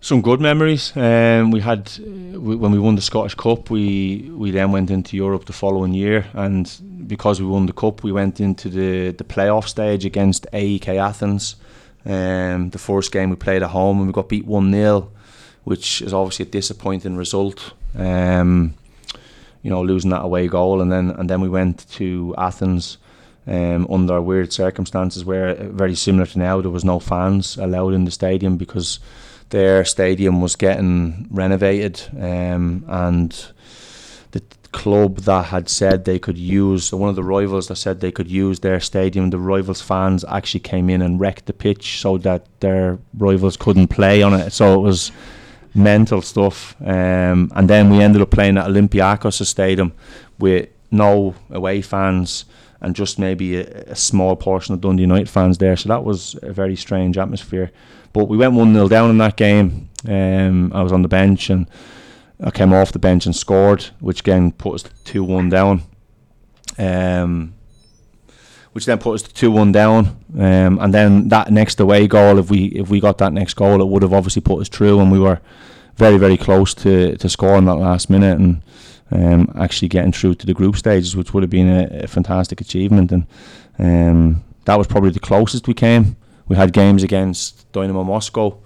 Some 0.00 0.22
good 0.22 0.40
memories. 0.40 0.92
Um, 0.96 1.50
we 1.50 1.60
had 1.60 1.90
uh, 1.98 2.38
we, 2.38 2.54
when 2.54 2.70
we 2.72 2.78
won 2.78 2.94
the 2.94 3.02
Scottish 3.02 3.34
Cup. 3.34 3.70
We 3.70 4.30
we 4.32 4.50
then 4.50 4.70
went 4.70 4.90
into 4.90 5.16
Europe 5.16 5.46
the 5.46 5.52
following 5.52 5.94
year, 5.94 6.26
and 6.34 6.70
because 7.06 7.40
we 7.40 7.48
won 7.48 7.66
the 7.66 7.72
cup, 7.72 8.04
we 8.04 8.12
went 8.12 8.38
into 8.38 8.68
the 8.68 9.12
the 9.12 9.24
playoff 9.24 9.66
stage 9.66 10.04
against 10.04 10.46
AEK 10.52 10.88
Athens. 10.88 11.56
Um, 12.04 12.70
the 12.70 12.78
first 12.78 13.12
game 13.12 13.30
we 13.30 13.36
played 13.36 13.62
at 13.62 13.70
home, 13.70 13.98
and 13.98 14.06
we 14.06 14.12
got 14.12 14.28
beat 14.28 14.46
one 14.46 14.72
0 14.72 15.10
which 15.64 16.00
is 16.00 16.14
obviously 16.14 16.46
a 16.46 16.48
disappointing 16.48 17.14
result. 17.16 17.74
Um, 17.94 18.74
you 19.62 19.70
know, 19.70 19.82
losing 19.82 20.10
that 20.10 20.22
away 20.22 20.48
goal, 20.48 20.80
and 20.80 20.90
then 20.90 21.10
and 21.10 21.28
then 21.28 21.40
we 21.40 21.48
went 21.48 21.88
to 21.90 22.34
Athens. 22.38 22.98
Um, 23.48 23.86
under 23.88 24.20
weird 24.20 24.52
circumstances 24.52 25.24
where 25.24 25.48
uh, 25.48 25.68
very 25.68 25.94
similar 25.94 26.26
to 26.26 26.38
now 26.38 26.60
there 26.60 26.70
was 26.70 26.84
no 26.84 27.00
fans 27.00 27.56
allowed 27.56 27.94
in 27.94 28.04
the 28.04 28.10
stadium 28.10 28.58
because 28.58 29.00
their 29.48 29.86
stadium 29.86 30.42
was 30.42 30.54
getting 30.54 31.26
renovated 31.30 32.02
um, 32.20 32.84
and 32.88 33.46
the 34.32 34.42
club 34.72 35.16
that 35.20 35.46
had 35.46 35.68
said 35.68 36.04
they 36.04 36.18
could 36.18 36.36
use 36.36 36.92
one 36.92 37.08
of 37.08 37.16
the 37.16 37.22
rivals 37.22 37.68
that 37.68 37.76
said 37.76 38.00
they 38.00 38.12
could 38.12 38.30
use 38.30 38.60
their 38.60 38.80
stadium 38.80 39.30
the 39.30 39.38
rivals 39.38 39.80
fans 39.80 40.24
actually 40.28 40.60
came 40.60 40.90
in 40.90 41.00
and 41.00 41.18
wrecked 41.18 41.46
the 41.46 41.52
pitch 41.52 42.00
so 42.00 42.18
that 42.18 42.44
their 42.60 42.98
rivals 43.16 43.56
couldn't 43.56 43.88
play 43.88 44.22
on 44.22 44.34
it. 44.34 44.52
So 44.52 44.74
it 44.74 44.82
was 44.82 45.10
mental 45.74 46.20
stuff. 46.22 46.76
Um, 46.82 47.50
and 47.54 47.68
then 47.68 47.90
we 47.90 48.02
ended 48.02 48.20
up 48.20 48.30
playing 48.30 48.58
at 48.58 48.66
Olympiacos 48.66 49.44
stadium 49.46 49.92
with 50.38 50.68
no 50.90 51.34
away 51.50 51.82
fans 51.82 52.44
and 52.80 52.94
just 52.94 53.18
maybe 53.18 53.56
a, 53.56 53.66
a 53.84 53.96
small 53.96 54.36
portion 54.36 54.74
of 54.74 54.80
Dundee 54.80 55.02
United 55.02 55.28
fans 55.28 55.58
there 55.58 55.76
so 55.76 55.88
that 55.88 56.04
was 56.04 56.36
a 56.42 56.52
very 56.52 56.76
strange 56.76 57.18
atmosphere 57.18 57.70
but 58.12 58.28
we 58.28 58.36
went 58.36 58.54
1 58.54 58.72
0 58.74 58.88
down 58.88 59.10
in 59.10 59.18
that 59.18 59.36
game. 59.36 59.90
Um, 60.06 60.72
I 60.72 60.82
was 60.82 60.92
on 60.92 61.02
the 61.02 61.08
bench 61.08 61.50
and 61.50 61.68
I 62.42 62.50
came 62.50 62.72
off 62.72 62.92
the 62.92 62.98
bench 62.98 63.26
and 63.26 63.34
scored, 63.34 63.86
which 64.00 64.20
again 64.20 64.52
put 64.52 64.74
us 64.74 64.84
2 65.04 65.22
1 65.22 65.48
down. 65.48 65.82
Um, 66.78 67.54
which 68.72 68.86
then 68.86 68.98
put 68.98 69.14
us 69.14 69.22
2 69.22 69.50
1 69.50 69.72
down. 69.72 70.16
Um, 70.36 70.78
and 70.78 70.94
then 70.94 71.28
that 71.28 71.50
next 71.50 71.80
away 71.80 72.06
goal, 72.06 72.38
if 72.38 72.50
we 72.50 72.66
if 72.66 72.88
we 72.88 73.00
got 73.00 73.18
that 73.18 73.32
next 73.32 73.54
goal, 73.54 73.80
it 73.80 73.88
would 73.88 74.02
have 74.02 74.12
obviously 74.12 74.42
put 74.42 74.60
us 74.60 74.68
through. 74.68 75.00
And 75.00 75.12
we 75.12 75.18
were 75.18 75.40
very, 75.96 76.16
very 76.16 76.36
close 76.36 76.74
to, 76.74 77.16
to 77.16 77.28
scoring 77.28 77.64
that 77.64 77.74
last 77.74 78.08
minute 78.08 78.38
and 78.38 78.62
um, 79.10 79.52
actually 79.58 79.88
getting 79.88 80.12
through 80.12 80.34
to 80.36 80.46
the 80.46 80.54
group 80.54 80.76
stages, 80.76 81.16
which 81.16 81.32
would 81.32 81.42
have 81.42 81.50
been 81.50 81.68
a, 81.68 82.04
a 82.04 82.06
fantastic 82.06 82.60
achievement. 82.60 83.12
And 83.12 83.26
um, 83.78 84.44
that 84.64 84.76
was 84.76 84.86
probably 84.86 85.10
the 85.10 85.20
closest 85.20 85.66
we 85.66 85.74
came. 85.74 86.16
We 86.46 86.56
had 86.56 86.72
games 86.72 87.02
against 87.02 87.70
Dynamo 87.72 88.04
Moscow. 88.04 88.58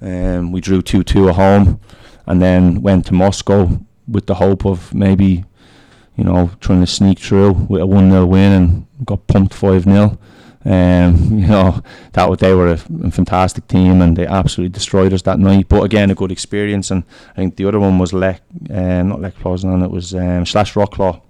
Um, 0.00 0.52
we 0.52 0.60
drew 0.60 0.82
2 0.82 1.02
2 1.02 1.28
at 1.28 1.34
home 1.34 1.80
and 2.26 2.40
then 2.40 2.82
went 2.82 3.06
to 3.06 3.14
Moscow 3.14 3.68
with 4.08 4.26
the 4.26 4.34
hope 4.34 4.64
of 4.64 4.94
maybe, 4.94 5.44
you 6.16 6.24
know, 6.24 6.50
trying 6.60 6.80
to 6.80 6.86
sneak 6.86 7.18
through 7.18 7.52
with 7.68 7.82
a 7.82 7.86
1 7.86 8.10
0 8.10 8.26
win 8.26 8.52
and 8.52 8.86
got 9.04 9.26
pumped 9.26 9.54
5 9.54 9.84
0. 9.84 10.18
Um, 10.62 11.38
you 11.38 11.46
know, 11.46 11.82
that 12.12 12.38
they 12.38 12.54
were 12.54 12.72
a, 12.72 12.76
fantastic 12.76 13.66
team 13.66 14.02
and 14.02 14.16
they 14.16 14.26
absolutely 14.26 14.72
destroyed 14.72 15.12
us 15.12 15.22
that 15.22 15.38
night. 15.38 15.68
But 15.68 15.84
again, 15.84 16.10
a 16.10 16.14
good 16.14 16.30
experience. 16.30 16.90
And 16.90 17.04
I 17.32 17.36
think 17.36 17.56
the 17.56 17.66
other 17.66 17.80
one 17.80 17.98
was 17.98 18.12
Lech, 18.12 18.42
uh, 18.68 19.02
not 19.02 19.20
Lech 19.20 19.38
Poznan, 19.38 19.84
it 19.84 19.90
was 19.90 20.14
um, 20.14 20.44
Śląsk 20.44 20.74
Wrocław. 20.74 21.20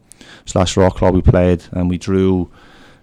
Śląsk 0.46 0.74
Wrocław 0.74 1.14
we 1.14 1.22
played 1.22 1.68
and 1.72 1.88
we 1.90 1.98
drew, 1.98 2.50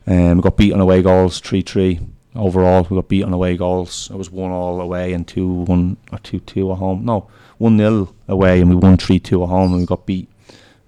um, 0.05 0.37
we 0.37 0.41
got 0.41 0.57
beat 0.57 0.73
on 0.73 0.81
away 0.81 1.01
goals 1.01 1.39
3 1.39 1.61
3 1.61 1.99
overall. 2.35 2.85
We 2.89 2.97
got 2.97 3.07
beat 3.07 3.23
on 3.23 3.33
away 3.33 3.55
goals. 3.55 4.09
It 4.11 4.17
was 4.17 4.29
one 4.29 4.51
all 4.51 4.81
away 4.81 5.13
and 5.13 5.25
two 5.27 5.47
one 5.47 5.97
or 6.11 6.19
two 6.19 6.39
two 6.39 6.71
at 6.71 6.77
home. 6.77 7.05
No, 7.05 7.29
one 7.57 7.77
0 7.77 8.13
away 8.27 8.61
and 8.61 8.69
we 8.69 8.75
won 8.75 8.97
three 8.97 9.19
two 9.19 9.43
at 9.43 9.49
home 9.49 9.71
and 9.71 9.81
we 9.81 9.85
got 9.85 10.05
beat 10.05 10.29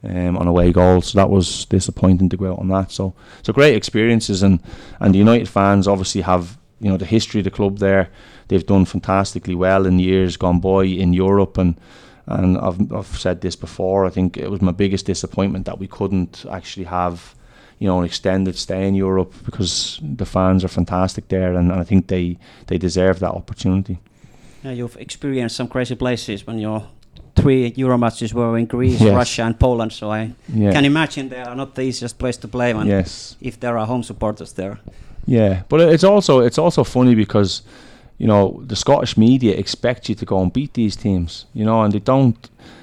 um, 0.03 0.38
on 0.38 0.47
away 0.47 0.71
goals. 0.71 1.07
So 1.07 1.19
that 1.19 1.29
was 1.29 1.65
disappointing 1.65 2.29
to 2.29 2.38
go 2.38 2.53
out 2.53 2.59
on 2.59 2.67
that. 2.69 2.91
So 2.91 3.13
so 3.43 3.53
great 3.53 3.75
experiences 3.75 4.43
and 4.43 4.62
and 4.99 5.13
the 5.13 5.19
United 5.19 5.49
fans 5.49 5.88
obviously 5.88 6.21
have 6.21 6.57
you 6.79 6.89
know 6.89 6.97
the 6.97 7.05
history 7.05 7.41
of 7.41 7.45
the 7.45 7.51
club 7.51 7.79
there. 7.79 8.09
They've 8.47 8.65
done 8.65 8.85
fantastically 8.85 9.55
well 9.55 9.85
in 9.85 9.99
years 9.99 10.38
gone 10.38 10.59
by 10.59 10.85
in 10.85 11.13
Europe 11.13 11.57
and. 11.57 11.79
And 12.31 12.59
I've, 12.59 12.93
I've 12.93 13.07
said 13.07 13.41
this 13.41 13.55
before. 13.55 14.05
I 14.05 14.12
think 14.12 14.38
it 14.38 14.51
was 14.51 14.62
my 14.62 14.71
biggest 14.71 15.07
disappointment 15.07 15.65
that 15.65 15.79
we 15.79 15.88
couldn't 15.88 16.45
actually 16.47 16.85
have 16.85 17.33
you 17.79 17.88
know, 17.88 17.99
an 17.99 18.05
extended 18.05 18.57
stay 18.57 18.88
in 18.88 18.93
Europe 18.93 19.33
because 19.45 19.99
the 20.03 20.25
fans 20.25 20.63
are 20.63 20.67
fantastic 20.67 21.29
there, 21.29 21.55
and, 21.55 21.71
and 21.71 21.79
I 21.79 21.83
think 21.83 22.07
they 22.07 22.38
they 22.67 22.77
deserve 22.77 23.19
that 23.19 23.31
opportunity. 23.31 23.97
Yeah, 24.63 24.71
you've 24.71 24.97
experienced 24.97 25.55
some 25.55 25.69
crazy 25.69 25.95
places 25.95 26.45
when 26.45 26.59
your 26.59 26.88
three 27.41 27.73
Euro 27.78 27.97
matches 27.97 28.34
were 28.34 28.58
in 28.60 28.65
Greece, 28.67 29.02
Yes. 29.06 29.15
Russia, 29.15 29.43
and 29.43 29.56
Poland. 29.60 29.91
So 29.91 30.12
I 30.13 30.32
Yeah. 30.54 30.71
can 30.73 30.86
imagine 30.86 31.30
they 31.30 31.41
are 31.41 31.56
not 31.56 31.73
the 31.75 31.82
easiest 31.82 32.17
place 32.17 32.38
to 32.39 32.47
play 32.47 32.73
when 32.73 32.88
Yes. 32.88 33.36
if 33.41 33.60
there 33.60 33.78
are 33.78 33.86
home 33.88 34.04
supporters 34.04 34.54
there. 34.54 34.78
Yeah, 35.25 35.62
but 35.69 35.80
it's 35.82 36.04
also 36.04 36.39
it's 36.39 36.58
also 36.58 36.84
funny 36.84 37.15
because 37.15 37.62
you 38.17 38.28
know 38.28 38.63
the 38.67 38.75
Scottish 38.75 39.17
media 39.17 39.54
expect 39.58 40.10
you 40.10 40.15
to 40.15 40.25
go 40.25 40.41
and 40.41 40.52
beat 40.54 40.73
these 40.73 40.95
teams, 40.97 41.45
you 41.54 41.63
know, 41.65 41.82
and 41.84 41.91
they 41.93 42.02
don't 42.04 42.36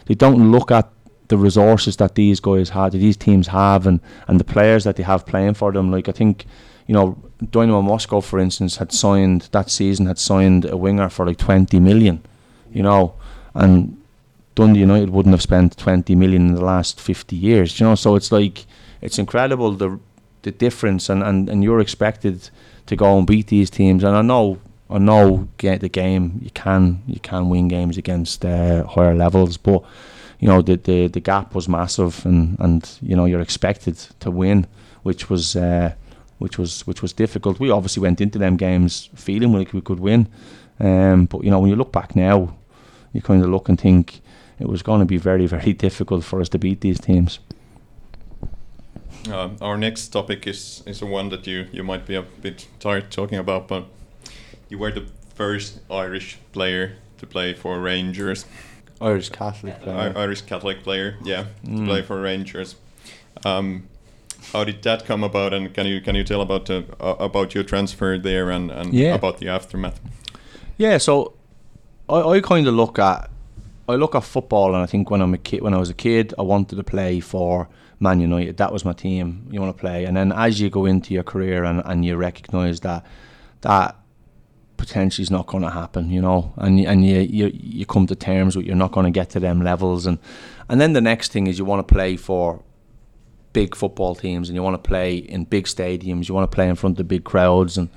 they 0.07 0.14
don't 0.16 0.51
look 0.53 0.71
at 0.71 0.87
the 1.29 1.37
resources 1.37 1.97
that 1.97 2.14
these 2.14 2.40
guys 2.40 2.69
had, 2.71 2.92
that 2.92 2.99
these 3.01 3.16
teams 3.16 3.49
have, 3.49 3.88
and 3.88 4.01
and 4.29 4.38
the 4.38 4.45
players 4.45 4.85
that 4.85 4.95
they 4.97 5.05
have 5.05 5.25
playing 5.25 5.55
for 5.55 5.73
them. 5.73 5.90
Like 5.90 6.09
I 6.09 6.12
think, 6.12 6.45
you 6.87 6.95
know, 6.95 7.16
Dynamo 7.51 7.83
Moscow, 7.83 8.21
for 8.21 8.38
instance, 8.38 8.77
had 8.79 8.92
signed 8.92 9.49
that 9.51 9.71
season 9.71 10.07
had 10.07 10.19
signed 10.19 10.64
a 10.64 10.77
winger 10.77 11.09
for 11.11 11.27
like 11.27 11.38
twenty 11.38 11.81
million, 11.81 12.21
you 12.73 12.83
know, 12.83 13.12
and 13.55 13.97
Dundee 14.57 14.81
United 14.81 15.11
wouldn't 15.11 15.35
have 15.35 15.42
spent 15.42 15.77
20 15.77 16.14
million 16.16 16.49
in 16.49 16.55
the 16.55 16.64
last 16.64 16.99
50 16.99 17.37
years, 17.37 17.79
you 17.79 17.87
know. 17.87 17.95
So 17.95 18.16
it's 18.16 18.33
like 18.33 18.64
it's 19.01 19.19
incredible 19.19 19.71
the 19.73 20.01
the 20.42 20.51
difference, 20.51 21.09
and, 21.09 21.23
and, 21.23 21.49
and 21.49 21.62
you're 21.62 21.81
expected 21.81 22.51
to 22.87 22.97
go 22.97 23.19
and 23.19 23.27
beat 23.27 23.49
these 23.49 23.69
teams. 23.69 24.03
And 24.03 24.16
I 24.16 24.23
know 24.23 24.59
I 24.88 24.99
know 24.99 25.49
get 25.59 25.81
the 25.83 25.90
game 25.90 26.40
you 26.42 26.51
can 26.51 27.03
you 27.07 27.21
can 27.21 27.51
win 27.51 27.69
games 27.69 27.99
against 27.99 28.45
uh, 28.45 28.87
higher 28.87 29.14
levels, 29.14 29.59
but 29.59 29.85
you 30.40 30.49
know 30.49 30.62
the, 30.62 30.77
the 30.77 31.09
the 31.09 31.21
gap 31.21 31.55
was 31.55 31.69
massive, 31.69 32.25
and 32.25 32.57
and 32.59 32.99
you 33.03 33.14
know 33.14 33.27
you're 33.27 33.42
expected 33.42 33.97
to 34.21 34.31
win, 34.31 34.66
which 35.03 35.31
was. 35.31 35.55
Uh, 35.55 35.95
which 36.38 36.59
was 36.59 36.87
which 36.87 37.01
was 37.01 37.14
difficult. 37.14 37.59
We 37.59 37.71
obviously 37.71 38.03
went 38.03 38.21
into 38.21 38.38
them 38.38 38.59
games 38.59 39.09
feeling 39.14 39.55
like 39.55 39.73
we 39.73 39.81
could 39.81 40.01
win, 40.01 40.29
um, 40.79 41.25
but 41.25 41.42
you 41.42 41.51
know 41.51 41.61
when 41.61 41.71
you 41.71 41.77
look 41.77 41.92
back 41.92 42.14
now, 42.14 42.55
you 43.14 43.23
kind 43.23 43.42
of 43.42 43.49
look 43.49 43.71
and 43.71 43.81
think 43.81 44.21
it 44.59 44.69
was 44.69 44.83
going 44.83 45.01
to 45.01 45.07
be 45.07 45.19
very 45.19 45.47
very 45.47 45.73
difficult 45.87 46.25
for 46.25 46.40
us 46.40 46.49
to 46.49 46.59
beat 46.59 46.81
these 46.81 47.01
teams. 47.01 47.38
Uh, 49.29 49.48
our 49.61 49.77
next 49.77 50.09
topic 50.09 50.46
is 50.46 50.83
is 50.87 51.02
one 51.02 51.29
that 51.31 51.46
you 51.46 51.67
you 51.73 51.83
might 51.83 52.07
be 52.07 52.15
a 52.15 52.23
bit 52.42 52.69
tired 52.79 53.11
talking 53.11 53.38
about, 53.38 53.67
but 53.69 53.85
you 54.69 54.79
were 54.79 54.92
the 54.92 55.04
first 55.35 55.81
Irish 55.90 56.38
player 56.52 56.92
to 57.19 57.27
play 57.27 57.54
for 57.54 57.81
Rangers, 57.81 58.44
Irish 59.00 59.31
Catholic 59.31 59.75
I- 59.87 60.13
Irish 60.23 60.42
Catholic 60.42 60.83
player, 60.83 61.17
yeah, 61.25 61.44
to 61.65 61.71
Mm. 61.71 61.87
play 61.87 62.02
for 62.02 62.21
Rangers. 62.21 62.77
Um, 63.44 63.83
how 64.52 64.65
did 64.65 64.83
that 64.83 65.04
come 65.07 65.25
about, 65.25 65.52
and 65.52 65.75
can 65.75 65.87
you 65.87 66.00
can 66.00 66.15
you 66.15 66.25
tell 66.25 66.40
about 66.40 66.71
uh, 66.71 66.83
about 67.19 67.54
your 67.54 67.65
transfer 67.65 68.19
there 68.19 68.50
and, 68.50 68.71
and 68.71 68.92
Yeah. 68.94 69.15
about 69.15 69.38
the 69.38 69.48
aftermath? 69.48 69.98
Yeah, 70.79 70.98
so 70.98 71.33
I, 72.09 72.21
I 72.37 72.40
kind 72.40 72.69
of 72.69 72.75
look 72.75 72.98
at 72.98 73.29
I 73.89 73.95
look 73.95 74.15
at 74.15 74.25
football, 74.25 74.75
and 74.75 74.83
I 74.83 74.87
think 74.87 75.11
when 75.11 75.21
I'm 75.21 75.35
a 75.35 75.39
kid, 75.39 75.63
when 75.63 75.75
I 75.75 75.79
was 75.79 75.91
a 75.91 75.95
kid, 75.95 76.35
I 76.39 76.43
wanted 76.43 76.77
to 76.77 76.83
play 76.83 77.21
for 77.21 77.69
Man 78.01 78.21
United. 78.21 78.57
That 78.57 78.73
was 78.73 78.85
my 78.85 78.93
team. 78.93 79.47
You 79.51 79.61
want 79.61 79.77
to 79.77 79.81
play, 79.81 80.05
and 80.05 80.17
then 80.17 80.33
as 80.33 80.61
you 80.61 80.71
go 80.71 80.87
into 80.87 81.15
your 81.15 81.23
career 81.23 81.65
and, 81.65 81.83
and 81.85 82.05
you 82.05 82.17
recognise 82.17 82.81
that 82.81 83.07
that 83.61 83.97
potentially 84.77 85.23
is 85.23 85.31
not 85.31 85.47
going 85.47 85.63
to 85.63 85.71
happen, 85.71 86.11
you 86.11 86.21
know, 86.21 86.53
and 86.57 86.81
and 86.81 87.07
you, 87.07 87.21
you 87.21 87.51
you 87.55 87.87
come 87.87 88.07
to 88.09 88.17
terms 88.17 88.57
with 88.57 88.67
you're 88.67 88.75
not 88.75 88.93
going 88.93 89.05
to 89.05 89.11
get 89.11 89.31
to 89.31 89.41
them 89.41 89.63
levels, 89.63 90.07
and 90.07 90.19
and 90.69 90.81
then 90.81 90.93
the 90.93 91.01
next 91.01 91.31
thing 91.31 91.47
is 91.47 91.59
you 91.59 91.65
want 91.65 91.87
to 91.87 91.95
play 91.95 92.17
for 92.17 92.63
big 93.53 93.75
football 93.75 94.15
teams 94.15 94.49
and 94.49 94.57
you 94.57 94.63
want 94.63 94.75
to 94.83 94.89
play 94.89 95.17
in 95.17 95.45
big 95.45 95.65
stadiums. 95.65 96.29
You 96.29 96.35
want 96.35 96.51
to 96.51 96.55
play 96.55 96.69
in 96.69 96.75
front 96.75 96.99
of 96.99 97.07
big 97.09 97.25
crowds 97.25 97.79
and. 97.79 97.89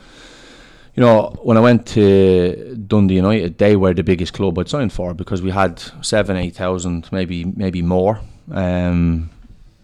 You 1.00 1.06
know, 1.06 1.30
when 1.44 1.56
I 1.56 1.62
went 1.62 1.86
to 1.96 2.76
Dundee 2.76 3.16
United, 3.16 3.58
they 3.58 3.78
were 3.78 3.94
the 3.94 4.04
biggest 4.04 4.34
club 4.34 4.60
I'd 4.60 4.68
signed 4.68 4.92
for 4.92 5.14
because 5.14 5.42
we 5.42 5.50
had 5.50 5.82
seven, 6.02 6.36
eight 6.36 6.58
thousand, 6.58 7.10
maybe 7.10 7.46
maybe 7.46 7.82
more, 7.82 8.20
um, 8.52 9.30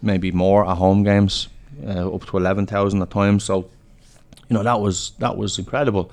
maybe 0.02 0.30
more 0.30 0.68
at 0.68 0.76
home 0.76 1.04
games, 1.04 1.48
uh, 1.86 2.14
up 2.14 2.26
to 2.26 2.36
eleven 2.36 2.66
thousand 2.66 3.00
at 3.00 3.08
times. 3.08 3.44
So, 3.44 3.70
you 4.50 4.54
know, 4.58 4.62
that 4.62 4.78
was 4.78 5.12
that 5.18 5.38
was 5.38 5.58
incredible. 5.58 6.12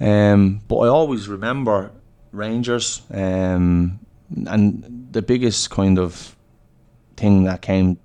Um, 0.00 0.60
but 0.66 0.78
I 0.78 0.88
always 0.88 1.28
remember 1.28 1.92
Rangers, 2.32 3.02
um, 3.12 4.00
and 4.48 5.06
the 5.12 5.22
biggest 5.22 5.70
kind 5.70 6.00
of 6.00 6.34
thing 7.16 7.44
that 7.44 7.62
came 7.62 7.96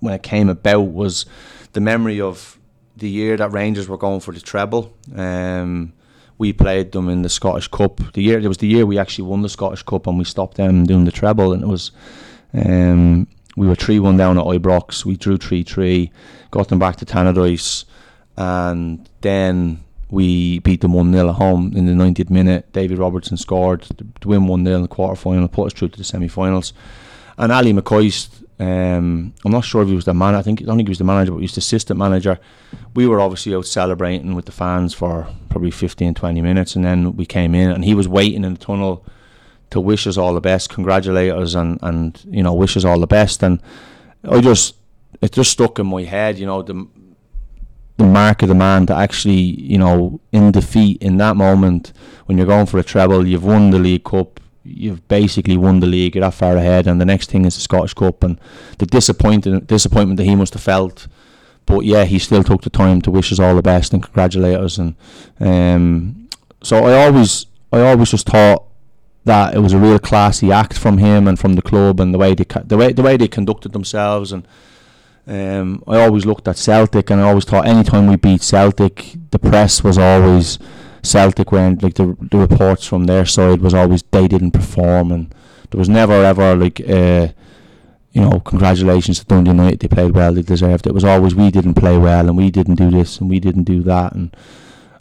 when 0.00 0.14
it 0.14 0.22
came 0.22 0.48
about 0.48 0.90
was 0.94 1.26
the 1.74 1.82
memory 1.82 2.18
of 2.18 2.55
the 2.96 3.08
year 3.08 3.36
that 3.36 3.52
Rangers 3.52 3.88
were 3.88 3.98
going 3.98 4.20
for 4.20 4.32
the 4.32 4.40
treble. 4.40 4.96
Um, 5.14 5.92
we 6.38 6.52
played 6.52 6.92
them 6.92 7.08
in 7.08 7.22
the 7.22 7.28
Scottish 7.28 7.68
Cup. 7.68 8.00
The 8.12 8.22
year 8.22 8.38
it 8.38 8.46
was 8.46 8.58
the 8.58 8.66
year 8.66 8.84
we 8.86 8.98
actually 8.98 9.24
won 9.24 9.42
the 9.42 9.48
Scottish 9.48 9.82
Cup, 9.82 10.06
and 10.06 10.18
we 10.18 10.24
stopped 10.24 10.56
them 10.56 10.84
doing 10.84 11.04
the 11.04 11.12
treble, 11.12 11.52
and 11.52 11.62
it 11.62 11.68
was. 11.68 11.92
Um, 12.52 13.26
we 13.56 13.66
were 13.66 13.74
three 13.74 13.98
one 13.98 14.16
down 14.18 14.38
at 14.38 14.44
Ibrox. 14.44 15.04
We 15.04 15.16
drew 15.16 15.38
three 15.38 15.62
three, 15.62 16.12
got 16.50 16.68
them 16.68 16.78
back 16.78 16.96
to 16.96 17.06
Tannadice, 17.06 17.84
and 18.36 19.08
then 19.22 19.82
we 20.10 20.60
beat 20.60 20.82
them 20.82 20.92
1 20.92 21.12
0 21.12 21.28
at 21.28 21.34
home 21.34 21.72
in 21.74 21.86
the 21.86 21.92
90th 21.92 22.30
minute. 22.30 22.72
David 22.72 22.98
Robertson 22.98 23.36
scored 23.36 23.82
to 24.20 24.28
win 24.28 24.46
1 24.46 24.64
0 24.64 24.76
in 24.76 24.82
the 24.82 24.88
quarter 24.88 25.16
final, 25.16 25.48
put 25.48 25.66
us 25.66 25.72
through 25.72 25.88
to 25.88 25.98
the 25.98 26.04
semi 26.04 26.28
finals. 26.28 26.72
And 27.38 27.52
Ali 27.52 27.72
McCoist, 27.72 28.44
um, 28.58 29.34
I'm 29.44 29.52
not 29.52 29.64
sure 29.64 29.82
if 29.82 29.88
he 29.88 29.94
was 29.94 30.06
the 30.06 30.14
man, 30.14 30.34
I 30.34 30.42
think 30.42 30.62
I 30.62 30.64
don't 30.64 30.76
think 30.76 30.88
he 30.88 30.90
was 30.90 30.98
the 30.98 31.04
manager, 31.04 31.32
but 31.32 31.38
he 31.38 31.44
was 31.44 31.54
the 31.54 31.58
assistant 31.58 31.98
manager. 31.98 32.38
We 32.94 33.06
were 33.06 33.20
obviously 33.20 33.54
out 33.54 33.66
celebrating 33.66 34.34
with 34.34 34.46
the 34.46 34.52
fans 34.52 34.94
for 34.94 35.28
probably 35.50 35.70
15 35.70 36.14
20 36.14 36.40
minutes, 36.40 36.74
and 36.74 36.84
then 36.84 37.16
we 37.16 37.26
came 37.26 37.54
in, 37.54 37.70
and 37.70 37.84
he 37.84 37.94
was 37.94 38.08
waiting 38.08 38.44
in 38.44 38.54
the 38.54 38.58
tunnel 38.58 39.04
to 39.70 39.80
wish 39.80 40.06
us 40.06 40.16
all 40.16 40.32
the 40.32 40.40
best, 40.40 40.70
congratulate 40.70 41.32
us, 41.32 41.54
and, 41.54 41.78
and 41.82 42.24
you 42.30 42.42
know, 42.42 42.54
wish 42.54 42.76
us 42.76 42.84
all 42.84 42.98
the 42.98 43.06
best. 43.06 43.42
And 43.42 43.60
I 44.24 44.40
just, 44.40 44.76
it 45.20 45.32
just 45.32 45.50
stuck 45.50 45.78
in 45.78 45.86
my 45.86 46.04
head, 46.04 46.38
you 46.38 46.46
know, 46.46 46.62
the 46.62 46.86
the 47.98 48.04
mark 48.04 48.42
of 48.42 48.48
the 48.48 48.54
man 48.54 48.86
to 48.86 48.94
actually, 48.94 49.40
you 49.40 49.78
know, 49.78 50.20
in 50.30 50.52
defeat 50.52 51.00
in 51.02 51.16
that 51.16 51.34
moment 51.34 51.92
when 52.26 52.36
you're 52.36 52.46
going 52.46 52.66
for 52.66 52.78
a 52.78 52.82
treble, 52.82 53.26
you've 53.26 53.44
won 53.44 53.70
the 53.70 53.78
League 53.78 54.04
Cup, 54.04 54.38
you've 54.66 55.06
basically 55.08 55.56
won 55.56 55.80
the 55.80 55.86
league, 55.86 56.14
you're 56.14 56.24
that 56.24 56.34
far 56.34 56.56
ahead, 56.56 56.86
and 56.86 57.00
the 57.00 57.04
next 57.04 57.30
thing 57.30 57.44
is 57.44 57.54
the 57.54 57.60
Scottish 57.60 57.94
Cup, 57.94 58.22
and 58.22 58.38
the 58.78 58.86
disappointed 58.86 59.66
disappointment 59.66 60.16
that 60.18 60.24
he 60.24 60.36
must 60.36 60.54
have 60.54 60.62
felt. 60.62 61.06
But 61.64 61.80
yeah, 61.80 62.04
he 62.04 62.18
still 62.18 62.44
took 62.44 62.62
the 62.62 62.70
time 62.70 63.02
to 63.02 63.10
wish 63.10 63.32
us 63.32 63.40
all 63.40 63.56
the 63.56 63.62
best 63.62 63.92
and 63.92 64.02
congratulate 64.02 64.58
us, 64.58 64.78
and 64.78 64.94
um, 65.40 66.28
so 66.62 66.84
I 66.84 67.06
always, 67.06 67.46
I 67.72 67.80
always 67.80 68.10
just 68.10 68.26
thought 68.26 68.64
that 69.24 69.54
it 69.54 69.58
was 69.58 69.72
a 69.72 69.78
real 69.78 69.98
classy 69.98 70.52
act 70.52 70.78
from 70.78 70.98
him 70.98 71.26
and 71.26 71.38
from 71.38 71.54
the 71.54 71.62
club, 71.62 72.00
and 72.00 72.12
the 72.12 72.18
way 72.18 72.34
they, 72.34 72.44
the 72.64 72.76
way, 72.76 72.92
the 72.92 73.02
way 73.02 73.16
they 73.16 73.28
conducted 73.28 73.72
themselves, 73.72 74.32
and 74.32 74.46
um, 75.26 75.82
I 75.88 76.00
always 76.00 76.24
looked 76.24 76.46
at 76.46 76.56
Celtic, 76.56 77.10
and 77.10 77.20
I 77.20 77.28
always 77.28 77.44
thought 77.44 77.66
anytime 77.66 78.06
we 78.06 78.16
beat 78.16 78.42
Celtic, 78.42 79.16
the 79.30 79.38
press 79.38 79.82
was 79.82 79.98
always 79.98 80.58
Celtic 81.06 81.52
when 81.52 81.78
like 81.78 81.94
the 81.94 82.16
the 82.30 82.38
reports 82.38 82.86
from 82.86 83.04
their 83.04 83.24
side 83.26 83.60
was 83.60 83.74
always 83.74 84.02
they 84.02 84.28
didn't 84.28 84.52
perform, 84.52 85.12
and 85.12 85.34
there 85.70 85.78
was 85.78 85.88
never 85.88 86.24
ever 86.24 86.54
like 86.56 86.80
uh, 86.80 87.28
you 88.12 88.20
know 88.20 88.40
congratulations 88.40 89.18
to 89.18 89.24
Dundee 89.24 89.50
United 89.50 89.80
they 89.80 89.88
played 89.88 90.12
well 90.12 90.34
they 90.34 90.42
deserved 90.42 90.86
it. 90.86 90.90
It 90.90 90.94
was 90.94 91.04
always 91.04 91.34
we 91.34 91.50
didn't 91.50 91.74
play 91.74 91.96
well 91.98 92.28
and 92.28 92.36
we 92.36 92.50
didn't 92.50 92.76
do 92.76 92.90
this 92.90 93.18
and 93.18 93.30
we 93.30 93.40
didn't 93.40 93.64
do 93.64 93.82
that, 93.82 94.12
and, 94.14 94.34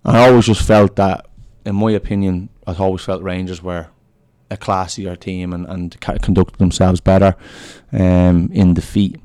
and 0.03 0.17
I 0.17 0.29
always 0.29 0.45
just 0.45 0.61
felt 0.61 0.95
that, 0.95 1.27
in 1.65 1.75
my 1.75 1.91
opinion, 1.91 2.49
I 2.67 2.73
always 2.73 3.01
felt 3.01 3.23
Rangers 3.23 3.61
were 3.61 3.87
a 4.51 4.57
classier 4.57 5.19
team 5.19 5.53
and 5.53 5.65
and 5.67 5.99
conducted 5.99 6.57
themselves 6.59 7.01
better 7.01 7.35
um, 7.91 8.49
in 8.53 8.73
defeat. 8.73 9.19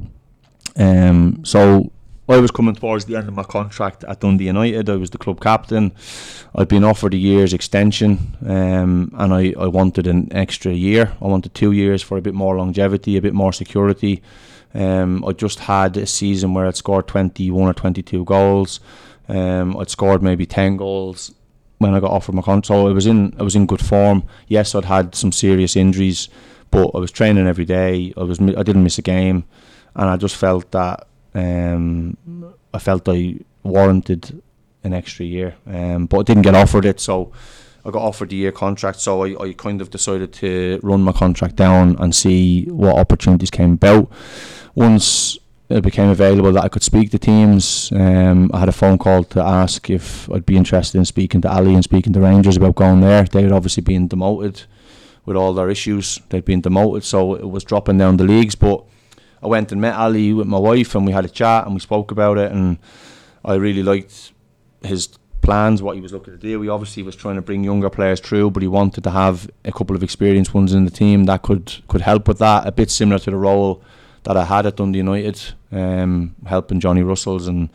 Um, 0.76 1.44
so 1.44 1.92
I 2.30 2.38
was 2.38 2.52
coming 2.52 2.76
towards 2.76 3.06
the 3.06 3.16
end 3.16 3.26
of 3.26 3.34
my 3.34 3.42
contract 3.42 4.04
at 4.04 4.20
Dundee 4.20 4.46
United. 4.46 4.88
I 4.88 4.94
was 4.94 5.10
the 5.10 5.18
club 5.18 5.40
captain. 5.40 5.90
I'd 6.54 6.68
been 6.68 6.84
offered 6.84 7.12
a 7.12 7.16
year's 7.16 7.52
extension, 7.52 8.36
um, 8.46 9.12
and 9.18 9.34
I, 9.34 9.52
I 9.58 9.66
wanted 9.66 10.06
an 10.06 10.28
extra 10.30 10.72
year. 10.72 11.12
I 11.20 11.26
wanted 11.26 11.54
two 11.54 11.72
years 11.72 12.02
for 12.02 12.16
a 12.16 12.22
bit 12.22 12.34
more 12.34 12.56
longevity, 12.56 13.16
a 13.16 13.22
bit 13.22 13.34
more 13.34 13.52
security. 13.52 14.22
Um, 14.74 15.24
I 15.24 15.32
just 15.32 15.58
had 15.58 15.96
a 15.96 16.06
season 16.06 16.54
where 16.54 16.66
I'd 16.66 16.76
scored 16.76 17.08
21 17.08 17.68
or 17.68 17.74
22 17.74 18.24
goals. 18.24 18.78
Um, 19.28 19.76
I'd 19.76 19.90
scored 19.90 20.22
maybe 20.22 20.46
10 20.46 20.76
goals 20.76 21.34
when 21.78 21.94
I 21.94 22.00
got 22.00 22.12
offered 22.12 22.36
my 22.36 22.42
contract. 22.42 22.66
So 22.66 22.86
I 22.86 22.92
was 22.92 23.06
in 23.08 23.34
I 23.40 23.42
was 23.42 23.56
in 23.56 23.66
good 23.66 23.84
form. 23.84 24.22
Yes, 24.46 24.76
I'd 24.76 24.84
had 24.84 25.16
some 25.16 25.32
serious 25.32 25.74
injuries, 25.74 26.28
but 26.70 26.92
I 26.94 26.98
was 26.98 27.10
training 27.10 27.48
every 27.48 27.64
day. 27.64 28.14
I 28.16 28.22
was 28.22 28.40
I 28.40 28.62
didn't 28.62 28.84
miss 28.84 28.98
a 28.98 29.02
game 29.02 29.42
and 29.96 30.08
I 30.08 30.16
just 30.16 30.36
felt 30.36 30.70
that 30.70 31.08
um, 31.34 32.16
I 32.72 32.78
felt 32.78 33.08
I 33.08 33.36
warranted 33.62 34.42
an 34.82 34.94
extra 34.94 35.26
year, 35.26 35.56
um, 35.66 36.06
but 36.06 36.20
I 36.20 36.22
didn't 36.22 36.42
get 36.42 36.54
offered 36.54 36.84
it, 36.84 37.00
so 37.00 37.32
I 37.84 37.90
got 37.90 38.02
offered 38.02 38.30
the 38.30 38.36
year 38.36 38.52
contract. 38.52 39.00
So 39.00 39.24
I, 39.24 39.42
I 39.42 39.52
kind 39.52 39.80
of 39.80 39.90
decided 39.90 40.32
to 40.34 40.80
run 40.82 41.02
my 41.02 41.12
contract 41.12 41.56
down 41.56 41.96
and 41.98 42.14
see 42.14 42.64
what 42.66 42.96
opportunities 42.96 43.50
came 43.50 43.72
about. 43.72 44.10
Once 44.74 45.38
it 45.68 45.82
became 45.82 46.10
available 46.10 46.52
that 46.52 46.64
I 46.64 46.68
could 46.68 46.82
speak 46.82 47.10
to 47.10 47.18
teams, 47.18 47.92
um, 47.92 48.50
I 48.52 48.58
had 48.58 48.68
a 48.68 48.72
phone 48.72 48.98
call 48.98 49.24
to 49.24 49.42
ask 49.42 49.88
if 49.88 50.30
I'd 50.30 50.46
be 50.46 50.56
interested 50.56 50.98
in 50.98 51.04
speaking 51.04 51.40
to 51.42 51.50
Ali 51.50 51.74
and 51.74 51.84
speaking 51.84 52.12
to 52.14 52.20
Rangers 52.20 52.56
about 52.56 52.74
going 52.74 53.00
there. 53.00 53.24
They 53.24 53.42
had 53.42 53.52
obviously 53.52 53.82
been 53.82 54.08
demoted 54.08 54.62
with 55.24 55.36
all 55.36 55.54
their 55.54 55.70
issues. 55.70 56.20
They'd 56.30 56.44
been 56.44 56.60
demoted, 56.60 57.04
so 57.04 57.34
it 57.34 57.48
was 57.48 57.62
dropping 57.64 57.98
down 57.98 58.16
the 58.16 58.24
leagues, 58.24 58.56
but 58.56 58.84
I 59.42 59.46
went 59.46 59.72
and 59.72 59.80
met 59.80 59.94
Ali 59.94 60.32
with 60.32 60.46
my 60.46 60.58
wife, 60.58 60.94
and 60.94 61.06
we 61.06 61.12
had 61.12 61.24
a 61.24 61.28
chat 61.28 61.64
and 61.64 61.74
we 61.74 61.80
spoke 61.80 62.10
about 62.10 62.38
it, 62.38 62.52
and 62.52 62.78
I 63.44 63.54
really 63.54 63.82
liked 63.82 64.32
his 64.82 65.08
plans, 65.40 65.82
what 65.82 65.96
he 65.96 66.00
was 66.00 66.12
looking 66.12 66.34
to 66.34 66.38
do. 66.38 66.60
He 66.60 66.68
obviously 66.68 67.02
was 67.02 67.16
trying 67.16 67.36
to 67.36 67.42
bring 67.42 67.64
younger 67.64 67.90
players 67.90 68.20
through, 68.20 68.50
but 68.50 68.62
he 68.62 68.68
wanted 68.68 69.04
to 69.04 69.10
have 69.10 69.50
a 69.64 69.72
couple 69.72 69.96
of 69.96 70.02
experienced 70.02 70.54
ones 70.54 70.74
in 70.74 70.84
the 70.84 70.90
team 70.90 71.24
that 71.24 71.42
could 71.42 71.72
could 71.88 72.02
help 72.02 72.28
with 72.28 72.38
that. 72.38 72.66
A 72.66 72.72
bit 72.72 72.90
similar 72.90 73.18
to 73.18 73.30
the 73.30 73.36
role 73.36 73.82
that 74.24 74.36
I 74.36 74.44
had 74.44 74.66
at 74.66 74.76
Dundee 74.76 74.98
United, 74.98 75.40
um, 75.72 76.34
helping 76.46 76.78
Johnny 76.78 77.02
Russells 77.02 77.48
and 77.48 77.70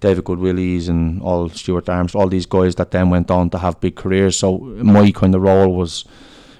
David 0.00 0.24
Goodwillies 0.24 0.88
and 0.88 1.20
all 1.22 1.48
Stuart 1.48 1.88
Armstrongs, 1.88 2.14
all 2.14 2.28
these 2.28 2.46
guys 2.46 2.76
that 2.76 2.92
then 2.92 3.10
went 3.10 3.30
on 3.30 3.50
to 3.50 3.58
have 3.58 3.80
big 3.80 3.96
careers. 3.96 4.36
So 4.36 4.58
my 4.58 5.10
kind 5.10 5.34
of 5.34 5.42
role 5.42 5.74
was, 5.74 6.04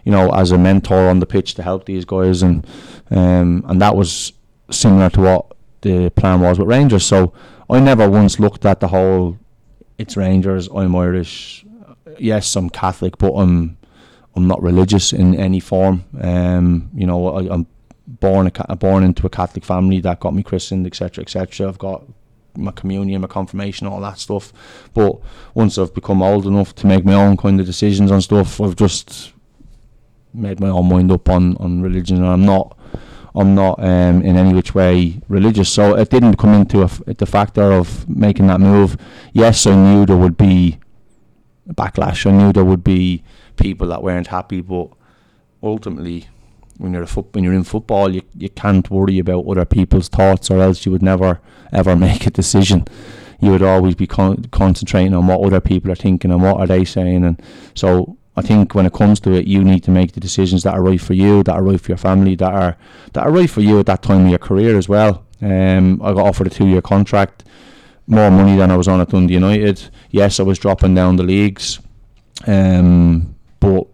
you 0.04 0.10
know, 0.10 0.32
as 0.34 0.50
a 0.50 0.58
mentor 0.58 1.08
on 1.08 1.20
the 1.20 1.26
pitch 1.26 1.54
to 1.54 1.62
help 1.62 1.84
these 1.84 2.04
guys, 2.04 2.42
and 2.42 2.66
um, 3.10 3.64
and 3.68 3.80
that 3.80 3.94
was 3.94 4.32
similar 4.70 5.10
to 5.10 5.20
what 5.20 5.56
the 5.80 6.10
plan 6.10 6.40
was 6.40 6.58
with 6.58 6.68
Rangers. 6.68 7.04
So 7.04 7.32
I 7.70 7.80
never 7.80 8.08
once 8.08 8.38
looked 8.38 8.64
at 8.64 8.80
the 8.80 8.88
whole. 8.88 9.38
It's 9.98 10.16
Rangers. 10.16 10.68
I'm 10.74 10.94
Irish. 10.94 11.64
Yes, 12.18 12.54
I'm 12.56 12.70
Catholic, 12.70 13.18
but 13.18 13.34
I'm 13.34 13.78
I'm 14.36 14.46
not 14.46 14.62
religious 14.62 15.12
in 15.12 15.34
any 15.34 15.60
form. 15.60 16.04
Um, 16.20 16.90
you 16.94 17.06
know, 17.06 17.28
I, 17.28 17.52
am 17.52 17.66
born 18.06 18.50
a, 18.54 18.76
born 18.76 19.02
into 19.02 19.26
a 19.26 19.30
Catholic 19.30 19.64
family 19.64 20.00
that 20.00 20.20
got 20.20 20.34
me 20.34 20.42
christened, 20.42 20.86
etc., 20.86 21.22
etc. 21.22 21.68
I've 21.68 21.78
got 21.78 22.04
my 22.56 22.70
communion, 22.72 23.20
my 23.20 23.26
confirmation, 23.26 23.86
all 23.86 24.00
that 24.00 24.18
stuff. 24.18 24.52
But 24.94 25.18
once 25.54 25.76
I've 25.76 25.92
become 25.92 26.22
old 26.22 26.46
enough 26.46 26.74
to 26.76 26.86
make 26.86 27.04
my 27.04 27.14
own 27.14 27.36
kind 27.36 27.58
of 27.60 27.66
decisions 27.66 28.10
on 28.10 28.20
stuff, 28.20 28.60
I've 28.60 28.76
just 28.76 29.32
made 30.32 30.60
my 30.60 30.68
own 30.68 30.88
mind 30.88 31.10
up 31.10 31.28
on 31.28 31.56
on 31.56 31.82
religion, 31.82 32.18
and 32.18 32.26
I'm 32.26 32.46
not 32.46 32.77
I'm 33.34 33.54
not 33.54 33.78
um, 33.78 34.22
in 34.22 34.36
any 34.36 34.54
which 34.54 34.74
way 34.74 35.20
religious. 35.28 35.70
So 35.70 35.94
it 35.96 36.10
didn't 36.10 36.36
come 36.36 36.54
into 36.54 36.86
the 37.06 37.26
factor 37.26 37.72
of 37.72 38.08
making 38.08 38.46
that 38.48 38.60
move. 38.60 38.96
Yes, 39.32 39.66
I 39.66 39.74
knew 39.74 40.06
there 40.06 40.16
would 40.16 40.36
be 40.36 40.78
backlash. 41.68 42.26
I 42.26 42.32
knew 42.32 42.52
there 42.52 42.64
would 42.64 42.84
be 42.84 43.22
people 43.56 43.88
that 43.88 44.02
weren't 44.02 44.28
happy, 44.28 44.60
but 44.60 44.88
ultimately, 45.62 46.28
when 46.78 46.92
you're 46.92 47.02
a 47.02 47.06
foot, 47.06 47.26
when 47.32 47.44
you're 47.44 47.54
in 47.54 47.64
football, 47.64 48.14
you 48.14 48.22
you 48.36 48.48
can't 48.48 48.90
worry 48.90 49.18
about 49.18 49.46
other 49.46 49.64
people's 49.64 50.08
thoughts, 50.08 50.50
or 50.50 50.60
else 50.60 50.86
you 50.86 50.92
would 50.92 51.02
never 51.02 51.40
ever 51.72 51.96
make 52.08 52.26
a 52.26 52.30
decision. 52.30 52.86
You 53.40 53.52
would 53.52 53.62
always 53.62 53.94
be 53.94 54.08
con- 54.08 54.46
concentrating 54.50 55.14
on 55.14 55.28
what 55.28 55.40
other 55.40 55.60
people 55.60 55.92
are 55.92 55.96
thinking 55.96 56.32
and 56.32 56.42
what 56.42 56.58
are 56.58 56.66
they 56.66 56.84
saying, 56.84 57.24
and 57.24 57.40
so 57.74 58.17
I 58.38 58.42
think 58.42 58.74
when 58.74 58.86
it 58.86 58.92
comes 58.92 59.18
to 59.20 59.32
it, 59.32 59.46
you 59.46 59.64
need 59.64 59.82
to 59.84 59.90
make 59.90 60.12
the 60.12 60.20
decisions 60.20 60.62
that 60.62 60.74
are 60.74 60.82
right 60.82 61.00
for 61.00 61.14
you, 61.14 61.42
that 61.42 61.54
are 61.54 61.62
right 61.62 61.80
for 61.80 61.90
your 61.90 61.98
family, 61.98 62.36
that 62.36 62.52
are 62.52 62.76
that 63.12 63.26
are 63.26 63.32
right 63.32 63.50
for 63.50 63.62
you 63.62 63.80
at 63.80 63.86
that 63.86 64.02
time 64.02 64.24
of 64.24 64.30
your 64.30 64.38
career 64.38 64.78
as 64.78 64.88
well. 64.88 65.24
Um, 65.42 66.00
I 66.02 66.12
got 66.12 66.26
offered 66.26 66.46
a 66.46 66.50
two-year 66.50 66.82
contract, 66.82 67.44
more 68.06 68.30
money 68.30 68.56
than 68.56 68.70
I 68.70 68.76
was 68.76 68.86
on 68.86 69.00
at 69.00 69.08
Dundee 69.08 69.34
United. 69.34 69.90
Yes, 70.10 70.38
I 70.38 70.44
was 70.44 70.58
dropping 70.58 70.94
down 70.94 71.16
the 71.16 71.24
leagues, 71.24 71.80
um, 72.46 73.34
but 73.58 73.88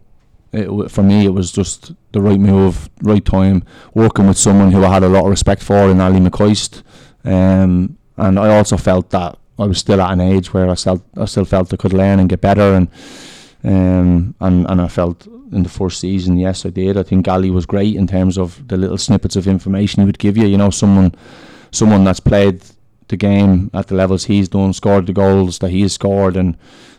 it, 0.53 0.91
for 0.91 1.03
me, 1.03 1.25
it 1.25 1.33
was 1.33 1.51
just 1.51 1.93
the 2.13 2.21
right 2.21 2.39
move, 2.39 2.91
right 3.03 3.25
time. 3.25 3.65
Working 3.95 4.29
with 4.29 4.39
someone 4.39 4.73
who 4.73 4.85
I 4.85 4.93
had 4.93 5.03
a 5.03 5.09
lot 5.09 5.25
of 5.25 5.31
respect 5.31 5.63
for 5.63 5.91
in 5.91 6.01
Ali 6.01 6.21
McCoist. 6.21 6.83
Um, 7.25 7.97
and 8.19 8.39
I 8.39 8.55
also 8.57 8.77
felt 8.77 9.09
that 9.11 9.39
I 9.59 9.65
was 9.65 9.79
still 9.79 10.01
at 10.03 10.13
an 10.13 10.21
age 10.21 10.53
where 10.53 10.69
I 10.69 10.75
still 10.75 11.03
I 11.17 11.25
still 11.25 11.45
felt 11.45 11.73
I 11.73 11.77
could 11.77 11.93
learn 11.93 12.21
and 12.21 12.29
get 12.29 12.41
better 12.41 12.75
and 12.75 12.89
um, 13.65 14.35
and 14.41 14.67
and 14.71 14.81
I 14.81 14.89
felt 14.89 15.27
in 15.53 15.63
the 15.63 15.69
first 15.69 16.01
season, 16.01 16.37
yes, 16.39 16.67
I 16.67 16.71
did. 16.71 16.97
I 16.97 17.03
think 17.03 17.27
Ali 17.29 17.51
was 17.51 17.67
great 17.67 17.97
in 17.97 18.07
terms 18.07 18.37
of 18.37 18.67
the 18.69 18.77
little 18.77 18.99
snippets 18.99 19.37
of 19.37 19.47
information 19.47 20.03
he 20.03 20.07
would 20.07 20.19
give 20.19 20.37
you. 20.37 20.47
You 20.47 20.59
know, 20.59 20.71
someone 20.71 21.15
someone 21.71 22.05
that's 22.05 22.21
played 22.21 22.63
the 23.09 23.17
game 23.17 23.71
at 23.75 23.89
the 23.89 23.95
levels 23.95 24.25
he's 24.25 24.49
done, 24.49 24.73
scored 24.73 25.07
the 25.07 25.13
goals 25.13 25.59
that 25.59 25.71
he 25.71 25.83
has 25.83 25.93
scored, 25.93 26.37
and 26.37 26.57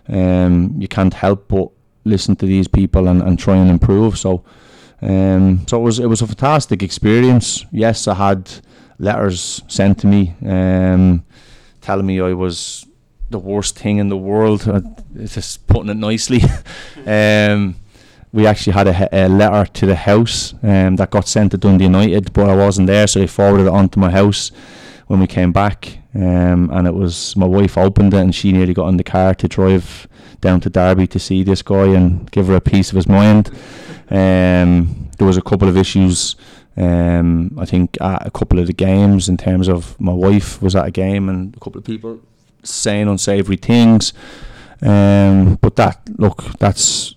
um, 0.08 0.76
you 0.80 0.88
can't 0.88 1.14
help 1.14 1.48
but 1.48 1.70
listen 2.04 2.36
to 2.36 2.46
these 2.46 2.68
people 2.68 3.08
and, 3.08 3.22
and 3.22 3.40
try 3.40 3.56
and 3.56 3.70
improve. 3.70 4.18
So, 4.18 4.44
um, 5.02 5.66
so 5.68 5.78
it 5.80 5.84
was 5.84 6.00
it 6.00 6.08
was 6.08 6.22
a 6.22 6.28
fantastic 6.28 6.82
experience. 6.82 7.66
Yes, 7.72 8.08
I 8.08 8.16
had 8.16 8.52
letters 8.98 9.62
sent 9.68 10.00
to 10.00 10.08
me 10.08 10.34
um, 10.46 11.26
telling 11.82 12.06
me 12.06 12.22
I 12.22 12.34
was 12.34 12.88
the 13.30 13.40
worst 13.40 13.78
thing 13.78 13.98
in 13.98 14.10
the 14.10 14.18
world. 14.18 14.68
Uh, 14.68 14.82
it's 15.16 15.36
just 15.36 15.66
putting 15.68 15.90
it 15.90 15.98
nicely. 15.98 16.42
um, 17.06 17.76
we 18.32 18.46
actually 18.46 18.74
had 18.74 18.88
a, 18.88 19.26
a 19.26 19.30
letter 19.30 19.72
to 19.72 19.86
the 19.86 19.96
house 19.96 20.54
um, 20.62 20.98
that 20.98 21.10
got 21.10 21.28
sent 21.28 21.52
to 21.52 21.58
Dundee 21.58 21.86
United, 21.86 22.34
but 22.34 22.50
I 22.50 22.56
wasn't 22.56 22.88
there, 22.88 23.08
so 23.08 23.20
they 23.20 23.28
forwarded 23.28 23.68
it 23.68 23.74
on 23.74 23.90
to 23.90 24.00
my 24.00 24.12
house 24.12 24.52
when 25.08 25.20
we 25.20 25.28
came 25.28 25.52
back. 25.52 26.00
Um, 26.14 26.70
and 26.72 26.88
it 26.88 26.94
was 26.94 27.36
my 27.36 27.46
wife 27.46 27.78
opened 27.78 28.14
it, 28.14 28.20
and 28.20 28.36
she 28.36 28.52
nearly 28.52 28.74
got 28.74 28.88
in 28.90 28.98
the 28.98 29.04
car 29.04 29.34
to 29.36 29.48
drive 29.48 30.08
down 30.42 30.60
to 30.62 30.70
Derby 30.70 31.08
to 31.08 31.20
see 31.20 31.44
this 31.44 31.62
guy 31.62 31.88
and 31.88 32.30
give 32.32 32.48
her 32.48 32.56
a 32.56 32.62
piece 32.62 32.90
of 32.90 32.96
his 32.96 33.08
mind. 33.08 33.50
Um, 34.10 35.10
there 35.18 35.28
was 35.28 35.38
a 35.38 35.42
couple 35.42 35.68
of 35.68 35.78
issues. 35.78 36.36
Um, 36.78 37.58
I 37.58 37.66
think 37.66 37.98
at 38.02 38.28
a 38.28 38.32
couple 38.32 38.60
of 38.60 38.68
the 38.68 38.74
games, 38.74 39.30
in 39.30 39.38
terms 39.38 39.70
of 39.70 40.00
my 40.00 40.14
wife 40.14 40.62
was 40.62 40.76
at 40.76 40.86
a 40.86 40.92
game, 40.92 41.30
and 41.30 41.56
a 41.56 41.60
couple 41.60 41.80
of 41.80 41.86
people 41.86 42.20
saying 42.66 43.08
unsavoury 43.08 43.58
things. 43.58 44.14
Um, 44.82 45.56
but 45.56 45.76
that 45.78 46.02
look, 46.18 46.44
that's 46.60 47.16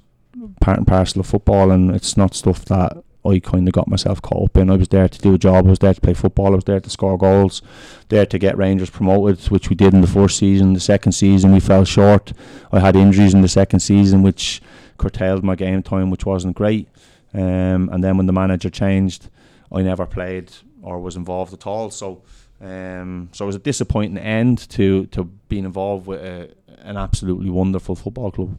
part 0.61 0.79
and 0.79 0.87
parcel 0.87 1.21
of 1.21 1.27
football, 1.27 1.71
and 1.71 1.95
it's 1.95 2.17
not 2.17 2.35
stuff 2.35 2.65
that 2.67 3.03
I 3.25 3.41
kind 3.41 3.67
of 3.69 3.75
got 3.75 3.89
myself 3.89 4.23
caught 4.23 4.45
up 4.45 4.57
in. 4.57 4.71
I 4.71 4.77
was 4.77 4.89
there 4.89 5.09
to 5.09 5.19
do 5.19 5.35
a 5.35 5.39
job. 5.39 5.67
I 5.67 5.71
was 5.71 5.81
there 5.81 5.95
to 5.95 6.01
play 6.01 6.15
football. 6.15 6.53
I 6.53 6.57
was 6.57 6.65
there 6.65 6.81
to 6.81 6.91
score 6.91 7.19
goals. 7.19 7.63
There 8.09 8.27
to 8.27 8.39
get 8.39 8.57
Rangers 8.57 8.91
promoted, 8.91 9.41
which 9.51 9.69
we 9.69 9.77
did 9.77 9.93
in 9.93 10.01
the 10.01 10.07
first 10.07 10.39
season. 10.39 10.73
The 10.73 10.81
second 10.81 11.13
season 11.13 11.53
we 11.53 11.61
fell 11.61 11.85
short. 11.85 12.33
I 12.73 12.81
had 12.81 12.97
injuries 12.97 13.35
in 13.35 13.43
the 13.43 13.49
second 13.49 13.81
season, 13.81 14.23
which 14.23 14.63
curtailed 14.97 15.45
my 15.45 15.57
game 15.57 15.83
time, 15.83 16.11
which 16.11 16.25
wasn't 16.25 16.57
great. 16.57 16.89
Um, 17.35 17.91
and 17.93 18.03
then 18.03 18.17
when 18.17 18.27
the 18.27 18.33
manager 18.33 18.71
changed, 18.71 19.29
I 19.71 19.83
never 19.83 20.07
played 20.07 20.53
or 20.83 21.01
was 21.01 21.17
involved 21.17 21.53
at 21.53 21.67
all. 21.67 21.91
So, 21.91 22.23
um, 22.61 23.29
so 23.33 23.45
it 23.45 23.47
was 23.47 23.57
a 23.57 23.61
disappointing 23.61 24.19
end 24.19 24.69
to 24.71 25.07
to 25.07 25.25
being 25.49 25.65
involved 25.65 26.07
with 26.07 26.21
a, 26.21 26.49
an 26.83 26.97
absolutely 26.97 27.51
wonderful 27.51 27.95
football 27.95 28.31
club. 28.31 28.59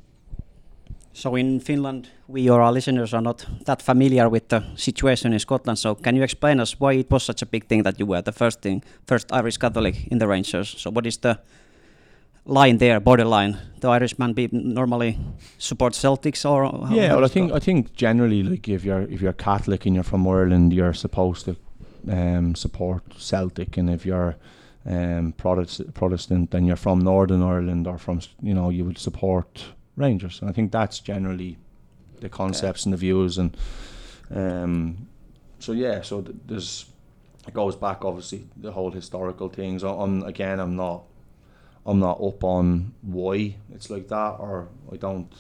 So 1.14 1.36
in 1.36 1.60
Finland, 1.60 2.08
we 2.28 2.50
or 2.50 2.62
our 2.62 2.72
listeners 2.72 3.14
are 3.14 3.22
not 3.22 3.46
that 3.66 3.82
familiar 3.82 4.30
with 4.30 4.48
the 4.48 4.64
situation 4.76 5.34
in 5.34 5.40
Scotland. 5.40 5.78
So 5.78 5.96
can 5.96 6.16
you 6.16 6.24
explain 6.24 6.60
us 6.62 6.80
why 6.80 6.94
it 6.94 7.12
was 7.12 7.24
such 7.24 7.42
a 7.42 7.46
big 7.46 7.66
thing 7.68 7.84
that 7.84 8.00
you 8.00 8.06
were 8.06 8.22
the 8.22 8.32
first 8.32 8.62
thing, 8.62 8.84
first 9.06 9.34
Irish 9.34 9.58
Catholic 9.58 10.08
in 10.12 10.20
the 10.20 10.28
Rangers? 10.28 10.76
So 10.78 10.92
what 10.92 11.06
is 11.06 11.18
the 11.18 11.40
line 12.46 12.78
there, 12.78 13.00
borderline? 13.02 13.58
The 13.82 13.90
Irishman 13.90 14.34
be 14.34 14.50
normally 14.52 15.18
support 15.58 15.94
Celtics 15.94 16.46
or 16.46 16.66
yeah, 16.94 17.16
well, 17.16 17.26
I 17.26 17.28
think? 17.28 17.52
I 17.52 17.60
think 17.60 17.94
generally, 17.94 18.44
like 18.44 18.70
if 18.70 18.86
you're 18.86 19.02
if 19.02 19.22
you're 19.22 19.34
Catholic 19.34 19.86
and 19.86 19.96
you're 19.96 20.10
from 20.10 20.28
Ireland, 20.28 20.74
you're 20.74 20.94
supposed 20.94 21.46
to 21.46 21.56
um, 22.10 22.56
support 22.56 23.04
Celtic, 23.18 23.78
and 23.78 23.90
if 23.90 24.06
you're 24.06 24.36
um, 24.86 25.34
Protest- 25.38 25.94
Protestant, 25.94 26.52
then 26.52 26.66
you're 26.66 26.76
from 26.76 27.00
Northern 27.00 27.42
Ireland 27.44 27.88
or 27.88 27.98
from 27.98 28.20
you 28.42 28.54
know 28.54 28.70
you 28.70 28.86
would 28.86 28.98
support 28.98 29.66
Rangers. 29.96 30.42
And 30.42 30.50
I 30.50 30.54
think 30.54 30.72
that's 30.72 31.00
generally 31.00 31.58
the 32.22 32.30
concepts 32.30 32.86
and 32.86 32.94
the 32.94 32.98
views, 32.98 33.38
and 33.38 33.56
um, 34.36 35.08
so 35.60 35.72
yeah, 35.74 36.02
so 36.02 36.22
th- 36.22 36.36
there's 36.46 36.86
it 37.48 37.54
goes 37.54 37.76
back 37.76 38.04
obviously 38.06 38.48
the 38.58 38.72
whole 38.72 38.92
historical 38.92 39.50
things. 39.50 39.84
I- 39.84 39.94
I'm 39.94 40.24
again, 40.24 40.60
I'm 40.60 40.76
not. 40.76 41.04
I'm 41.86 42.00
not 42.00 42.22
up 42.22 42.44
on 42.44 42.94
why 43.02 43.56
it's 43.74 43.90
like 43.90 44.10
that, 44.10 44.36
or 44.40 44.68
I 44.92 44.98
don't 44.98 45.32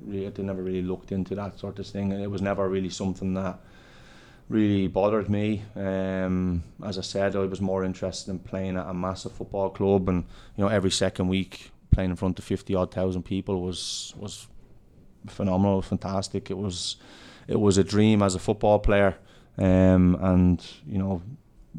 really, 0.00 0.26
I 0.26 0.42
never 0.42 0.62
really 0.62 0.80
looked 0.80 1.12
into 1.12 1.34
that 1.34 1.58
sort 1.58 1.78
of 1.78 1.86
thing, 1.86 2.12
and 2.12 2.22
it 2.22 2.30
was 2.30 2.40
never 2.40 2.66
really 2.68 2.88
something 2.88 3.34
that 3.34 3.58
really 4.48 4.88
bothered 4.88 5.28
me. 5.28 5.62
Um, 5.76 6.62
as 6.84 6.98
I 6.98 7.02
said, 7.02 7.36
I 7.36 7.40
was 7.40 7.60
more 7.60 7.84
interested 7.84 8.30
in 8.30 8.38
playing 8.38 8.76
at 8.76 8.86
a 8.86 8.94
massive 8.94 9.32
football 9.32 9.70
club, 9.70 10.08
and 10.08 10.24
you 10.56 10.64
know, 10.64 10.68
every 10.68 10.90
second 10.90 11.28
week 11.28 11.70
playing 11.90 12.10
in 12.10 12.16
front 12.16 12.38
of 12.38 12.44
fifty 12.44 12.74
odd 12.74 12.92
thousand 12.92 13.24
people 13.24 13.62
was 13.62 14.14
was 14.16 14.48
phenomenal, 15.26 15.82
fantastic. 15.82 16.50
It 16.50 16.58
was 16.58 16.96
it 17.46 17.60
was 17.60 17.78
a 17.78 17.84
dream 17.84 18.22
as 18.22 18.34
a 18.34 18.38
football 18.38 18.78
player, 18.78 19.16
um, 19.58 20.16
and 20.20 20.66
you 20.86 20.98
know. 20.98 21.22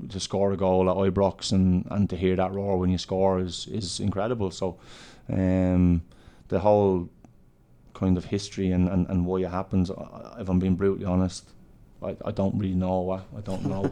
To 0.09 0.19
score 0.19 0.53
a 0.53 0.55
goal 0.55 0.89
at 0.89 0.95
Ibrox 0.95 1.51
and, 1.51 1.85
and 1.89 2.09
to 2.09 2.15
hear 2.15 2.33
that 2.37 2.53
roar 2.53 2.77
when 2.77 2.89
you 2.89 2.97
score 2.97 3.39
is, 3.39 3.67
is 3.67 3.99
incredible. 3.99 4.49
So, 4.49 4.77
um, 5.27 6.03
the 6.47 6.59
whole 6.59 7.09
kind 7.93 8.15
of 8.15 8.23
history 8.23 8.71
and, 8.71 8.87
and, 8.87 9.09
and 9.09 9.25
why 9.25 9.39
it 9.39 9.49
happens. 9.49 9.89
If 10.39 10.47
I'm 10.47 10.57
being 10.59 10.75
brutally 10.75 11.05
honest, 11.05 11.49
I, 12.03 12.15
I 12.25 12.31
don't 12.31 12.57
really 12.57 12.75
know. 12.75 13.11
I, 13.11 13.37
I 13.37 13.41
don't 13.41 13.65
know. 13.65 13.91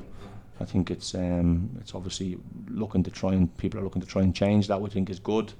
I 0.60 0.66
think 0.66 0.89
it's 0.89 1.14
um, 1.14 1.70
it's 1.80 1.93
obviously 1.93 2.38
looking 2.70 3.03
to 3.03 3.12
try 3.12 3.34
and 3.34 3.55
people 3.58 3.80
are 3.80 3.84
looking 3.84 4.01
to 4.01 4.08
try 4.08 4.24
and 4.24 4.34
change 4.34 4.68
that. 4.68 4.82
We 4.82 4.89
think 4.89 5.10
is 5.10 5.20
good. 5.20 5.53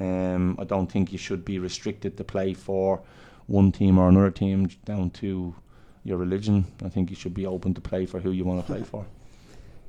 Um, 0.00 0.56
I 0.58 0.64
don't 0.64 0.90
think 0.90 1.12
you 1.12 1.18
should 1.18 1.44
be 1.44 1.58
restricted 1.58 2.16
to 2.16 2.24
play 2.24 2.54
for 2.54 3.00
one 3.46 3.72
team 3.72 3.98
or 3.98 4.08
another 4.08 4.30
team 4.30 4.68
down 4.84 5.10
to 5.10 5.54
your 6.04 6.16
religion. 6.16 6.64
I 6.84 6.88
think 6.88 7.10
you 7.10 7.16
should 7.16 7.34
be 7.34 7.46
open 7.46 7.74
to 7.74 7.80
play 7.80 8.06
for 8.06 8.20
who 8.20 8.30
you 8.30 8.44
want 8.44 8.64
to 8.64 8.72
play 8.72 8.82
for. 8.82 9.04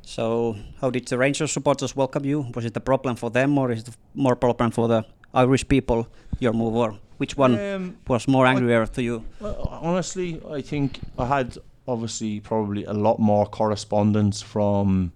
So 0.02 0.56
how 0.82 0.90
did 0.90 1.08
the 1.08 1.18
Rangers 1.18 1.52
supporters 1.52 1.96
welcome 1.96 2.26
you? 2.26 2.48
Was 2.56 2.66
it 2.66 2.76
a 2.76 2.80
problem 2.80 3.16
for 3.16 3.30
them 3.30 3.58
or 3.58 3.72
is 3.72 3.88
it 3.88 3.96
more 4.16 4.36
problem 4.36 4.72
for 4.72 4.88
the 4.88 5.06
Irish 5.34 5.68
people, 5.68 6.08
your 6.40 6.54
move, 6.54 6.76
or 6.76 7.00
which 7.18 7.38
one 7.38 7.58
Um, 7.58 7.98
was 8.08 8.28
more 8.28 8.48
angrier 8.48 8.86
to 8.88 9.02
you? 9.02 9.24
Well, 9.40 9.80
honestly, 9.82 10.42
I 10.50 10.62
think 10.62 11.00
I 11.18 11.26
had 11.28 11.58
obviously 11.88 12.40
probably 12.40 12.86
a 12.86 12.94
lot 12.94 13.20
more 13.20 13.46
correspondence 13.46 14.42
from 14.42 15.12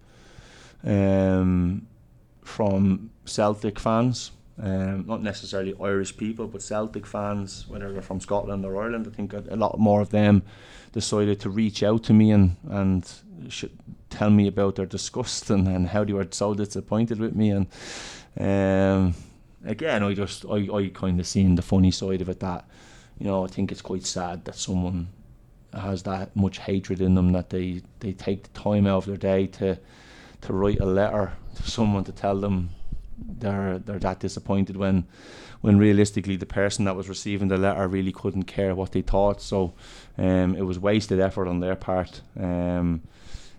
um, 0.83 1.87
from 2.43 3.09
Celtic 3.25 3.79
fans. 3.79 4.31
Um, 4.57 5.05
not 5.05 5.21
necessarily 5.21 5.75
Irish 5.81 6.15
people, 6.15 6.47
but 6.47 6.61
Celtic 6.61 7.05
fans, 7.05 7.67
whether 7.67 7.91
they're 7.91 8.01
from 8.01 8.21
Scotland 8.21 8.63
or 8.63 8.81
Ireland. 8.81 9.05
I 9.05 9.13
think 9.13 9.33
a, 9.33 9.43
a 9.49 9.57
lot 9.57 9.77
more 9.77 9.99
of 9.99 10.11
them 10.11 10.43
decided 10.93 11.41
to 11.41 11.49
reach 11.49 11.83
out 11.83 12.03
to 12.03 12.13
me 12.13 12.31
and 12.31 12.55
and 12.69 13.13
tell 14.09 14.29
me 14.29 14.47
about 14.47 14.75
their 14.75 14.85
disgust 14.85 15.49
and, 15.53 15.67
and 15.67 15.87
how 15.87 16.03
they 16.03 16.13
were 16.13 16.27
so 16.31 16.53
disappointed 16.53 17.19
with 17.19 17.35
me. 17.35 17.51
And 17.51 17.67
um, 18.39 19.15
again, 19.65 20.03
I 20.03 20.13
just 20.13 20.45
I, 20.45 20.67
I 20.73 20.91
kind 20.93 21.19
of 21.19 21.27
seen 21.27 21.55
the 21.55 21.61
funny 21.61 21.91
side 21.91 22.21
of 22.21 22.29
it 22.29 22.39
that 22.39 22.65
you 23.19 23.25
know 23.27 23.43
I 23.43 23.47
think 23.47 23.71
it's 23.71 23.81
quite 23.81 24.05
sad 24.05 24.45
that 24.45 24.55
someone 24.55 25.09
has 25.75 26.03
that 26.03 26.35
much 26.35 26.59
hatred 26.59 27.01
in 27.01 27.15
them 27.15 27.31
that 27.31 27.49
they 27.49 27.81
they 27.99 28.13
take 28.13 28.43
the 28.43 28.59
time 28.59 28.87
out 28.87 28.99
of 28.99 29.05
their 29.05 29.17
day 29.17 29.47
to 29.47 29.77
to 30.41 30.53
write 30.53 30.79
a 30.79 30.85
letter 30.85 31.33
to 31.55 31.63
someone 31.63 32.03
to 32.03 32.11
tell 32.11 32.39
them 32.39 32.69
they're 33.17 33.79
they're 33.79 33.99
that 33.99 34.19
disappointed 34.19 34.77
when 34.77 35.05
when 35.61 35.77
realistically 35.77 36.35
the 36.35 36.45
person 36.45 36.85
that 36.85 36.95
was 36.95 37.09
receiving 37.09 37.47
the 37.47 37.57
letter 37.57 37.87
really 37.87 38.11
couldn't 38.11 38.43
care 38.43 38.75
what 38.75 38.91
they 38.91 39.01
thought. 39.01 39.41
So 39.41 39.73
um, 40.17 40.55
it 40.55 40.61
was 40.61 40.77
wasted 40.77 41.19
effort 41.19 41.47
on 41.47 41.59
their 41.59 41.75
part. 41.75 42.21
Um, 42.39 43.01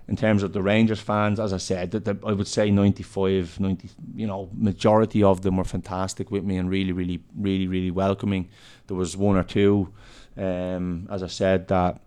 in 0.08 0.14
terms 0.14 0.44
of 0.44 0.52
the 0.52 0.62
Rangers 0.62 1.00
fans 1.00 1.40
as 1.40 1.52
I 1.52 1.56
said 1.56 1.90
that 1.90 2.24
I 2.24 2.32
would 2.32 2.46
say 2.46 2.70
95 2.70 3.58
90 3.58 3.88
you 4.14 4.28
know 4.28 4.48
majority 4.54 5.24
of 5.24 5.42
them 5.42 5.56
were 5.56 5.64
fantastic 5.64 6.30
with 6.30 6.44
me 6.44 6.58
and 6.58 6.70
really 6.70 6.92
really 6.92 7.22
really 7.36 7.66
really 7.66 7.90
welcoming. 7.90 8.48
There 8.86 8.96
was 8.96 9.16
one 9.16 9.36
or 9.36 9.42
two 9.42 9.92
um, 10.36 11.08
as 11.10 11.24
I 11.24 11.26
said 11.26 11.66
that 11.68 12.00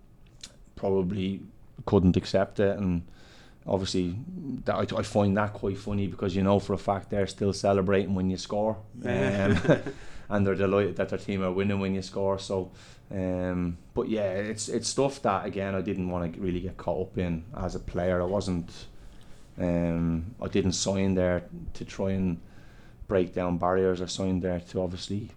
probably 0.80 1.42
couldn't 1.86 2.18
accept 2.18 2.60
it. 2.60 2.78
And 2.78 3.04
obviously 3.68 4.16
that 4.66 4.76
I, 4.76 4.98
I 4.98 5.04
find 5.04 5.36
that 5.38 5.54
quite 5.54 5.78
funny 5.78 6.08
because 6.08 6.36
you 6.36 6.42
know 6.42 6.60
for 6.60 6.74
a 6.74 6.78
fact 6.78 7.10
they're 7.10 7.28
still 7.28 7.54
celebrating 7.54 8.16
when 8.16 8.30
you 8.30 8.38
score. 8.38 8.78
Um, 9.06 9.58
and 10.30 10.46
they're 10.46 10.56
delighted 10.56 10.96
that 10.98 11.10
their 11.10 11.20
team 11.20 11.44
are 11.44 11.52
winning 11.52 11.80
when 11.80 11.94
you 11.94 12.02
score. 12.02 12.40
So 12.40 12.72
um, 13.12 13.78
but 13.94 14.08
yeah 14.08 14.32
it's 14.32 14.70
it's 14.70 14.88
stuff 14.88 15.22
that 15.24 15.46
again 15.46 15.76
I 15.76 15.82
didn't 15.82 16.10
want 16.10 16.34
to 16.34 16.40
really 16.40 16.62
get 16.62 16.78
caught 16.78 17.08
up 17.08 17.18
in 17.18 17.44
as 17.58 17.76
a 17.76 17.80
player. 17.80 18.22
I 18.22 18.26
wasn't 18.26 18.72
um, 19.60 20.36
I 20.42 20.48
didn't 20.48 20.74
sign 20.74 21.16
there 21.16 21.44
to 21.74 21.86
try 21.86 22.12
and 22.12 22.40
break 23.08 23.34
down 23.34 23.58
barriers. 23.58 24.02
I 24.02 24.06
signed 24.06 24.42
there 24.42 24.62
to 24.72 24.82
obviously 24.82 25.32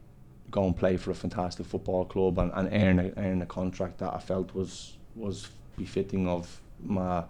go 0.53 0.65
and 0.67 0.77
play 0.77 0.97
for 0.97 1.11
a 1.11 1.15
fantastic 1.15 1.67
football 1.67 2.05
club 2.05 2.39
and, 2.39 2.53
and 2.55 2.69
earn 2.73 2.99
a, 3.01 3.13
earn 3.17 3.43
a 3.43 3.47
contract 3.47 3.99
that 3.99 4.13
I 4.15 4.19
felt 4.19 4.55
was 4.55 4.99
was 5.15 5.49
befitting 5.77 6.29
of 6.29 6.61
my 6.85 7.25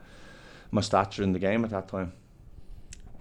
my 0.71 0.81
stature 0.81 1.23
in 1.23 1.33
the 1.33 1.39
game 1.39 1.65
at 1.65 1.71
that 1.71 1.89
time. 1.89 2.13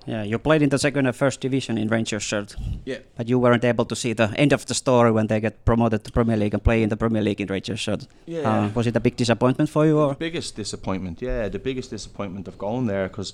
Yeah, 0.05 0.23
you 0.23 0.39
played 0.39 0.61
in 0.61 0.69
the 0.69 0.79
second 0.79 1.05
and 1.05 1.15
first 1.15 1.41
division 1.41 1.77
in 1.77 1.87
Rangers 1.87 2.23
shirt. 2.23 2.55
Yeah. 2.85 2.99
But 3.15 3.29
you 3.29 3.37
weren't 3.37 3.63
able 3.63 3.85
to 3.85 3.95
see 3.95 4.13
the 4.13 4.33
end 4.35 4.51
of 4.51 4.65
the 4.65 4.73
story 4.73 5.11
when 5.11 5.27
they 5.27 5.39
get 5.39 5.63
promoted 5.63 6.03
to 6.05 6.11
Premier 6.11 6.37
League 6.37 6.53
and 6.53 6.63
play 6.63 6.81
in 6.81 6.89
the 6.89 6.97
Premier 6.97 7.21
League 7.21 7.39
in 7.39 7.47
Rangers 7.47 7.79
shirt. 7.79 8.07
Yeah. 8.25 8.39
Uh, 8.39 8.69
was 8.69 8.87
it 8.87 8.95
a 8.95 8.99
big 8.99 9.15
disappointment 9.15 9.69
for 9.69 9.85
you 9.85 9.99
or? 9.99 10.15
biggest 10.15 10.55
disappointment, 10.55 11.21
yeah, 11.21 11.49
the 11.49 11.59
biggest 11.59 11.91
disappointment 11.91 12.47
of 12.47 12.57
going 12.57 12.87
there 12.87 13.07
because 13.07 13.33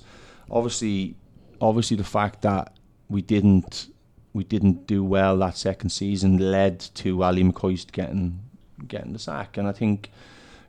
obviously, 0.50 1.16
obviously 1.60 1.96
the 1.96 2.04
fact 2.04 2.42
that 2.42 2.76
we 3.08 3.22
didn't 3.22 3.88
we 4.34 4.44
didn't 4.44 4.86
do 4.86 5.02
well 5.02 5.38
that 5.38 5.56
second 5.56 5.88
season 5.88 6.36
led 6.36 6.78
to 6.80 7.22
Ali 7.22 7.42
McCoist 7.42 7.92
getting 7.92 8.40
getting 8.86 9.14
the 9.14 9.18
sack, 9.18 9.56
and 9.56 9.66
I 9.66 9.72
think. 9.72 10.10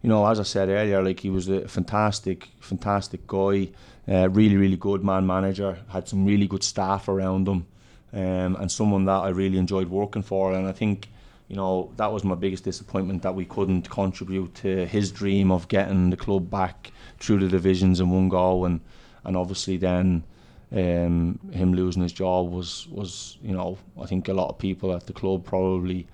You 0.01 0.09
know, 0.09 0.25
as 0.25 0.39
I 0.39 0.43
said 0.43 0.69
earlier, 0.69 1.01
like 1.01 1.19
he 1.19 1.29
was 1.29 1.49
a 1.49 1.67
fantastic, 1.67 2.49
fantastic 2.59 3.27
guy, 3.27 3.69
uh, 4.07 4.29
really, 4.29 4.55
really 4.55 4.77
good 4.77 5.03
man 5.03 5.27
manager. 5.27 5.77
Had 5.89 6.07
some 6.07 6.25
really 6.25 6.47
good 6.47 6.63
staff 6.63 7.09
around 7.09 7.47
him, 7.47 7.65
um, 8.13 8.55
and 8.55 8.71
someone 8.71 9.05
that 9.05 9.19
I 9.19 9.29
really 9.29 9.57
enjoyed 9.57 9.89
working 9.89 10.23
for. 10.23 10.53
And 10.53 10.67
I 10.67 10.71
think, 10.71 11.09
you 11.49 11.57
know, 11.57 11.91
that 11.97 12.13
was 12.13 12.23
my 12.23 12.35
biggest 12.35 12.63
disappointment 12.63 13.23
that 13.23 13.35
we 13.35 13.43
couldn't 13.43 13.89
contribute 13.89 14.55
to 14.55 14.85
his 14.85 15.11
dream 15.11 15.51
of 15.51 15.67
getting 15.67 16.09
the 16.09 16.17
club 16.17 16.49
back 16.49 16.91
through 17.19 17.39
the 17.39 17.49
divisions 17.49 17.99
in 17.99 18.09
one 18.09 18.29
go, 18.29 18.63
and 18.63 18.79
and 19.25 19.35
obviously 19.35 19.75
then 19.75 20.23
um, 20.71 21.39
him 21.51 21.73
losing 21.73 22.03
his 22.03 22.13
job 22.13 22.51
was 22.51 22.87
was 22.89 23.37
you 23.41 23.51
know 23.51 23.77
I 24.01 24.05
think 24.05 24.27
a 24.27 24.33
lot 24.33 24.49
of 24.49 24.57
people 24.57 24.93
at 24.93 25.07
the 25.07 25.13
club 25.13 25.43
probably 25.43 26.07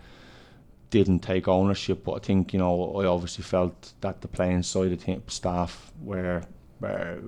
didn't 0.96 1.20
take 1.20 1.46
ownership, 1.50 2.06
but 2.06 2.14
I 2.14 2.20
think 2.20 2.54
you 2.54 2.60
know 2.60 2.76
I 3.00 3.06
obviously 3.06 3.43
felt 3.43 3.93
that 4.02 4.22
the 4.22 4.30
playing 4.38 4.64
side 4.64 4.91
of 4.93 5.04
the 5.06 5.22
staff 5.28 5.91
were 6.02 6.41
were 6.80 7.20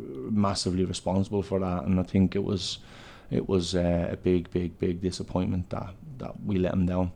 massively 0.48 0.86
responsible 0.86 1.44
for 1.44 1.60
that, 1.60 1.84
and 1.86 2.00
I 2.00 2.04
think 2.04 2.36
it 2.36 2.44
was 2.44 2.80
it 3.30 3.50
was 3.50 3.76
uh, 3.76 4.16
a 4.16 4.18
big, 4.18 4.50
big, 4.52 4.80
big 4.80 5.02
disappointment 5.02 5.70
that 5.70 5.94
that 6.18 6.34
we 6.46 6.58
let 6.58 6.72
them 6.72 6.86
down. 6.86 7.12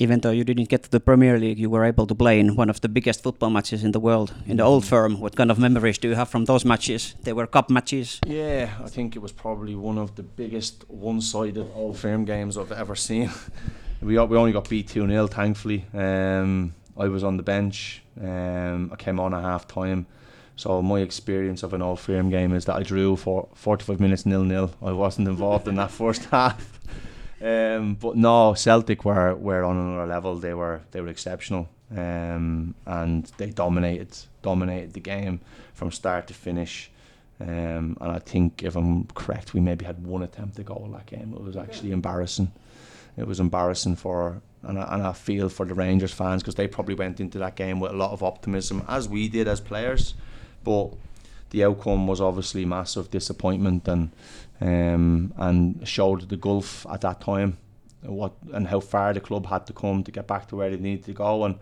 Even 0.00 0.20
though 0.20 0.34
you 0.38 0.44
didn't 0.44 0.68
get 0.68 0.82
to 0.84 0.90
the 0.90 1.00
Premier 1.00 1.36
League, 1.38 1.58
you 1.58 1.70
were 1.70 1.84
able 1.84 2.06
to 2.06 2.14
play 2.14 2.38
in 2.38 2.54
one 2.54 2.70
of 2.70 2.80
the 2.80 2.88
biggest 2.88 3.22
football 3.24 3.50
matches 3.50 3.82
in 3.82 3.90
the 3.90 4.00
world, 4.00 4.32
in 4.46 4.56
the 4.56 4.62
old 4.62 4.84
firm. 4.84 5.18
What 5.20 5.34
kind 5.34 5.50
of 5.50 5.58
memories 5.58 5.98
do 5.98 6.08
you 6.08 6.14
have 6.14 6.28
from 6.28 6.44
those 6.44 6.64
matches? 6.64 7.16
They 7.24 7.32
were 7.32 7.48
cup 7.48 7.68
matches. 7.68 8.20
Yeah, 8.24 8.68
I 8.84 8.88
think 8.88 9.16
it 9.16 9.22
was 9.22 9.32
probably 9.32 9.74
one 9.74 9.98
of 9.98 10.14
the 10.14 10.22
biggest 10.22 10.84
one-sided 10.88 11.66
Old 11.74 11.96
Firm 11.96 12.24
games 12.24 12.56
I've 12.56 12.80
ever 12.82 12.94
seen. 12.94 13.30
we 14.02 14.14
got, 14.14 14.28
we 14.28 14.36
only 14.36 14.52
got 14.52 14.68
beat 14.68 14.88
two 14.88 15.06
0 15.06 15.26
thankfully. 15.26 15.84
Um, 15.92 16.74
I 16.96 17.08
was 17.08 17.24
on 17.24 17.36
the 17.36 17.42
bench. 17.42 18.02
Um, 18.20 18.90
I 18.92 18.96
came 18.96 19.20
on 19.20 19.34
at 19.34 19.42
half 19.42 19.66
time. 19.66 20.06
So 20.56 20.82
my 20.82 21.00
experience 21.00 21.62
of 21.62 21.72
an 21.72 21.82
Old 21.82 22.00
Firm 22.00 22.30
game 22.30 22.52
is 22.52 22.64
that 22.64 22.74
I 22.74 22.82
drew 22.82 23.14
for 23.14 23.48
45 23.54 24.00
minutes 24.00 24.26
nil 24.26 24.42
nil. 24.42 24.72
I 24.82 24.92
wasn't 24.92 25.28
involved 25.28 25.68
in 25.68 25.76
that 25.76 25.90
first 26.02 26.24
half. 26.26 26.80
Um, 27.40 27.94
but 27.94 28.16
no, 28.16 28.54
Celtic 28.54 29.04
were, 29.04 29.34
were 29.36 29.62
on 29.62 29.76
another 29.76 30.06
level. 30.06 30.34
They 30.34 30.54
were 30.54 30.80
they 30.90 31.00
were 31.00 31.08
exceptional, 31.08 31.68
um, 31.96 32.74
and 32.84 33.30
they 33.36 33.50
dominated 33.50 34.16
dominated 34.42 34.94
the 34.94 35.00
game 35.00 35.40
from 35.74 35.92
start 35.92 36.26
to 36.26 36.34
finish. 36.34 36.90
Um, 37.40 37.96
and 38.00 38.10
I 38.10 38.18
think, 38.18 38.64
if 38.64 38.74
I'm 38.74 39.04
correct, 39.14 39.54
we 39.54 39.60
maybe 39.60 39.84
had 39.84 40.04
one 40.04 40.24
attempt 40.24 40.58
at 40.58 40.66
goal 40.66 40.90
that 40.92 41.06
game. 41.06 41.32
It 41.32 41.40
was 41.40 41.56
actually 41.56 41.92
embarrassing. 41.92 42.50
It 43.16 43.26
was 43.26 43.40
embarrassing 43.40 43.96
for, 43.96 44.42
and 44.62 44.78
I, 44.78 44.94
and 44.94 45.02
I 45.02 45.12
feel 45.12 45.48
for 45.48 45.66
the 45.66 45.74
Rangers 45.74 46.12
fans 46.12 46.42
because 46.42 46.54
they 46.54 46.68
probably 46.68 46.94
went 46.94 47.20
into 47.20 47.38
that 47.38 47.56
game 47.56 47.80
with 47.80 47.92
a 47.92 47.96
lot 47.96 48.12
of 48.12 48.22
optimism, 48.22 48.84
as 48.88 49.08
we 49.08 49.28
did 49.28 49.48
as 49.48 49.60
players. 49.60 50.14
But 50.64 50.94
the 51.50 51.64
outcome 51.64 52.06
was 52.06 52.20
obviously 52.20 52.64
massive 52.64 53.10
disappointment 53.10 53.88
and 53.88 54.10
um, 54.60 55.32
and 55.36 55.86
showed 55.86 56.28
the 56.28 56.36
gulf 56.36 56.86
at 56.90 57.00
that 57.02 57.20
time 57.20 57.58
what 58.02 58.32
and 58.52 58.68
how 58.68 58.80
far 58.80 59.12
the 59.12 59.20
club 59.20 59.46
had 59.46 59.66
to 59.66 59.72
come 59.72 60.02
to 60.04 60.10
get 60.10 60.26
back 60.26 60.48
to 60.48 60.56
where 60.56 60.70
they 60.70 60.76
needed 60.76 61.04
to 61.04 61.12
go 61.12 61.44
and 61.44 61.58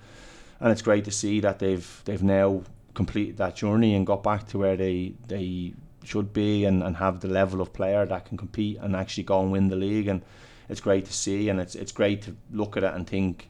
and 0.61 0.73
it's 0.73 0.83
great 0.83 1.05
to 1.05 1.11
see 1.11 1.41
that 1.41 1.59
they've 1.59 2.03
they've 2.05 2.23
now 2.23 2.63
completed 2.95 3.37
that 3.37 3.55
journey 3.55 3.95
and 3.95 4.07
got 4.07 4.23
back 4.23 4.47
to 4.49 4.59
where 4.59 4.77
they 4.77 5.15
they 5.29 5.73
should 6.05 6.33
be 6.33 6.65
and, 6.65 6.83
and 6.83 6.97
have 6.97 7.21
the 7.21 7.29
level 7.29 7.61
of 7.61 7.73
player 7.73 8.07
that 8.07 8.25
can 8.25 8.37
compete 8.37 8.79
and 8.81 8.95
actually 8.95 9.25
go 9.25 9.41
and 9.41 9.51
win 9.51 9.69
the 9.69 9.77
league 9.77 10.09
and 10.09 10.23
it's 10.69 10.81
great 10.81 11.05
to 11.07 11.13
see 11.13 11.49
and 11.49 11.61
it's 11.61 11.75
it's 11.75 11.93
great 11.93 12.23
to 12.23 12.37
look 12.51 12.77
at 12.77 12.85
it 12.85 12.95
and 12.95 13.07
think 13.07 13.49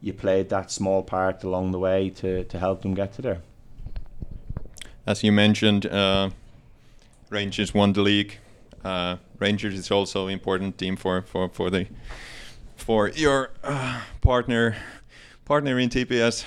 you 0.00 0.12
played 0.12 0.48
that 0.50 0.70
small 0.70 1.02
part 1.02 1.42
along 1.42 1.72
the 1.72 1.78
way 1.78 2.10
to, 2.10 2.44
to 2.44 2.58
help 2.58 2.82
them 2.82 2.94
get 2.94 3.12
to 3.14 3.22
there. 3.22 3.40
As 5.06 5.22
you 5.22 5.32
mentioned, 5.32 5.86
uh, 5.86 6.30
Rangers 7.30 7.72
won 7.72 7.92
the 7.92 8.02
league. 8.02 8.38
Uh, 8.84 9.16
Rangers 9.38 9.74
is 9.74 9.90
also 9.90 10.26
an 10.26 10.32
important 10.32 10.78
team 10.78 10.96
for, 10.96 11.22
for, 11.22 11.48
for 11.48 11.70
the 11.70 11.86
for 12.76 13.08
your 13.08 13.50
uh, 13.64 14.02
partner 14.20 14.76
partner 15.44 15.78
in 15.78 15.88
TPS, 15.88 16.44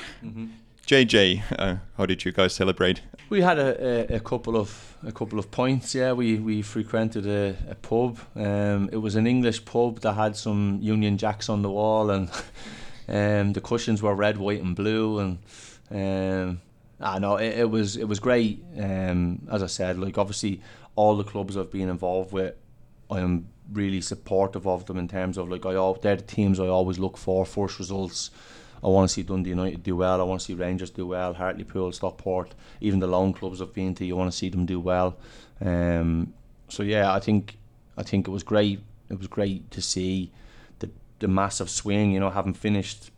JJ. 0.85 1.41
Uh, 1.57 1.75
how 1.97 2.05
did 2.05 2.23
you 2.23 2.31
guys 2.31 2.53
celebrate? 2.53 3.01
We 3.29 3.41
had 3.41 3.59
a, 3.59 4.13
a, 4.13 4.15
a 4.15 4.19
couple 4.19 4.57
of 4.57 4.97
a 5.05 5.11
couple 5.11 5.37
of 5.37 5.51
points. 5.51 5.93
Yeah, 5.93 6.13
we 6.13 6.37
we 6.37 6.63
frequented 6.63 7.27
a, 7.27 7.55
a 7.69 7.75
pub. 7.75 8.17
Um, 8.35 8.89
it 8.91 8.97
was 8.97 9.15
an 9.15 9.27
English 9.27 9.65
pub 9.65 9.99
that 9.99 10.13
had 10.13 10.35
some 10.35 10.79
Union 10.81 11.15
Jacks 11.17 11.47
on 11.47 11.61
the 11.61 11.69
wall, 11.69 12.09
and 12.09 12.29
um, 13.07 13.53
the 13.53 13.61
cushions 13.61 14.01
were 14.01 14.15
red, 14.15 14.37
white, 14.37 14.63
and 14.63 14.75
blue. 14.75 15.19
And 15.19 15.37
um, 15.91 16.61
I 16.99 17.19
know 17.19 17.35
it, 17.35 17.59
it 17.59 17.69
was 17.69 17.97
it 17.97 18.07
was 18.07 18.19
great. 18.19 18.63
Um, 18.75 19.47
as 19.51 19.61
I 19.61 19.67
said, 19.67 19.99
like 19.99 20.17
obviously 20.17 20.61
all 20.95 21.15
the 21.15 21.23
clubs 21.23 21.55
I've 21.55 21.71
been 21.71 21.89
involved 21.89 22.31
with, 22.31 22.55
I 23.11 23.19
am 23.19 23.47
really 23.71 24.01
supportive 24.01 24.65
of 24.67 24.87
them 24.87 24.97
in 24.97 25.07
terms 25.07 25.37
of 25.37 25.49
like 25.49 25.67
I 25.67 25.75
al- 25.75 25.93
they're 26.01 26.15
the 26.15 26.23
teams 26.23 26.59
I 26.59 26.65
always 26.65 26.97
look 26.97 27.15
for 27.15 27.45
first 27.45 27.77
results. 27.77 28.31
I 28.83 28.87
want 28.87 29.09
to 29.09 29.13
see 29.13 29.23
Dundee 29.23 29.49
United 29.49 29.83
do 29.83 29.95
well. 29.95 30.21
I 30.21 30.23
want 30.23 30.41
to 30.41 30.45
see 30.45 30.53
Rangers 30.53 30.89
do 30.89 31.07
well. 31.07 31.33
Hartlepool, 31.33 31.91
Stockport, 31.91 32.53
even 32.81 32.99
the 32.99 33.07
lone 33.07 33.33
clubs 33.33 33.61
I've 33.61 33.75
you 33.77 34.15
want 34.15 34.31
to 34.31 34.37
see 34.37 34.49
them 34.49 34.65
do 34.65 34.79
well. 34.79 35.17
Um, 35.61 36.33
so 36.69 36.83
yeah, 36.83 37.13
I 37.13 37.19
think 37.19 37.57
I 37.97 38.03
think 38.03 38.27
it 38.27 38.31
was 38.31 38.43
great. 38.43 38.79
It 39.09 39.17
was 39.17 39.27
great 39.27 39.69
to 39.71 39.81
see 39.81 40.31
the 40.79 40.89
the 41.19 41.27
massive 41.27 41.69
swing. 41.69 42.11
You 42.11 42.19
know, 42.19 42.29
having 42.29 42.53
finished, 42.53 43.11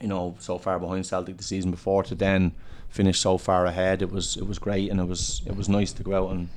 you 0.00 0.08
know, 0.08 0.36
so 0.38 0.58
far 0.58 0.78
behind 0.78 1.06
Celtic 1.06 1.36
the 1.36 1.44
season 1.44 1.70
before 1.70 2.02
to 2.04 2.14
then 2.14 2.52
finish 2.88 3.20
so 3.20 3.38
far 3.38 3.66
ahead. 3.66 4.02
It 4.02 4.10
was 4.10 4.36
it 4.36 4.46
was 4.46 4.58
great, 4.58 4.90
and 4.90 5.00
it 5.00 5.06
was 5.06 5.42
it 5.46 5.56
was 5.56 5.68
nice 5.68 5.92
to 5.92 6.02
go 6.02 6.14
out 6.14 6.32
and 6.32 6.48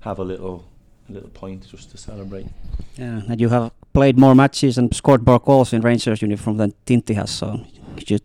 have 0.00 0.18
a 0.18 0.24
little 0.24 0.64
a 1.08 1.12
little 1.12 1.30
point 1.30 1.68
just 1.68 1.90
to 1.92 1.98
celebrate. 1.98 2.46
Yeah, 2.96 3.22
and 3.28 3.40
you 3.40 3.48
have 3.50 3.72
played 3.92 4.18
more 4.18 4.34
matches 4.34 4.78
and 4.78 4.94
scored 4.94 5.26
more 5.26 5.38
goals 5.38 5.72
in 5.72 5.80
Rangers 5.82 6.22
uniform 6.22 6.56
than 6.56 6.74
Tinti 6.84 7.14
has. 7.14 7.30
So 7.30 7.60
you 8.06 8.18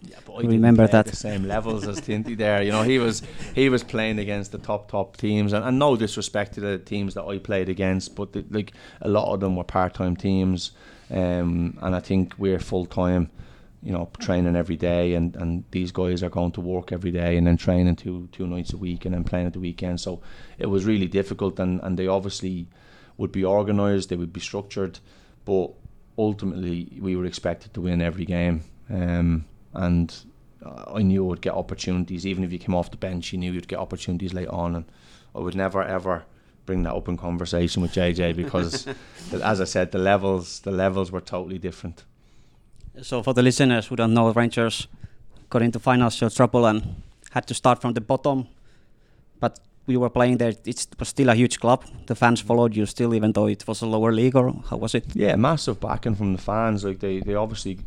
Yeah, 0.00 0.18
remember 0.26 0.86
that. 0.86 1.06
the 1.06 1.16
same 1.16 1.44
levels 1.44 1.86
as 1.86 2.00
Tinty 2.00 2.34
there. 2.34 2.62
You 2.62 2.72
know, 2.72 2.82
he 2.82 2.98
was 2.98 3.22
he 3.54 3.68
was 3.68 3.84
playing 3.84 4.18
against 4.18 4.52
the 4.52 4.58
top 4.58 4.90
top 4.90 5.16
teams, 5.16 5.52
and, 5.52 5.64
and 5.64 5.78
no 5.78 5.96
disrespect 5.96 6.54
to 6.54 6.60
the 6.60 6.78
teams 6.78 7.14
that 7.14 7.24
I 7.24 7.38
played 7.38 7.68
against, 7.68 8.14
but 8.16 8.32
the, 8.32 8.44
like 8.50 8.72
a 9.00 9.08
lot 9.08 9.32
of 9.32 9.40
them 9.40 9.56
were 9.56 9.64
part 9.64 9.94
time 9.94 10.16
teams, 10.16 10.72
um, 11.10 11.78
and 11.82 11.94
I 11.94 12.00
think 12.00 12.34
we're 12.38 12.58
full 12.60 12.86
time. 12.86 13.30
You 13.84 13.90
know, 13.92 14.08
training 14.20 14.54
every 14.54 14.76
day, 14.76 15.14
and, 15.14 15.34
and 15.34 15.64
these 15.72 15.90
guys 15.90 16.22
are 16.22 16.30
going 16.30 16.52
to 16.52 16.60
work 16.60 16.92
every 16.92 17.10
day, 17.10 17.36
and 17.36 17.44
then 17.46 17.56
training 17.56 17.96
two 17.96 18.28
two 18.30 18.46
nights 18.46 18.72
a 18.72 18.76
week, 18.76 19.04
and 19.04 19.12
then 19.14 19.24
playing 19.24 19.46
at 19.46 19.54
the 19.54 19.58
weekend. 19.60 20.00
So 20.00 20.20
it 20.56 20.66
was 20.66 20.84
really 20.84 21.08
difficult, 21.08 21.58
and, 21.58 21.80
and 21.82 21.98
they 21.98 22.06
obviously 22.06 22.68
would 23.16 23.32
be 23.32 23.44
organised, 23.44 24.08
they 24.08 24.16
would 24.16 24.32
be 24.32 24.38
structured, 24.40 25.00
but 25.44 25.72
ultimately 26.16 26.96
we 27.00 27.16
were 27.16 27.24
expected 27.24 27.74
to 27.74 27.80
win 27.80 28.00
every 28.00 28.24
game. 28.24 28.62
Um, 28.92 29.46
and 29.72 30.14
I 30.94 31.02
knew 31.02 31.24
I 31.24 31.28
would 31.28 31.40
get 31.40 31.54
opportunities, 31.54 32.26
even 32.26 32.44
if 32.44 32.52
you 32.52 32.58
came 32.58 32.74
off 32.74 32.90
the 32.90 32.96
bench, 32.96 33.32
you 33.32 33.38
knew 33.38 33.52
you'd 33.52 33.68
get 33.68 33.78
opportunities 33.78 34.34
late 34.34 34.48
on. 34.48 34.76
And 34.76 34.84
I 35.34 35.40
would 35.40 35.54
never 35.54 35.82
ever 35.82 36.24
bring 36.66 36.82
that 36.84 36.94
up 36.94 37.08
in 37.08 37.16
conversation 37.16 37.82
with 37.82 37.92
JJ 37.92 38.36
because, 38.42 38.86
as 39.32 39.60
I 39.60 39.64
said, 39.64 39.92
the 39.92 39.98
levels 39.98 40.60
the 40.60 40.70
levels 40.70 41.10
were 41.10 41.20
totally 41.20 41.58
different. 41.58 42.04
So 43.02 43.22
for 43.22 43.32
the 43.32 43.42
listeners 43.42 43.86
who 43.86 43.96
don't 43.96 44.12
know, 44.12 44.30
Rangers 44.30 44.86
got 45.48 45.62
into 45.62 45.78
financial 45.78 46.28
trouble 46.28 46.66
and 46.66 47.02
had 47.30 47.46
to 47.46 47.54
start 47.54 47.80
from 47.80 47.94
the 47.94 48.02
bottom. 48.02 48.46
But 49.40 49.58
we 49.86 49.96
were 49.96 50.10
playing 50.10 50.38
there. 50.38 50.54
It 50.64 50.86
was 50.98 51.08
still 51.08 51.28
a 51.28 51.34
huge 51.34 51.58
club. 51.58 51.84
The 52.06 52.14
fans 52.14 52.40
followed 52.40 52.76
you 52.76 52.86
still, 52.86 53.14
even 53.14 53.32
though 53.32 53.46
it 53.46 53.66
was 53.66 53.82
a 53.82 53.86
lower 53.86 54.12
league. 54.12 54.36
Or 54.36 54.52
how 54.68 54.76
was 54.76 54.94
it? 54.94 55.04
Yeah, 55.14 55.34
massive 55.36 55.80
backing 55.80 56.14
from 56.14 56.32
the 56.32 56.40
fans. 56.40 56.84
Like 56.84 57.00
they, 57.00 57.20
they 57.20 57.34
obviously 57.34 57.78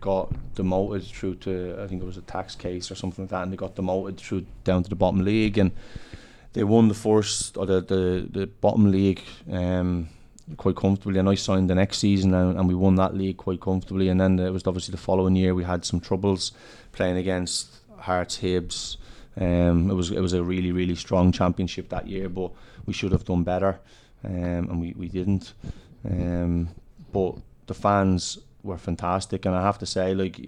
got 0.00 0.32
demoted 0.54 1.04
through 1.04 1.36
to 1.36 1.76
I 1.80 1.86
think 1.86 2.02
it 2.02 2.06
was 2.06 2.16
a 2.16 2.22
tax 2.22 2.54
case 2.54 2.90
or 2.90 2.94
something 2.96 3.24
like 3.24 3.30
that, 3.30 3.42
and 3.44 3.52
they 3.52 3.56
got 3.56 3.76
demoted 3.76 4.18
through 4.18 4.46
down 4.64 4.82
to 4.82 4.90
the 4.90 4.96
bottom 4.96 5.24
league, 5.24 5.58
and 5.58 5.70
they 6.54 6.64
won 6.64 6.88
the 6.88 6.94
first 6.94 7.56
or 7.56 7.66
the 7.66 7.80
the, 7.80 8.28
the 8.30 8.46
bottom 8.46 8.90
league 8.90 9.22
um, 9.50 10.08
quite 10.56 10.76
comfortably. 10.76 11.20
And 11.20 11.28
I 11.28 11.36
signed 11.36 11.70
the 11.70 11.76
next 11.76 11.98
season, 11.98 12.34
and, 12.34 12.58
and 12.58 12.68
we 12.68 12.74
won 12.74 12.96
that 12.96 13.14
league 13.14 13.36
quite 13.36 13.60
comfortably. 13.60 14.08
And 14.08 14.20
then 14.20 14.40
it 14.40 14.50
was 14.50 14.66
obviously 14.66 14.92
the 14.92 14.98
following 14.98 15.36
year 15.36 15.54
we 15.54 15.64
had 15.64 15.84
some 15.84 16.00
troubles 16.00 16.50
playing 16.90 17.16
against 17.16 17.76
Hearts, 17.98 18.38
Hibs. 18.38 18.96
Um, 19.40 19.90
it 19.90 19.94
was 19.94 20.10
it 20.10 20.20
was 20.20 20.32
a 20.32 20.42
really 20.42 20.72
really 20.72 20.94
strong 20.94 21.32
championship 21.32 21.88
that 21.88 22.06
year, 22.06 22.28
but 22.28 22.52
we 22.86 22.92
should 22.92 23.12
have 23.12 23.24
done 23.24 23.42
better, 23.42 23.80
um, 24.24 24.68
and 24.70 24.80
we, 24.80 24.94
we 24.96 25.08
didn't. 25.08 25.54
Um, 26.08 26.68
but 27.12 27.36
the 27.66 27.74
fans 27.74 28.38
were 28.62 28.78
fantastic, 28.78 29.44
and 29.44 29.54
I 29.54 29.62
have 29.62 29.78
to 29.78 29.86
say, 29.86 30.14
like 30.14 30.40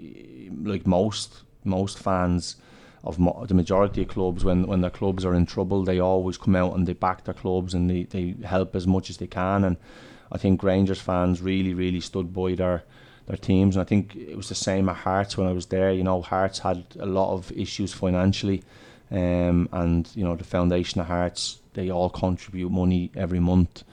like 0.62 0.87
most 0.87 1.43
most 1.64 1.99
fans 1.99 2.57
of 3.03 3.18
mo- 3.18 3.45
the 3.47 3.55
majority 3.55 4.03
of 4.03 4.09
clubs, 4.09 4.45
when 4.45 4.66
when 4.66 4.80
their 4.80 4.91
clubs 4.91 5.24
are 5.24 5.34
in 5.34 5.47
trouble, 5.47 5.84
they 5.84 5.99
always 5.99 6.39
come 6.39 6.57
out 6.57 6.74
and 6.74 6.87
they 6.87 6.93
back 6.93 7.24
their 7.24 7.34
clubs 7.34 7.74
and 7.74 7.91
they, 7.91 8.05
they 8.05 8.34
help 8.45 8.76
as 8.76 8.87
much 8.87 9.11
as 9.11 9.16
they 9.16 9.26
can. 9.26 9.64
And 9.64 9.76
I 10.30 10.39
think 10.39 10.62
Rangers 10.62 11.01
fans 11.01 11.41
really 11.41 11.74
really 11.74 12.01
stood 12.01 12.32
by 12.32 12.55
their 12.55 12.84
their 13.27 13.37
teams, 13.37 13.77
and 13.77 13.83
I 13.83 13.85
think 13.85 14.14
it 14.16 14.37
was 14.37 14.49
the 14.49 14.55
same 14.55 14.89
at 14.89 14.97
Hearts 14.97 15.37
when 15.37 15.47
I 15.47 15.53
was 15.53 15.66
there. 15.66 15.93
You 15.93 16.05
know, 16.05 16.22
Hearts 16.22 16.61
had 16.61 16.85
a 16.99 17.07
lot 17.07 17.33
of 17.33 17.53
issues 17.53 17.93
financially, 17.93 18.62
um, 19.11 19.68
and 19.72 20.09
you 20.14 20.24
know 20.24 20.37
the 20.37 20.45
foundation 20.45 21.01
of 21.01 21.07
Hearts 21.09 21.61
they 21.74 21.91
all 21.91 22.09
contribute 22.09 22.70
money 22.70 23.11
every 23.14 23.41
month, 23.41 23.85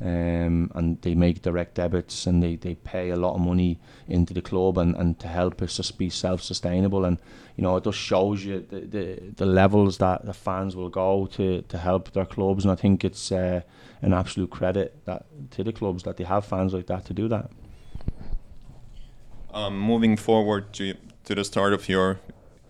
um, 0.00 0.70
and 0.74 1.00
they 1.02 1.14
make 1.14 1.42
direct 1.42 1.74
debits 1.74 2.26
and 2.26 2.42
they, 2.42 2.56
they 2.56 2.74
pay 2.74 3.10
a 3.10 3.16
lot 3.16 3.34
of 3.34 3.40
money 3.40 3.78
into 4.06 4.34
the 4.34 4.42
club 4.42 4.76
and, 4.76 4.94
and 4.96 5.18
to 5.18 5.26
help 5.26 5.62
us 5.62 5.76
just 5.76 5.96
be 5.96 6.10
self 6.10 6.42
sustainable 6.42 7.04
and 7.04 7.18
you 7.56 7.62
know 7.62 7.76
it 7.76 7.84
just 7.84 7.98
shows 7.98 8.44
you 8.44 8.60
the, 8.68 8.80
the, 8.80 9.20
the 9.36 9.46
levels 9.46 9.96
that 9.98 10.26
the 10.26 10.34
fans 10.34 10.76
will 10.76 10.90
go 10.90 11.26
to, 11.26 11.62
to 11.62 11.78
help 11.78 12.12
their 12.12 12.26
clubs 12.26 12.64
and 12.64 12.72
I 12.72 12.74
think 12.74 13.04
it's 13.04 13.32
uh, 13.32 13.62
an 14.02 14.12
absolute 14.12 14.50
credit 14.50 15.04
that 15.06 15.24
to 15.52 15.64
the 15.64 15.72
clubs 15.72 16.02
that 16.02 16.18
they 16.18 16.24
have 16.24 16.44
fans 16.44 16.74
like 16.74 16.86
that 16.88 17.06
to 17.06 17.14
do 17.14 17.28
that. 17.28 17.50
Um, 19.56 19.78
moving 19.80 20.18
forward 20.18 20.74
to 20.74 20.94
to 21.24 21.34
the 21.34 21.42
start 21.42 21.72
of 21.72 21.88
your 21.88 22.18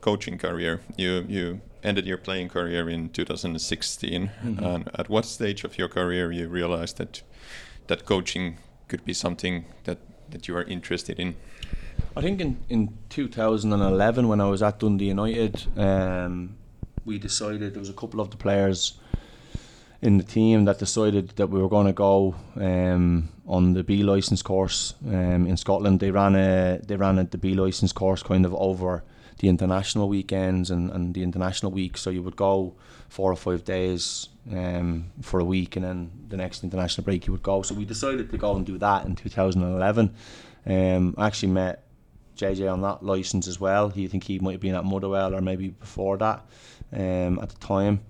coaching 0.00 0.38
career, 0.38 0.80
you 0.96 1.26
you 1.28 1.60
ended 1.82 2.06
your 2.06 2.16
playing 2.16 2.48
career 2.48 2.88
in 2.88 3.08
2016. 3.08 4.30
And 4.42 4.88
at 4.94 5.08
what 5.08 5.24
stage 5.24 5.64
of 5.64 5.78
your 5.78 5.88
career 5.88 6.30
you 6.30 6.46
realized 6.46 6.98
that 6.98 7.22
that 7.88 8.06
coaching 8.06 8.58
could 8.86 9.04
be 9.04 9.12
something 9.12 9.64
that 9.82 9.98
that 10.30 10.46
you 10.46 10.56
are 10.56 10.62
interested 10.62 11.18
in? 11.18 11.34
I 12.16 12.20
think 12.20 12.40
in, 12.40 12.56
in 12.68 12.96
2011 13.08 14.28
when 14.28 14.40
I 14.40 14.48
was 14.48 14.62
at 14.62 14.78
Dundee 14.78 15.06
United, 15.06 15.66
um, 15.76 16.56
we 17.04 17.18
decided 17.18 17.74
there 17.74 17.80
was 17.80 17.90
a 17.90 18.00
couple 18.00 18.20
of 18.20 18.30
the 18.30 18.36
players 18.36 19.00
in 20.02 20.18
the 20.18 20.24
team 20.24 20.64
that 20.66 20.78
decided 20.78 21.30
that 21.30 21.48
we 21.48 21.60
were 21.60 21.68
going 21.68 21.86
to 21.86 21.92
go 21.92 22.34
um, 22.56 23.28
on 23.46 23.72
the 23.72 23.82
B 23.82 24.02
license 24.02 24.42
course 24.42 24.94
um, 25.06 25.46
in 25.46 25.56
Scotland. 25.56 26.00
They 26.00 26.10
ran 26.10 26.36
a 26.36 26.80
they 26.84 26.96
ran 26.96 27.18
a, 27.18 27.24
the 27.24 27.38
B 27.38 27.54
license 27.54 27.92
course 27.92 28.22
kind 28.22 28.44
of 28.44 28.54
over 28.54 29.04
the 29.38 29.48
international 29.48 30.08
weekends 30.08 30.70
and, 30.70 30.90
and 30.90 31.14
the 31.14 31.22
international 31.22 31.72
week. 31.72 31.96
So 31.96 32.10
you 32.10 32.22
would 32.22 32.36
go 32.36 32.74
four 33.08 33.30
or 33.30 33.36
five 33.36 33.64
days 33.64 34.28
um, 34.52 35.12
for 35.22 35.40
a 35.40 35.44
week, 35.44 35.76
and 35.76 35.84
then 35.84 36.10
the 36.28 36.36
next 36.36 36.64
international 36.64 37.04
break 37.04 37.26
you 37.26 37.32
would 37.32 37.42
go. 37.42 37.62
So 37.62 37.74
we 37.74 37.84
decided 37.84 38.30
to 38.30 38.38
go 38.38 38.56
and 38.56 38.64
do 38.64 38.78
that 38.78 39.06
in 39.06 39.14
2011. 39.14 40.14
Um, 40.66 41.14
I 41.16 41.26
actually 41.26 41.52
met 41.52 41.84
JJ 42.36 42.70
on 42.70 42.82
that 42.82 43.02
license 43.02 43.48
as 43.48 43.58
well. 43.58 43.88
He 43.88 44.06
think 44.08 44.24
he 44.24 44.38
might 44.38 44.52
have 44.52 44.60
been 44.60 44.74
at 44.74 44.84
Motherwell 44.84 45.34
or 45.34 45.40
maybe 45.40 45.68
before 45.68 46.16
that 46.18 46.44
um, 46.92 47.38
at 47.38 47.48
the 47.48 47.58
time. 47.58 48.00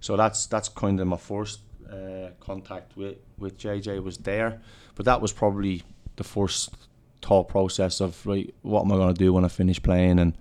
So 0.00 0.16
that's 0.16 0.46
that's 0.46 0.68
kind 0.68 1.00
of 1.00 1.06
my 1.06 1.16
first 1.16 1.60
uh, 1.90 2.30
contact 2.40 2.96
with 2.96 3.18
with 3.38 3.58
JJ 3.58 4.02
was 4.02 4.18
there, 4.18 4.60
but 4.94 5.04
that 5.04 5.20
was 5.20 5.32
probably 5.32 5.82
the 6.16 6.24
first 6.24 6.74
thought 7.22 7.48
process 7.48 8.00
of 8.00 8.26
right, 8.26 8.52
what 8.62 8.84
am 8.84 8.92
I 8.92 8.96
going 8.96 9.14
to 9.14 9.18
do 9.18 9.32
when 9.32 9.44
I 9.44 9.48
finish 9.48 9.82
playing, 9.82 10.18
and 10.18 10.36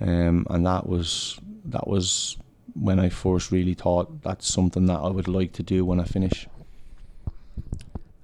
um, 0.00 0.46
and 0.50 0.66
that 0.66 0.88
was 0.88 1.38
that 1.64 1.86
was 1.86 2.36
when 2.74 2.98
I 2.98 3.08
first 3.08 3.52
really 3.52 3.74
thought 3.74 4.22
that's 4.22 4.52
something 4.52 4.86
that 4.86 5.00
I 5.00 5.08
would 5.08 5.28
like 5.28 5.52
to 5.54 5.62
do 5.62 5.84
when 5.84 6.00
I 6.00 6.04
finish. 6.04 6.46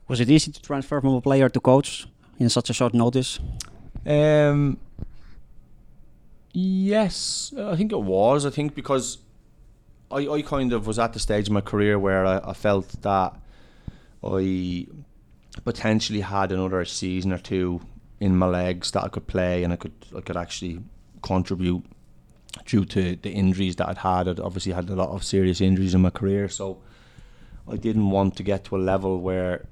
Was 0.09 0.21
it 0.21 0.31
easy 0.31 0.53
to 0.53 0.63
transfer 0.63 1.01
from 1.01 1.15
a 1.15 1.21
player 1.21 1.49
to 1.49 1.61
coach 1.61 2.07
in 2.39 2.49
such 2.49 2.71
a 2.71 2.73
short 2.73 2.95
notice? 2.95 3.39
Um, 4.07 4.79
yes, 6.53 7.53
I 7.59 7.77
think 7.77 7.93
it 7.93 8.01
was. 8.01 8.47
I 8.47 8.51
think 8.51 8.75
because 8.75 9.19
I, 10.11 10.29
I 10.29 10.43
kind 10.43 10.73
of 10.73 10.87
was 10.87 10.99
at 10.99 11.13
the 11.13 11.19
stage 11.19 11.49
of 11.49 11.53
my 11.53 11.61
career 11.61 11.99
where 11.99 12.25
I, 12.27 12.39
I 12.39 12.53
felt 12.53 12.89
that 13.03 13.35
I 14.25 14.87
potentially 15.65 16.21
had 16.21 16.53
another 16.53 16.85
season 16.85 17.33
or 17.33 17.39
two 17.39 17.81
in 18.21 18.37
my 18.37 18.47
legs 18.47 18.91
that 18.93 19.05
I 19.05 19.09
could 19.09 19.27
play 19.27 19.65
and 19.65 19.73
I 19.73 19.77
could 19.77 19.95
I 20.17 20.21
could 20.21 20.37
actually 20.37 20.81
contribute 21.23 21.85
due 22.65 22.85
to 22.85 23.17
the 23.17 23.31
injuries 23.31 23.77
that 23.77 23.89
I'd 23.89 23.99
had. 23.99 24.29
I'd 24.29 24.41
obviously 24.41 24.73
had 24.73 24.89
a 24.89 24.95
lot 24.95 25.11
of 25.11 25.23
serious 25.25 25.61
injuries 25.61 25.95
in 25.95 26.01
my 26.01 26.11
career, 26.11 26.49
so 26.49 26.79
I 27.69 27.77
didn't 27.77 28.11
want 28.11 28.37
to 28.37 28.43
get 28.43 28.65
to 28.65 28.77
a 28.77 28.79
level 28.79 29.21
where 29.21 29.67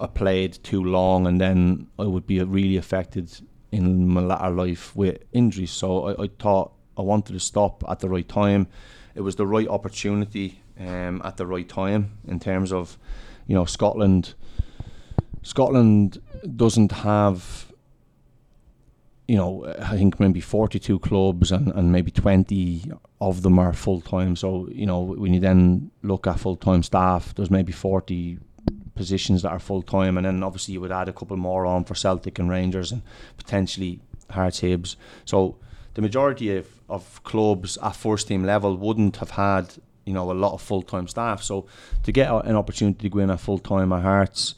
I 0.00 0.06
played 0.06 0.54
too 0.64 0.82
long 0.82 1.26
and 1.26 1.40
then 1.40 1.88
I 1.98 2.04
would 2.04 2.26
be 2.26 2.42
really 2.42 2.76
affected 2.76 3.30
in 3.70 4.08
my 4.08 4.20
latter 4.20 4.50
life 4.50 4.94
with 4.96 5.22
injuries. 5.32 5.70
So 5.70 6.08
I, 6.08 6.24
I 6.24 6.30
thought 6.38 6.72
I 6.96 7.02
wanted 7.02 7.34
to 7.34 7.40
stop 7.40 7.84
at 7.88 8.00
the 8.00 8.08
right 8.08 8.28
time. 8.28 8.66
It 9.14 9.20
was 9.20 9.36
the 9.36 9.46
right 9.46 9.68
opportunity 9.68 10.62
um, 10.78 11.22
at 11.24 11.36
the 11.36 11.46
right 11.46 11.68
time 11.68 12.18
in 12.26 12.40
terms 12.40 12.72
of, 12.72 12.98
you 13.46 13.54
know, 13.54 13.64
Scotland. 13.64 14.34
Scotland 15.42 16.20
doesn't 16.56 16.92
have 16.92 17.66
you 19.26 19.36
know, 19.36 19.64
I 19.78 19.96
think 19.96 20.20
maybe 20.20 20.40
42 20.40 20.98
clubs 20.98 21.50
and, 21.50 21.72
and 21.72 21.90
maybe 21.90 22.10
20 22.10 22.90
of 23.20 23.42
them 23.42 23.58
are 23.58 23.72
full 23.72 24.00
time. 24.00 24.36
So, 24.36 24.68
you 24.70 24.84
know, 24.84 25.00
when 25.00 25.32
you 25.32 25.40
then 25.40 25.90
look 26.02 26.26
at 26.26 26.38
full 26.38 26.56
time 26.56 26.82
staff, 26.82 27.34
there's 27.34 27.50
maybe 27.50 27.72
40 27.72 28.38
positions 28.94 29.42
that 29.42 29.50
are 29.50 29.58
full 29.58 29.82
time. 29.82 30.18
And 30.18 30.26
then 30.26 30.42
obviously 30.42 30.74
you 30.74 30.80
would 30.82 30.92
add 30.92 31.08
a 31.08 31.12
couple 31.12 31.36
more 31.36 31.64
on 31.64 31.84
for 31.84 31.94
Celtic 31.94 32.38
and 32.38 32.50
Rangers 32.50 32.92
and 32.92 33.02
potentially 33.38 34.00
Hearts 34.28 34.60
Hibs. 34.60 34.96
So 35.24 35.56
the 35.94 36.02
majority 36.02 36.56
of, 36.56 36.66
of 36.88 37.22
clubs 37.24 37.78
at 37.82 37.96
first 37.96 38.28
team 38.28 38.44
level 38.44 38.76
wouldn't 38.76 39.16
have 39.16 39.30
had, 39.30 39.74
you 40.04 40.12
know, 40.12 40.30
a 40.30 40.34
lot 40.34 40.52
of 40.52 40.60
full 40.60 40.82
time 40.82 41.08
staff. 41.08 41.42
So 41.42 41.66
to 42.02 42.12
get 42.12 42.28
an 42.30 42.56
opportunity 42.56 43.08
to 43.08 43.08
go 43.08 43.20
in 43.20 43.30
at 43.30 43.40
full 43.40 43.58
time 43.58 43.92
at 43.92 44.02
Hearts 44.02 44.54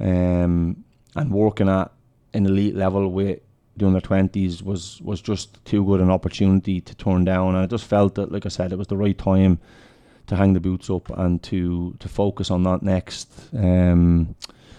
um, 0.00 0.84
and 1.14 1.30
working 1.30 1.68
at 1.68 1.90
an 2.34 2.46
elite 2.46 2.74
level 2.74 3.10
with 3.10 3.40
doing 3.76 3.92
their 3.92 4.02
twenties 4.02 4.62
was 4.62 5.00
was 5.02 5.22
just 5.22 5.64
too 5.64 5.84
good 5.84 6.00
an 6.00 6.10
opportunity 6.10 6.80
to 6.80 6.94
turn 6.94 7.24
down. 7.24 7.54
And 7.54 7.58
I 7.58 7.66
just 7.66 7.84
felt 7.84 8.16
that, 8.16 8.32
like 8.32 8.44
I 8.44 8.50
said, 8.50 8.72
it 8.72 8.78
was 8.78 8.88
the 8.88 8.96
right 8.96 9.16
time 9.16 9.58
to 10.26 10.36
hang 10.36 10.52
the 10.52 10.60
boots 10.60 10.90
up 10.90 11.10
and 11.10 11.42
to 11.44 11.94
to 11.98 12.08
focus 12.08 12.50
on 12.50 12.64
that 12.64 12.82
next 12.82 13.30
um, 13.54 14.34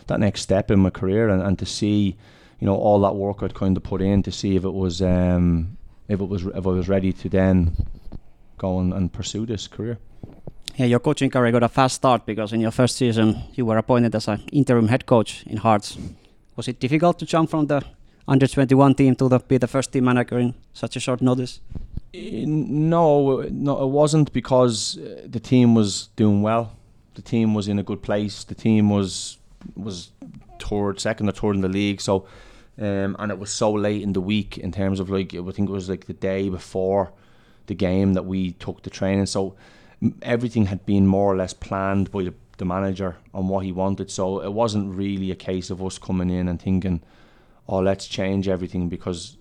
that 0.08 0.20
next 0.20 0.42
step 0.42 0.70
in 0.70 0.80
my 0.80 0.90
career 0.90 1.30
and, 1.30 1.42
and 1.42 1.58
to 1.60 1.66
see, 1.66 2.18
you 2.60 2.66
know, 2.68 2.76
all 2.76 3.00
that 3.02 3.16
work 3.16 3.42
I'd 3.42 3.56
kind 3.56 3.78
of 3.78 3.84
put 3.84 4.02
in 4.02 4.22
to 4.24 4.32
see 4.32 4.56
if 4.56 4.64
it 4.64 4.74
was 4.74 5.02
um, 5.02 5.78
if 6.14 6.22
it 6.22 6.30
was 6.30 6.46
if 6.46 6.66
I 6.66 6.70
was 6.70 6.88
ready 6.88 7.12
to 7.14 7.30
then 7.30 7.76
go 8.58 8.80
and, 8.80 8.94
and 8.94 9.12
pursue 9.12 9.46
this 9.46 9.68
career. 9.68 9.98
Yeah, 10.76 10.88
your 10.88 11.00
coaching 11.00 11.30
career 11.30 11.52
got 11.52 11.64
a 11.64 11.70
fast 11.70 11.96
start 11.96 12.26
because 12.26 12.54
in 12.54 12.62
your 12.62 12.72
first 12.72 12.96
season 12.96 13.44
you 13.54 13.66
were 13.66 13.78
appointed 13.78 14.16
as 14.16 14.28
an 14.28 14.42
interim 14.52 14.88
head 14.88 15.06
coach 15.06 15.44
in 15.46 15.58
Hearts. 15.58 15.98
Was 16.56 16.68
it 16.68 16.80
difficult 16.80 17.20
to 17.20 17.26
jump 17.26 17.50
from 17.50 17.68
the 17.68 17.82
under 18.28 18.48
21 18.48 18.96
team 18.96 19.16
to 19.16 19.28
the, 19.28 19.40
be 19.40 19.58
the 19.58 19.68
first 19.68 19.92
team 19.92 20.06
manager 20.06 20.40
in 20.40 20.54
such 20.74 20.96
a 20.96 21.00
short 21.00 21.22
notice? 21.22 21.60
No, 22.14 23.42
no, 23.52 23.84
it 23.84 23.88
wasn't 23.88 24.32
because 24.34 24.98
uh, 24.98 25.22
the 25.26 25.40
team 25.40 25.74
was 25.76 26.10
doing 26.16 26.42
well. 26.42 26.78
The 27.16 27.22
team 27.22 27.54
was 27.54 27.68
in 27.68 27.80
a 27.80 27.84
good 27.84 28.02
place. 28.02 28.44
The 28.44 28.56
team 28.56 28.90
was 28.90 29.38
was 29.76 30.12
third, 30.60 31.00
second 31.00 31.30
or 31.30 31.32
third 31.32 31.56
in 31.56 31.62
the 31.62 31.68
league. 31.68 32.02
So, 32.02 32.28
um, 32.80 33.16
and 33.20 33.32
it 33.32 33.40
was 33.40 33.52
so 33.52 33.72
late 33.72 34.02
in 34.02 34.14
the 34.14 34.22
week 34.22 34.58
in 34.58 34.72
terms 34.72 35.00
of 35.00 35.10
like 35.10 35.34
I 35.34 35.52
think 35.52 35.70
it 35.70 35.74
was 35.74 35.90
like 35.90 36.06
the 36.06 36.14
day 36.14 36.50
before 36.50 37.12
the 37.68 37.76
game 37.76 38.14
that 38.14 38.26
we 38.26 38.52
took 38.54 38.84
the 38.84 38.90
training. 38.90 39.28
So 39.28 39.56
everything 40.22 40.66
had 40.66 40.86
been 40.86 41.08
more 41.08 41.32
or 41.32 41.36
less 41.36 41.54
planned 41.54 42.12
by 42.12 42.24
the, 42.24 42.34
the 42.58 42.66
manager 42.66 43.16
on 43.34 43.48
what 43.48 43.64
he 43.64 43.72
wanted. 43.72 44.12
So 44.12 44.42
it 44.42 44.52
wasn't 44.52 44.94
really 44.96 45.32
a 45.32 45.36
case 45.36 45.70
of 45.70 45.84
us 45.84 45.98
coming 45.98 46.30
in 46.30 46.48
and 46.48 46.62
thinking 46.62 47.02
oh, 47.68 47.80
let's 47.80 48.08
change 48.08 48.48
everything 48.48 48.90
because 48.90 49.38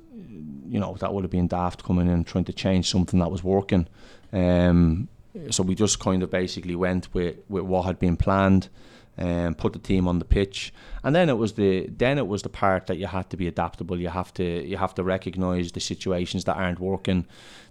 you 0.68 0.78
know 0.80 0.96
that 1.00 1.12
would 1.12 1.24
have 1.24 1.30
been 1.30 1.48
daft 1.48 1.84
coming 1.84 2.08
in 2.08 2.24
trying 2.24 2.44
to 2.44 2.52
change 2.52 2.90
something 2.90 3.18
that 3.20 3.30
was 3.30 3.42
working. 3.42 3.86
Um, 4.32 5.08
so 5.50 5.62
we 5.62 5.74
just 5.74 5.98
kind 5.98 6.22
of 6.22 6.30
basically 6.30 6.74
went 6.74 7.12
with, 7.14 7.36
with 7.48 7.64
what 7.64 7.82
had 7.82 7.98
been 7.98 8.16
planned 8.16 8.68
and 9.16 9.58
put 9.58 9.72
the 9.72 9.78
team 9.78 10.08
on 10.08 10.18
the 10.18 10.24
pitch. 10.24 10.72
And 11.04 11.14
then 11.14 11.28
it 11.28 11.36
was 11.36 11.52
the 11.54 11.86
then 11.88 12.18
it 12.18 12.26
was 12.26 12.42
the 12.42 12.48
part 12.48 12.86
that 12.86 12.96
you 12.96 13.06
had 13.06 13.28
to 13.30 13.36
be 13.36 13.46
adaptable. 13.46 13.98
You 13.98 14.08
have 14.08 14.32
to 14.34 14.66
you 14.66 14.76
have 14.76 14.94
to 14.94 15.04
recognize 15.04 15.72
the 15.72 15.80
situations 15.80 16.44
that 16.44 16.56
aren't 16.56 16.80
working 16.80 17.26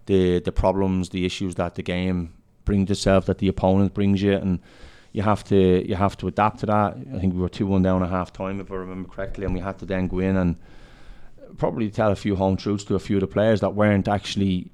the 0.05 0.39
the 0.39 0.51
problems 0.51 1.09
the 1.09 1.25
issues 1.25 1.55
that 1.55 1.75
the 1.75 1.83
game 1.83 2.33
brings 2.65 2.89
itself 2.91 3.25
that 3.25 3.39
the 3.39 3.47
opponent 3.47 3.93
brings 3.93 4.21
you. 4.21 4.33
And 4.33 4.59
you 5.13 5.23
have 5.23 5.43
to 5.45 5.87
you 5.87 5.95
have 5.95 6.15
to 6.17 6.27
adapt 6.27 6.59
to 6.59 6.65
that. 6.67 6.97
I 7.13 7.19
think 7.19 7.33
we 7.33 7.39
were 7.39 7.49
two 7.49 7.65
one 7.65 7.81
down 7.81 8.03
at 8.03 8.09
half 8.09 8.31
time 8.31 8.59
if 8.59 8.71
I 8.71 8.75
remember 8.75 9.09
correctly, 9.09 9.45
and 9.45 9.53
we 9.53 9.59
had 9.59 9.79
to 9.79 9.85
then 9.85 10.07
go 10.07 10.19
in 10.19 10.37
and 10.37 10.55
probably 11.57 11.89
tell 11.89 12.11
a 12.11 12.15
few 12.15 12.35
home 12.35 12.55
truths 12.55 12.85
to 12.85 12.95
a 12.95 12.99
few 12.99 13.17
of 13.17 13.21
the 13.21 13.27
players 13.27 13.59
that 13.61 13.71
weren't 13.71 14.07
actually 14.07 14.71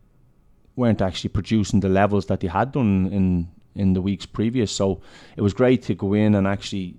weren't 0.75 1.01
actually 1.01 1.29
producing 1.29 1.79
the 1.79 1.89
levels 1.89 2.27
that 2.27 2.39
they 2.39 2.47
had 2.47 2.71
done 2.71 3.07
in 3.11 3.49
in 3.77 3.93
the 3.93 4.01
weeks 4.01 4.25
previous. 4.25 4.71
So 4.71 5.01
it 5.35 5.41
was 5.41 5.53
great 5.53 5.83
to 5.83 5.95
go 5.95 6.13
in 6.13 6.35
and 6.35 6.47
actually, 6.47 6.95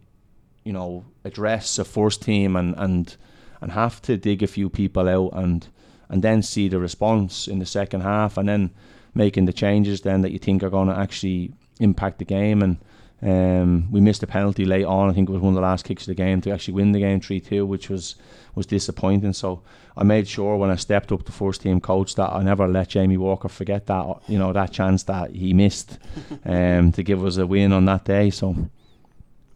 you 0.64 0.72
know, 0.72 1.04
address 1.24 1.78
a 1.78 1.84
first 1.84 2.22
team 2.22 2.56
and 2.56 2.74
and 2.76 3.16
and 3.60 3.72
have 3.72 4.00
to 4.02 4.16
dig 4.16 4.42
a 4.42 4.46
few 4.46 4.70
people 4.70 5.08
out 5.08 5.30
and 5.32 5.68
and 6.08 6.22
then 6.22 6.42
see 6.42 6.68
the 6.68 6.78
response 6.78 7.48
in 7.48 7.58
the 7.58 7.66
second 7.66 8.00
half 8.00 8.38
and 8.38 8.48
then 8.48 8.70
making 9.14 9.46
the 9.46 9.52
changes 9.52 10.02
then 10.02 10.22
that 10.22 10.32
you 10.32 10.38
think 10.38 10.62
are 10.62 10.70
going 10.70 10.88
to 10.88 10.96
actually 10.96 11.52
impact 11.80 12.18
the 12.18 12.24
game 12.24 12.62
and 12.62 12.78
um, 13.20 13.90
we 13.90 14.00
missed 14.00 14.22
a 14.22 14.26
penalty 14.26 14.64
late 14.64 14.84
on. 14.84 15.10
I 15.10 15.12
think 15.12 15.28
it 15.28 15.32
was 15.32 15.42
one 15.42 15.50
of 15.50 15.56
the 15.56 15.60
last 15.60 15.84
kicks 15.84 16.04
of 16.04 16.08
the 16.08 16.14
game 16.14 16.40
to 16.42 16.50
actually 16.50 16.74
win 16.74 16.92
the 16.92 17.00
game 17.00 17.20
three 17.20 17.40
two, 17.40 17.66
which 17.66 17.90
was 17.90 18.16
was 18.54 18.66
disappointing. 18.66 19.32
So 19.32 19.62
I 19.96 20.04
made 20.04 20.28
sure 20.28 20.56
when 20.56 20.70
I 20.70 20.76
stepped 20.76 21.10
up 21.10 21.24
to 21.24 21.32
first 21.32 21.62
team 21.62 21.80
coach 21.80 22.14
that 22.14 22.32
I 22.32 22.42
never 22.42 22.68
let 22.68 22.90
Jamie 22.90 23.16
Walker 23.16 23.48
forget 23.48 23.86
that 23.86 24.06
you 24.28 24.38
know 24.38 24.52
that 24.52 24.72
chance 24.72 25.02
that 25.04 25.30
he 25.32 25.52
missed 25.52 25.98
um, 26.44 26.92
to 26.92 27.02
give 27.02 27.24
us 27.24 27.36
a 27.38 27.46
win 27.46 27.72
on 27.72 27.84
that 27.86 28.04
day. 28.04 28.30
So 28.30 28.54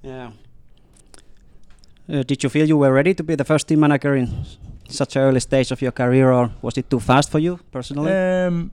Yeah. 0.03 0.33
Uh, 2.13 2.25
did 2.25 2.43
you 2.43 2.49
feel 2.49 2.67
you 2.67 2.77
were 2.77 2.93
ready 2.93 3.15
to 3.15 3.23
be 3.23 3.37
the 3.37 3.45
first 3.45 3.69
team 3.69 3.81
manager 3.81 4.17
in 4.17 4.45
such 4.89 5.17
an 5.17 5.23
early 5.23 5.41
stage 5.41 5.71
of 5.71 5.81
your 5.81 5.93
career, 5.93 6.33
or 6.33 6.51
was 6.61 6.77
it 6.77 6.91
too 6.91 7.01
fast 7.01 7.31
for 7.31 7.39
you 7.39 7.61
personally? 7.71 8.13
Um, 8.13 8.73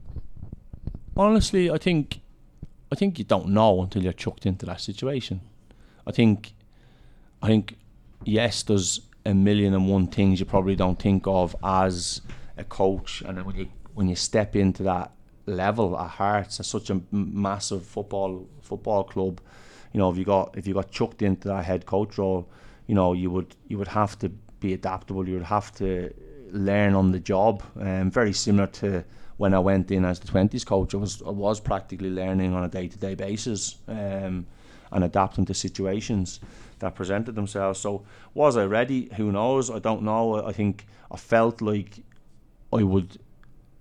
honestly, 1.16 1.70
I 1.70 1.78
think 1.78 2.20
I 2.92 2.96
think 2.96 3.18
you 3.18 3.24
don't 3.24 3.48
know 3.48 3.82
until 3.82 4.02
you're 4.02 4.12
chucked 4.12 4.46
into 4.46 4.66
that 4.66 4.80
situation. 4.80 5.40
I 6.06 6.12
think 6.12 6.54
I 7.42 7.46
think 7.46 7.76
yes, 8.24 8.62
there's 8.62 9.00
a 9.24 9.34
million 9.34 9.74
and 9.74 9.88
one 9.88 10.06
things 10.06 10.40
you 10.40 10.46
probably 10.46 10.76
don't 10.76 10.98
think 10.98 11.26
of 11.26 11.54
as 11.62 12.22
a 12.56 12.64
coach, 12.64 13.22
and 13.22 13.38
then 13.38 13.44
when 13.44 13.56
you 13.56 13.68
when 13.94 14.08
you 14.08 14.16
step 14.16 14.56
into 14.56 14.82
that 14.84 15.12
level 15.46 15.98
at 15.98 16.08
Hearts, 16.10 16.60
it's 16.60 16.68
such 16.68 16.90
a 16.90 17.00
massive 17.10 17.84
football 17.84 18.48
football 18.60 19.04
club. 19.04 19.40
You 19.92 19.98
know, 19.98 20.10
if 20.10 20.16
you 20.16 20.24
got 20.24 20.56
if 20.56 20.66
you 20.66 20.74
got 20.74 20.90
chucked 20.90 21.22
into 21.22 21.48
that 21.48 21.64
head 21.64 21.86
coach 21.86 22.18
role, 22.18 22.48
you 22.86 22.94
know, 22.94 23.12
you 23.12 23.30
would 23.30 23.54
you 23.68 23.78
would 23.78 23.88
have 23.88 24.18
to 24.20 24.28
be 24.60 24.72
adaptable. 24.74 25.28
You 25.28 25.34
would 25.34 25.44
have 25.44 25.72
to 25.76 26.12
learn 26.50 26.94
on 26.94 27.12
the 27.12 27.20
job. 27.20 27.62
Um, 27.78 28.10
very 28.10 28.32
similar 28.32 28.66
to 28.66 29.04
when 29.40 29.54
I 29.54 29.58
went 29.58 29.90
in 29.90 30.04
as 30.04 30.20
the 30.20 30.28
twenties 30.28 30.64
coach. 30.64 30.94
I 30.94 30.98
was 30.98 31.22
I 31.22 31.30
was 31.30 31.60
practically 31.60 32.10
learning 32.10 32.54
on 32.54 32.62
a 32.64 32.68
day 32.68 32.88
to 32.88 32.98
day 32.98 33.14
basis 33.14 33.76
um, 33.88 34.46
and 34.92 35.04
adapting 35.04 35.46
to 35.46 35.54
situations 35.54 36.40
that 36.80 36.94
presented 36.94 37.34
themselves. 37.34 37.80
So 37.80 38.02
was 38.34 38.56
I 38.56 38.66
ready? 38.66 39.08
Who 39.16 39.32
knows? 39.32 39.70
I 39.70 39.78
don't 39.78 40.02
know. 40.02 40.46
I 40.50 40.52
think 40.52 40.86
I 41.10 41.16
felt 41.16 41.62
like 41.62 42.02
I 42.70 42.82
would 42.82 43.18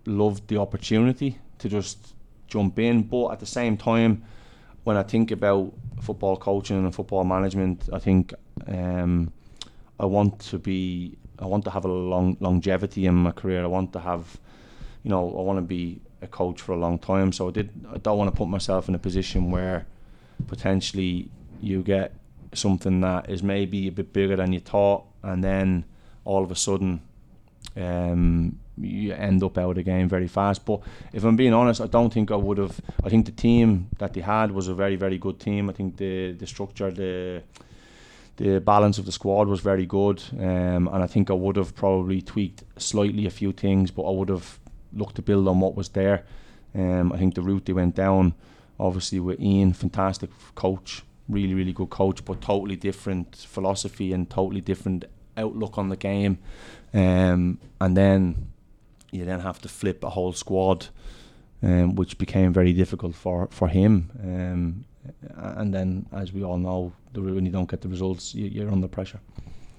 love 0.05 0.47
the 0.47 0.57
opportunity 0.57 1.37
to 1.57 1.67
just 1.67 2.15
jump 2.47 2.79
in, 2.79 3.03
but 3.03 3.31
at 3.33 3.39
the 3.39 3.45
same 3.45 3.75
time, 3.75 4.23
when 4.85 4.95
I 4.95 5.03
think 5.03 5.31
about 5.31 5.73
football 6.01 6.37
coaching 6.37 6.77
and 6.77 6.95
football 6.95 7.25
management, 7.25 7.89
I 7.91 7.99
think 7.99 8.33
um, 8.67 9.31
I 9.99 10.05
want 10.05 10.39
to 10.51 10.57
be, 10.57 11.17
I 11.37 11.45
want 11.45 11.65
to 11.65 11.71
have 11.71 11.83
a 11.85 11.89
long 11.89 12.37
longevity 12.39 13.05
in 13.05 13.15
my 13.15 13.31
career. 13.31 13.63
I 13.63 13.67
want 13.67 13.91
to 13.93 13.99
have, 13.99 14.39
you 15.03 15.09
know, 15.09 15.29
I 15.29 15.41
want 15.41 15.57
to 15.57 15.61
be 15.61 16.01
a 16.21 16.27
coach 16.27 16.61
for 16.61 16.73
a 16.73 16.77
long 16.77 16.99
time. 16.99 17.31
So 17.31 17.47
I 17.47 17.51
did, 17.51 17.69
I 17.93 17.97
don't 17.97 18.17
want 18.17 18.29
to 18.29 18.35
put 18.35 18.47
myself 18.47 18.89
in 18.89 18.95
a 18.95 18.99
position 18.99 19.51
where 19.51 19.85
potentially 20.47 21.29
you 21.61 21.81
get 21.81 22.13
something 22.53 23.01
that 23.01 23.29
is 23.29 23.43
maybe 23.43 23.87
a 23.87 23.91
bit 23.91 24.13
bigger 24.13 24.35
than 24.35 24.53
you 24.53 24.59
thought, 24.59 25.05
and 25.23 25.43
then 25.43 25.85
all 26.25 26.43
of 26.43 26.51
a 26.51 26.55
sudden 26.55 27.01
um, 27.75 28.59
you 28.77 29.13
end 29.13 29.43
up 29.43 29.57
out 29.57 29.71
of 29.71 29.75
the 29.75 29.83
game 29.83 30.07
very 30.09 30.27
fast. 30.27 30.65
But 30.65 30.81
if 31.13 31.23
I'm 31.23 31.35
being 31.35 31.53
honest, 31.53 31.81
I 31.81 31.87
don't 31.87 32.11
think 32.11 32.31
I 32.31 32.35
would 32.35 32.57
have. 32.57 32.79
I 33.03 33.09
think 33.09 33.25
the 33.25 33.31
team 33.31 33.89
that 33.99 34.13
they 34.13 34.21
had 34.21 34.51
was 34.51 34.67
a 34.67 34.73
very, 34.73 34.95
very 34.95 35.17
good 35.17 35.39
team. 35.39 35.69
I 35.69 35.73
think 35.73 35.97
the 35.97 36.33
the 36.33 36.47
structure, 36.47 36.91
the 36.91 37.43
the 38.37 38.61
balance 38.61 38.97
of 38.97 39.05
the 39.05 39.11
squad 39.11 39.47
was 39.49 39.59
very 39.59 39.85
good, 39.85 40.23
um, 40.39 40.87
and 40.87 41.03
I 41.03 41.07
think 41.07 41.29
I 41.29 41.33
would 41.33 41.57
have 41.57 41.75
probably 41.75 42.21
tweaked 42.21 42.63
slightly 42.77 43.25
a 43.25 43.29
few 43.29 43.51
things, 43.51 43.91
but 43.91 44.03
I 44.03 44.11
would 44.11 44.29
have 44.29 44.59
looked 44.93 45.15
to 45.15 45.21
build 45.21 45.47
on 45.47 45.59
what 45.59 45.75
was 45.75 45.89
there. 45.89 46.25
Um, 46.75 47.11
I 47.11 47.17
think 47.17 47.35
the 47.35 47.41
route 47.41 47.65
they 47.65 47.73
went 47.73 47.95
down, 47.95 48.33
obviously 48.79 49.19
with 49.19 49.39
Ian, 49.39 49.73
fantastic 49.73 50.29
coach, 50.55 51.03
really, 51.27 51.53
really 51.53 51.73
good 51.73 51.89
coach, 51.89 52.23
but 52.25 52.41
totally 52.41 52.75
different 52.75 53.35
philosophy 53.35 54.13
and 54.13 54.29
totally 54.29 54.61
different 54.61 55.05
outlook 55.37 55.77
on 55.77 55.89
the 55.89 55.97
game. 55.97 56.37
Um, 56.93 57.59
and 57.79 57.95
then 57.95 58.51
you 59.11 59.25
then 59.25 59.39
have 59.39 59.61
to 59.61 59.69
flip 59.69 60.03
a 60.03 60.09
whole 60.09 60.33
squad, 60.33 60.87
um, 61.63 61.95
which 61.95 62.17
became 62.17 62.53
very 62.53 62.73
difficult 62.73 63.15
for 63.15 63.47
for 63.51 63.67
him. 63.67 64.09
Um, 64.23 64.85
and 65.35 65.73
then, 65.73 66.05
as 66.11 66.31
we 66.33 66.43
all 66.43 66.57
know, 66.57 66.93
when 67.13 67.45
you 67.45 67.51
don't 67.51 67.69
get 67.69 67.81
the 67.81 67.87
results, 67.87 68.35
you, 68.35 68.47
you're 68.47 68.71
under 68.71 68.87
pressure. 68.87 69.19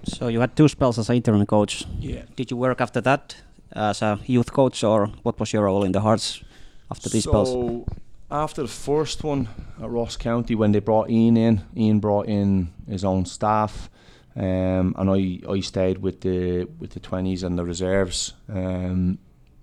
So 0.03 0.27
you 0.27 0.39
had 0.39 0.55
two 0.55 0.67
spells 0.67 0.97
as 0.97 1.09
interim 1.09 1.45
coach. 1.45 1.85
Yeah. 1.99 2.23
Did 2.35 2.51
you 2.51 2.57
work 2.57 2.81
after 2.81 3.01
that 3.01 3.35
as 3.73 4.01
a 4.01 4.19
youth 4.25 4.51
coach, 4.51 4.83
or 4.83 5.07
what 5.23 5.39
was 5.39 5.53
your 5.53 5.65
role 5.65 5.83
in 5.83 5.91
the 5.91 6.01
Hearts 6.01 6.43
after 6.89 7.09
these 7.09 7.23
spells? 7.23 7.49
So 7.49 7.85
after 8.29 8.61
the 8.61 8.67
first 8.67 9.23
one 9.23 9.49
at 9.81 9.89
Ross 9.89 10.17
County, 10.17 10.55
when 10.55 10.71
they 10.71 10.79
brought 10.79 11.09
Ian 11.09 11.37
in, 11.37 11.61
Ian 11.75 11.99
brought 11.99 12.27
in 12.27 12.69
his 12.87 13.03
own 13.03 13.25
staff, 13.25 13.89
um, 14.35 14.95
and 14.97 15.09
I, 15.09 15.39
I 15.49 15.59
stayed 15.59 15.97
with 15.97 16.21
the 16.21 16.65
with 16.79 16.91
the 16.91 16.99
twenties 16.99 17.43
and 17.43 17.57
the 17.57 17.65
reserves, 17.65 18.33
um, 18.47 19.17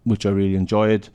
which 0.04 0.26
I 0.26 0.30
really 0.30 0.56
enjoyed. 0.56 1.08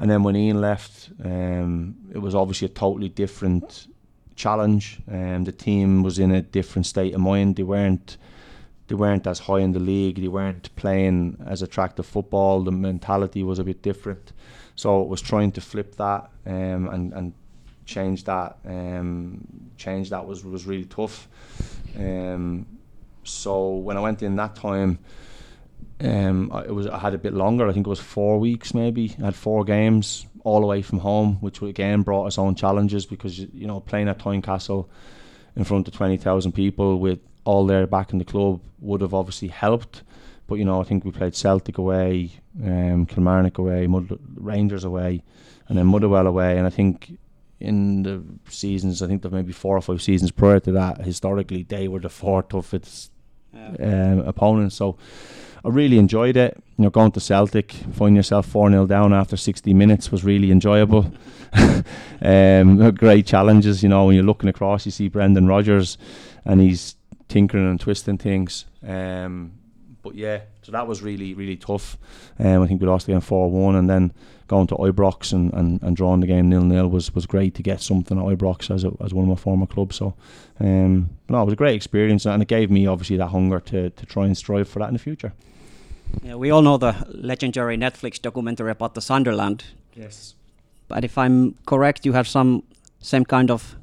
And 0.00 0.10
then 0.10 0.22
when 0.22 0.36
Ian 0.36 0.60
left, 0.60 1.10
um, 1.24 1.96
it 2.12 2.18
was 2.18 2.34
obviously 2.34 2.66
a 2.66 2.70
totally 2.70 3.08
different 3.08 3.88
challenge. 4.36 5.00
Um, 5.10 5.44
the 5.44 5.52
team 5.52 6.02
was 6.02 6.18
in 6.18 6.30
a 6.30 6.42
different 6.42 6.86
state 6.86 7.14
of 7.14 7.20
mind. 7.20 7.56
They 7.56 7.64
weren't 7.64 8.16
they 8.88 8.94
weren't 8.94 9.26
as 9.26 9.38
high 9.38 9.60
in 9.60 9.72
the 9.72 9.80
league. 9.80 10.20
They 10.20 10.28
weren't 10.28 10.74
playing 10.76 11.36
as 11.46 11.62
attractive 11.62 12.06
football. 12.06 12.62
The 12.62 12.72
mentality 12.72 13.42
was 13.42 13.58
a 13.58 13.64
bit 13.64 13.82
different. 13.82 14.32
So 14.74 15.02
it 15.02 15.08
was 15.08 15.20
trying 15.20 15.52
to 15.52 15.60
flip 15.60 15.96
that 15.96 16.30
um, 16.46 16.88
and 16.88 17.12
and 17.12 17.34
change 17.84 18.24
that. 18.24 18.58
Um, 18.64 19.46
change 19.76 20.10
that 20.10 20.26
was 20.26 20.44
was 20.44 20.66
really 20.66 20.86
tough. 20.86 21.28
Um, 21.98 22.66
so 23.24 23.70
when 23.70 23.96
I 23.96 24.00
went 24.00 24.22
in 24.22 24.36
that 24.36 24.56
time, 24.56 24.98
um, 26.00 26.50
I, 26.52 26.62
it 26.64 26.74
was 26.74 26.86
I 26.86 26.98
had 26.98 27.14
a 27.14 27.18
bit 27.18 27.34
longer. 27.34 27.68
I 27.68 27.72
think 27.72 27.86
it 27.86 27.90
was 27.90 28.00
four 28.00 28.38
weeks 28.38 28.72
maybe. 28.72 29.16
I 29.20 29.26
had 29.26 29.34
four 29.34 29.64
games 29.64 30.26
all 30.44 30.64
away 30.64 30.80
from 30.80 31.00
home, 31.00 31.36
which 31.40 31.60
again 31.60 32.02
brought 32.02 32.26
its 32.26 32.38
own 32.38 32.54
challenges 32.54 33.04
because 33.04 33.38
you 33.38 33.66
know 33.66 33.80
playing 33.80 34.08
at 34.08 34.18
Tynecastle 34.18 34.88
in 35.56 35.64
front 35.64 35.88
of 35.88 35.94
twenty 35.94 36.16
thousand 36.16 36.52
people 36.52 36.98
with 37.00 37.18
all 37.48 37.66
there 37.66 37.86
back 37.86 38.12
in 38.12 38.18
the 38.18 38.24
club 38.26 38.60
would 38.78 39.00
have 39.00 39.14
obviously 39.14 39.48
helped. 39.48 40.02
But 40.46 40.56
you 40.56 40.64
know 40.64 40.80
I 40.80 40.84
think 40.84 41.04
we 41.04 41.10
played 41.10 41.34
Celtic 41.34 41.78
away, 41.78 42.30
um, 42.62 43.06
Kilmarnock 43.06 43.58
away, 43.58 43.86
Mud- 43.86 44.18
Rangers 44.36 44.84
away, 44.84 45.22
and 45.68 45.78
then 45.78 45.86
Motherwell 45.86 46.26
away, 46.26 46.58
and 46.58 46.66
I 46.66 46.70
think. 46.70 47.18
In 47.60 48.04
the 48.04 48.22
seasons, 48.48 49.02
I 49.02 49.08
think 49.08 49.22
there 49.22 49.32
maybe 49.32 49.52
four 49.52 49.76
or 49.76 49.80
five 49.80 50.00
seasons 50.00 50.30
prior 50.30 50.60
to 50.60 50.70
that, 50.70 51.00
historically 51.04 51.64
they 51.64 51.88
were 51.88 51.98
the 51.98 52.08
four 52.08 52.44
toughest 52.44 53.10
um, 53.52 54.20
opponents. 54.20 54.76
So 54.76 54.96
I 55.64 55.68
really 55.70 55.98
enjoyed 55.98 56.36
it. 56.36 56.62
You 56.76 56.84
know, 56.84 56.90
going 56.90 57.10
to 57.12 57.20
Celtic, 57.20 57.72
finding 57.72 58.14
yourself 58.14 58.46
4 58.46 58.70
0 58.70 58.86
down 58.86 59.12
after 59.12 59.36
60 59.36 59.74
minutes 59.74 60.12
was 60.12 60.22
really 60.22 60.52
enjoyable. 60.52 61.12
um, 62.22 62.92
great 62.92 63.26
challenges, 63.26 63.82
you 63.82 63.88
know, 63.88 64.06
when 64.06 64.14
you're 64.14 64.24
looking 64.24 64.48
across, 64.48 64.86
you 64.86 64.92
see 64.92 65.08
Brendan 65.08 65.48
Rodgers 65.48 65.98
and 66.44 66.60
he's 66.60 66.94
tinkering 67.28 67.68
and 67.68 67.80
twisting 67.80 68.18
things. 68.18 68.64
Um, 68.86 69.52
but 70.02 70.14
yeah, 70.14 70.40
so 70.62 70.72
that 70.72 70.86
was 70.86 71.02
really, 71.02 71.34
really 71.34 71.56
tough. 71.56 71.98
Um, 72.38 72.62
I 72.62 72.66
think 72.66 72.80
we 72.80 72.86
lost 72.86 73.06
the 73.06 73.12
game 73.12 73.20
4 73.20 73.50
1 73.50 73.74
and 73.74 73.90
then 73.90 74.12
going 74.46 74.66
to 74.68 74.76
Ibrox 74.76 75.32
and, 75.32 75.52
and, 75.52 75.82
and 75.82 75.96
drawing 75.96 76.20
the 76.20 76.26
game 76.26 76.48
nil 76.48 76.62
nil 76.62 76.88
was, 76.88 77.14
was 77.14 77.26
great 77.26 77.54
to 77.56 77.62
get 77.62 77.82
something 77.82 78.18
at 78.18 78.24
Ibrox 78.24 78.74
as, 78.74 78.84
a, 78.84 78.92
as 79.04 79.12
one 79.12 79.24
of 79.24 79.28
my 79.28 79.34
former 79.34 79.66
clubs. 79.66 79.96
So, 79.96 80.14
um, 80.60 81.10
no, 81.28 81.42
it 81.42 81.44
was 81.44 81.52
a 81.52 81.56
great 81.56 81.74
experience 81.74 82.24
and 82.26 82.42
it 82.42 82.48
gave 82.48 82.70
me 82.70 82.86
obviously 82.86 83.16
that 83.18 83.28
hunger 83.28 83.60
to, 83.60 83.90
to 83.90 84.06
try 84.06 84.24
and 84.24 84.36
strive 84.36 84.68
for 84.68 84.78
that 84.78 84.88
in 84.88 84.94
the 84.94 84.98
future. 84.98 85.32
Yeah, 86.22 86.36
we 86.36 86.50
all 86.50 86.62
know 86.62 86.78
the 86.78 87.06
legendary 87.08 87.76
Netflix 87.76 88.20
documentary 88.20 88.70
about 88.70 88.94
the 88.94 89.02
Sunderland. 89.02 89.64
Yes. 89.94 90.34
But 90.88 91.04
if 91.04 91.18
I'm 91.18 91.54
correct, 91.66 92.06
you 92.06 92.14
have 92.14 92.26
some 92.26 92.62
same 93.00 93.24
kind 93.24 93.50
of 93.50 93.76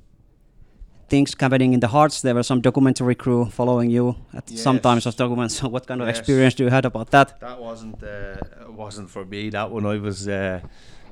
things 1.09 1.35
happening 1.39 1.73
in 1.73 1.79
the 1.79 1.87
Hearts. 1.87 2.21
There 2.21 2.33
were 2.35 2.43
some 2.43 2.61
documentary 2.61 3.15
crew 3.15 3.45
following 3.45 3.89
you 3.91 4.15
at 4.33 4.49
some 4.49 4.75
Yes. 4.75 4.83
times 4.83 5.05
of 5.05 5.15
documents. 5.15 5.55
So 5.59 5.67
what 5.69 5.85
kind 5.87 6.01
of 6.01 6.07
Yes. 6.07 6.19
experience 6.19 6.55
do 6.55 6.63
you 6.63 6.69
had 6.71 6.85
about 6.85 7.09
that? 7.11 7.39
That 7.39 7.59
wasn't 7.59 8.01
uh, 8.03 8.35
wasn't 8.69 9.09
for 9.09 9.25
me. 9.25 9.49
That 9.51 9.71
one 9.71 9.85
I 9.85 9.97
was 9.99 10.27
uh, 10.27 10.59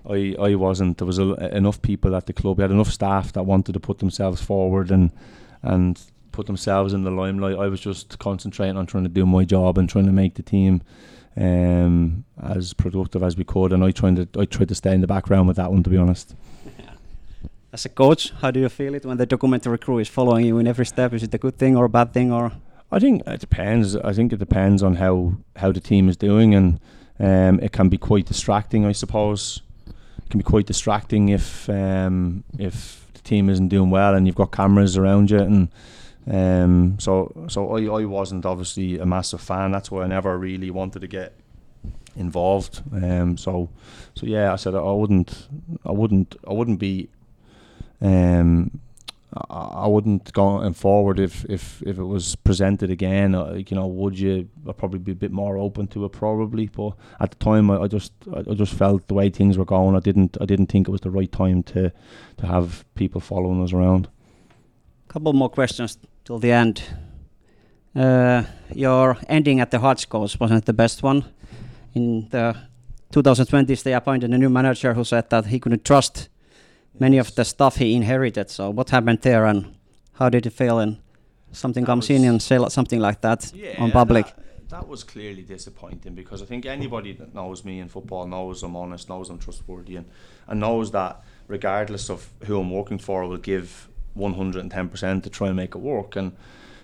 I 0.10 0.36
I 0.40 0.56
wasn't. 0.56 0.98
There 0.98 1.08
was 1.08 1.20
a, 1.20 1.56
enough 1.56 1.80
people 1.82 2.16
at 2.16 2.26
the 2.26 2.34
club. 2.34 2.58
We 2.58 2.62
had 2.64 2.72
enough 2.72 2.92
staff 2.92 3.32
that 3.34 3.44
wanted 3.46 3.74
to 3.74 3.80
put 3.80 3.98
themselves 4.00 4.42
forward 4.42 4.92
and 4.92 5.12
and 5.62 6.00
put 6.32 6.46
themselves 6.48 6.94
in 6.94 7.04
the 7.04 7.12
limelight. 7.12 7.58
I 7.66 7.68
was 7.70 7.80
just 7.80 8.18
concentrating 8.20 8.78
on 8.78 8.86
trying 8.86 9.04
to 9.04 9.10
do 9.22 9.26
my 9.26 9.46
job 9.46 9.78
and 9.78 9.88
trying 9.90 10.06
to 10.08 10.12
make 10.12 10.34
the 10.34 10.42
team 10.44 10.82
um, 11.38 12.24
as 12.42 12.74
productive 12.74 13.24
as 13.24 13.38
we 13.38 13.44
could. 13.44 13.72
And 13.74 13.84
I 13.84 13.92
tried 13.92 14.16
to 14.34 14.40
I 14.42 14.46
tried 14.46 14.70
to 14.70 14.76
stay 14.76 14.94
in 14.94 15.02
the 15.02 15.08
background 15.08 15.48
with 15.48 15.58
that 15.58 15.72
one, 15.72 15.84
to 15.84 15.90
be 15.90 15.98
honest. 15.98 16.36
As 17.74 17.86
a 17.86 17.90
coach, 17.90 18.32
how 18.40 18.52
do 18.52 18.60
you 18.60 18.70
feel 18.70 18.94
it 18.94 19.04
when 19.04 19.18
the 19.18 19.26
documentary 19.26 19.80
crew 19.80 19.98
is 19.98 20.08
following 20.08 20.46
you 20.46 20.60
in 20.60 20.68
every 20.68 20.86
step? 20.86 21.12
Is 21.12 21.24
it 21.24 21.34
a 21.34 21.40
good 21.40 21.58
thing 21.58 21.76
or 21.76 21.86
a 21.86 21.90
bad 21.90 22.14
thing, 22.14 22.32
or 22.32 22.52
I 22.92 23.00
think 23.00 23.24
it 23.26 23.40
depends. 23.40 23.96
I 23.96 24.14
think 24.14 24.32
it 24.32 24.38
depends 24.38 24.84
on 24.84 24.98
how 24.98 25.34
how 25.56 25.72
the 25.72 25.80
team 25.80 26.08
is 26.08 26.16
doing, 26.16 26.54
and 26.54 26.80
um, 27.20 27.60
it 27.62 27.72
can 27.72 27.90
be 27.90 27.98
quite 27.98 28.28
distracting. 28.28 28.86
I 28.86 28.92
suppose 28.92 29.64
it 29.88 30.30
can 30.30 30.38
be 30.38 30.44
quite 30.44 30.68
distracting 30.68 31.30
if 31.30 31.68
um, 31.68 32.44
if 32.60 33.08
the 33.16 33.22
team 33.22 33.50
isn't 33.50 33.70
doing 33.70 33.90
well 33.90 34.14
and 34.14 34.28
you've 34.28 34.36
got 34.36 34.52
cameras 34.52 34.96
around 34.96 35.32
you, 35.32 35.40
and 35.40 35.70
um, 36.32 37.00
so 37.00 37.34
so 37.48 37.76
I, 37.76 38.02
I 38.02 38.06
wasn't 38.06 38.46
obviously 38.46 39.00
a 39.00 39.06
massive 39.08 39.42
fan. 39.42 39.72
That's 39.72 39.90
why 39.90 40.04
I 40.04 40.08
never 40.08 40.38
really 40.38 40.70
wanted 40.70 41.00
to 41.00 41.08
get 41.08 41.34
involved. 42.16 42.84
Um, 42.94 43.36
so 43.36 43.70
so 44.14 44.28
yeah, 44.28 44.54
I 44.54 44.58
said 44.58 44.76
I 44.76 44.92
wouldn't 44.92 45.48
I 45.84 45.92
wouldn't 45.92 46.36
I 46.48 46.54
wouldn't 46.54 46.78
be 46.78 47.10
um, 48.04 48.82
I, 49.50 49.88
wouldn't 49.88 50.32
go 50.34 50.60
and 50.60 50.76
forward 50.76 51.20
if, 51.20 51.46
if, 51.46 51.82
if 51.84 51.98
it 51.98 52.04
was 52.04 52.36
presented 52.36 52.92
again. 52.92 53.34
Uh, 53.34 53.54
you 53.54 53.76
know, 53.76 53.88
would 53.88 54.20
you? 54.20 54.50
I'd 54.68 54.78
probably 54.78 55.00
be 55.00 55.14
a 55.14 55.16
bit 55.16 55.32
more 55.32 55.58
open 55.58 55.88
to 55.88 56.06
it, 56.06 56.10
probably. 56.10 56.68
But 56.68 56.94
at 57.20 57.32
the 57.32 57.38
time, 57.38 57.72
I, 57.72 57.82
I 57.82 57.88
just 57.88 58.14
I 58.36 58.54
just 58.54 58.74
felt 58.74 59.08
the 59.08 59.14
way 59.14 59.30
things 59.30 59.58
were 59.58 59.66
going. 59.66 59.96
I 59.96 60.00
didn't 60.00 60.38
I 60.40 60.46
didn't 60.46 60.68
think 60.68 60.88
it 60.88 60.92
was 60.92 61.02
the 61.02 61.10
right 61.10 61.32
time 61.32 61.64
to 61.64 61.92
to 62.38 62.46
have 62.46 62.86
people 62.96 63.22
following 63.22 63.64
us 63.64 63.74
around. 63.74 64.08
A 65.10 65.14
couple 65.14 65.34
more 65.34 65.50
questions 65.50 65.98
till 66.26 66.40
the 66.40 66.52
end? 66.52 66.84
Uh, 67.96 68.44
your 68.74 69.18
ending 69.30 69.60
at 69.60 69.72
the 69.72 69.80
Hearts 69.80 70.06
coach 70.06 70.40
wasn't 70.40 70.66
the 70.66 70.74
best 70.74 71.04
one. 71.04 71.26
In 71.94 72.28
the 72.30 72.56
2020s, 73.14 73.84
they 73.84 73.94
appointed 73.94 74.32
a 74.32 74.38
new 74.38 74.50
manager 74.50 74.96
who 74.96 75.04
said 75.04 75.30
that 75.30 75.46
he 75.46 75.60
couldn't 75.60 75.86
trust 75.86 76.30
many 77.00 77.18
of 77.18 77.34
the 77.36 77.46
stuff 77.46 77.78
he 77.78 77.96
inherited. 77.96 78.50
So 78.50 78.70
what 78.70 78.90
happened 78.90 79.22
there, 79.22 79.46
and 79.46 79.76
how 80.14 80.30
did 80.30 80.46
it 80.46 80.54
feel? 80.54 80.80
And 80.80 80.98
something 81.52 81.84
That 81.84 81.92
comes 81.92 82.10
in 82.10 82.24
and 82.26 82.42
say 82.42 82.58
something 82.70 83.00
like 83.00 83.22
that 83.22 83.52
on 83.78 83.92
public. 83.92 84.26
That, 84.26 84.70
that 84.70 84.88
was 84.88 85.04
clearly 85.04 85.44
disappointing 85.44 86.16
because 86.16 86.42
I 86.42 86.46
think 86.46 86.66
anybody 86.66 87.14
that 87.14 87.34
knows 87.34 87.64
me 87.64 87.80
in 87.80 87.90
football 87.90 88.28
knows 88.28 88.64
I'm 88.64 88.76
honest, 88.76 89.10
knows 89.10 89.30
I'm 89.30 89.40
trustworthy, 89.40 89.98
and, 89.98 90.06
and 90.48 90.60
knows 90.60 90.92
that 90.92 91.22
regardless 91.48 92.10
of 92.10 92.30
who 92.46 92.60
I'm 92.60 92.72
working 92.72 92.98
for, 92.98 93.24
I 93.24 93.28
will 93.28 93.38
give 93.38 93.88
110% 94.18 95.24
to 95.24 95.30
try 95.30 95.48
and 95.48 95.56
make 95.56 95.76
it 95.76 95.80
work. 95.80 96.16
And 96.16 96.36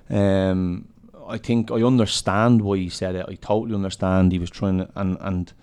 um, 0.10 0.88
I 1.28 1.38
think 1.38 1.72
I 1.72 1.82
understand 1.82 2.62
why 2.62 2.78
he 2.78 2.90
said 2.90 3.16
it. 3.16 3.26
I 3.28 3.36
totally 3.36 3.76
understand. 3.76 4.32
He 4.32 4.40
was 4.40 4.50
trying 4.50 4.80
to, 4.80 4.90
and 4.96 5.18
and 5.22 5.54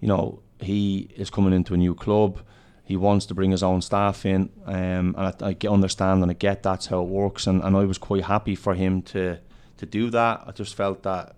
you 0.00 0.08
know 0.08 0.40
he 0.60 1.08
is 1.16 1.30
coming 1.30 1.52
into 1.52 1.74
a 1.74 1.76
new 1.76 1.94
club. 1.94 2.40
He 2.86 2.96
wants 2.96 3.24
to 3.26 3.34
bring 3.34 3.50
his 3.50 3.62
own 3.62 3.80
staff 3.80 4.26
in, 4.26 4.50
um, 4.66 5.14
and 5.16 5.18
I, 5.18 5.34
I 5.40 5.52
get, 5.54 5.70
understand 5.70 6.20
and 6.22 6.30
I 6.30 6.34
get 6.34 6.62
that's 6.62 6.86
how 6.86 7.00
it 7.00 7.08
works. 7.08 7.46
And, 7.46 7.62
and 7.62 7.74
I 7.74 7.84
was 7.84 7.96
quite 7.96 8.24
happy 8.24 8.54
for 8.54 8.74
him 8.74 9.00
to 9.02 9.38
to 9.78 9.86
do 9.86 10.10
that. 10.10 10.44
I 10.46 10.52
just 10.52 10.74
felt 10.74 11.02
that 11.04 11.34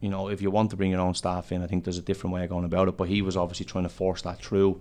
you 0.00 0.08
know 0.08 0.28
if 0.28 0.40
you 0.40 0.50
want 0.52 0.70
to 0.70 0.76
bring 0.76 0.92
your 0.92 1.00
own 1.00 1.14
staff 1.14 1.50
in, 1.50 1.60
I 1.62 1.66
think 1.66 1.82
there's 1.82 1.98
a 1.98 2.02
different 2.02 2.34
way 2.34 2.44
of 2.44 2.50
going 2.50 2.64
about 2.64 2.86
it. 2.86 2.96
But 2.96 3.08
he 3.08 3.20
was 3.20 3.36
obviously 3.36 3.66
trying 3.66 3.82
to 3.82 3.90
force 3.90 4.22
that 4.22 4.38
through. 4.38 4.80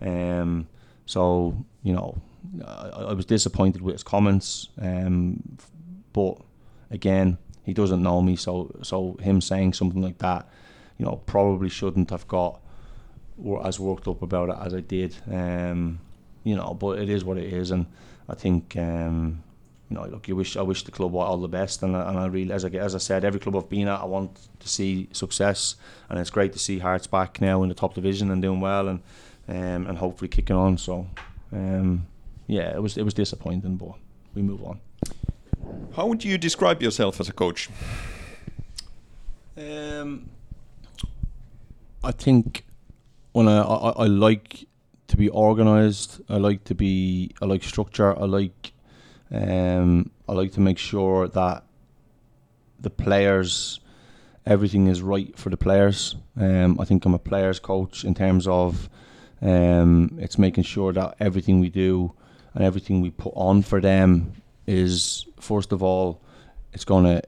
Um, 0.00 0.68
so 1.04 1.54
you 1.82 1.92
know, 1.92 2.16
I, 2.66 3.08
I 3.08 3.12
was 3.12 3.26
disappointed 3.26 3.82
with 3.82 3.96
his 3.96 4.02
comments. 4.02 4.68
Um, 4.80 5.58
but 6.14 6.38
again, 6.90 7.36
he 7.62 7.74
doesn't 7.74 8.02
know 8.02 8.22
me, 8.22 8.36
so 8.36 8.74
so 8.80 9.18
him 9.20 9.42
saying 9.42 9.74
something 9.74 10.00
like 10.00 10.16
that, 10.18 10.48
you 10.96 11.04
know, 11.04 11.16
probably 11.26 11.68
shouldn't 11.68 12.08
have 12.08 12.26
got 12.26 12.61
as 13.64 13.80
worked 13.80 14.08
up 14.08 14.22
about 14.22 14.50
it 14.50 14.56
as 14.60 14.74
I 14.74 14.80
did. 14.80 15.16
Um, 15.30 16.00
you 16.44 16.56
know, 16.56 16.74
but 16.74 16.98
it 16.98 17.08
is 17.08 17.24
what 17.24 17.38
it 17.38 17.52
is, 17.52 17.70
and 17.70 17.86
I 18.28 18.34
think. 18.34 18.76
Um, 18.76 19.42
you 19.92 19.98
know, 19.98 20.06
look, 20.06 20.26
you 20.26 20.34
wish 20.34 20.56
I 20.56 20.62
wish 20.62 20.84
the 20.84 20.90
club 20.90 21.14
all 21.14 21.36
the 21.36 21.48
best, 21.48 21.82
and 21.82 21.94
I, 21.94 22.08
and 22.08 22.18
I 22.18 22.26
really, 22.26 22.50
as 22.50 22.64
I 22.64 22.68
as 22.68 22.94
I 22.94 22.98
said, 22.98 23.26
every 23.26 23.38
club 23.38 23.56
I've 23.56 23.68
been 23.68 23.88
at, 23.88 24.00
I 24.00 24.06
want 24.06 24.48
to 24.60 24.68
see 24.68 25.06
success, 25.12 25.76
and 26.08 26.18
it's 26.18 26.30
great 26.30 26.54
to 26.54 26.58
see 26.58 26.78
Hearts 26.78 27.06
back 27.06 27.42
now 27.42 27.62
in 27.62 27.68
the 27.68 27.74
top 27.74 27.92
division 27.92 28.30
and 28.30 28.40
doing 28.40 28.60
well, 28.60 28.88
and 28.88 29.00
um, 29.48 29.86
and 29.86 29.98
hopefully 29.98 30.28
kicking 30.28 30.56
on. 30.56 30.78
So, 30.78 31.06
um, 31.52 32.06
yeah, 32.46 32.74
it 32.74 32.80
was 32.80 32.96
it 32.96 33.02
was 33.02 33.12
disappointing, 33.12 33.76
but 33.76 33.92
we 34.34 34.40
move 34.40 34.64
on. 34.64 34.80
How 35.94 36.06
would 36.06 36.24
you 36.24 36.38
describe 36.38 36.80
yourself 36.82 37.20
as 37.20 37.28
a 37.28 37.32
coach? 37.34 37.68
Um, 39.58 40.30
I 42.02 42.12
think 42.12 42.64
when 43.32 43.48
I, 43.48 43.60
I 43.62 43.90
I 43.90 44.06
like 44.06 44.66
to 45.08 45.16
be 45.16 45.30
organised, 45.30 46.20
I 46.28 46.36
like 46.36 46.64
to 46.64 46.74
be 46.74 47.34
I 47.40 47.46
like 47.46 47.62
structure. 47.62 48.18
I 48.18 48.24
like 48.24 48.72
um 49.30 50.10
I 50.28 50.32
like 50.32 50.52
to 50.52 50.60
make 50.60 50.78
sure 50.78 51.28
that 51.28 51.64
the 52.80 52.90
players 52.90 53.80
everything 54.44 54.88
is 54.88 55.02
right 55.02 55.36
for 55.38 55.50
the 55.50 55.56
players. 55.56 56.16
Um, 56.36 56.80
I 56.80 56.84
think 56.84 57.04
I'm 57.04 57.14
a 57.14 57.18
players 57.18 57.60
coach 57.60 58.04
in 58.04 58.14
terms 58.14 58.46
of 58.48 58.88
um, 59.40 60.18
it's 60.20 60.38
making 60.38 60.64
sure 60.64 60.92
that 60.92 61.16
everything 61.20 61.60
we 61.60 61.68
do 61.68 62.12
and 62.54 62.64
everything 62.64 63.00
we 63.00 63.10
put 63.10 63.32
on 63.36 63.62
for 63.62 63.80
them 63.80 64.32
is 64.66 65.26
first 65.40 65.72
of 65.72 65.82
all 65.82 66.20
it's 66.72 66.84
going 66.84 67.04
to 67.04 67.22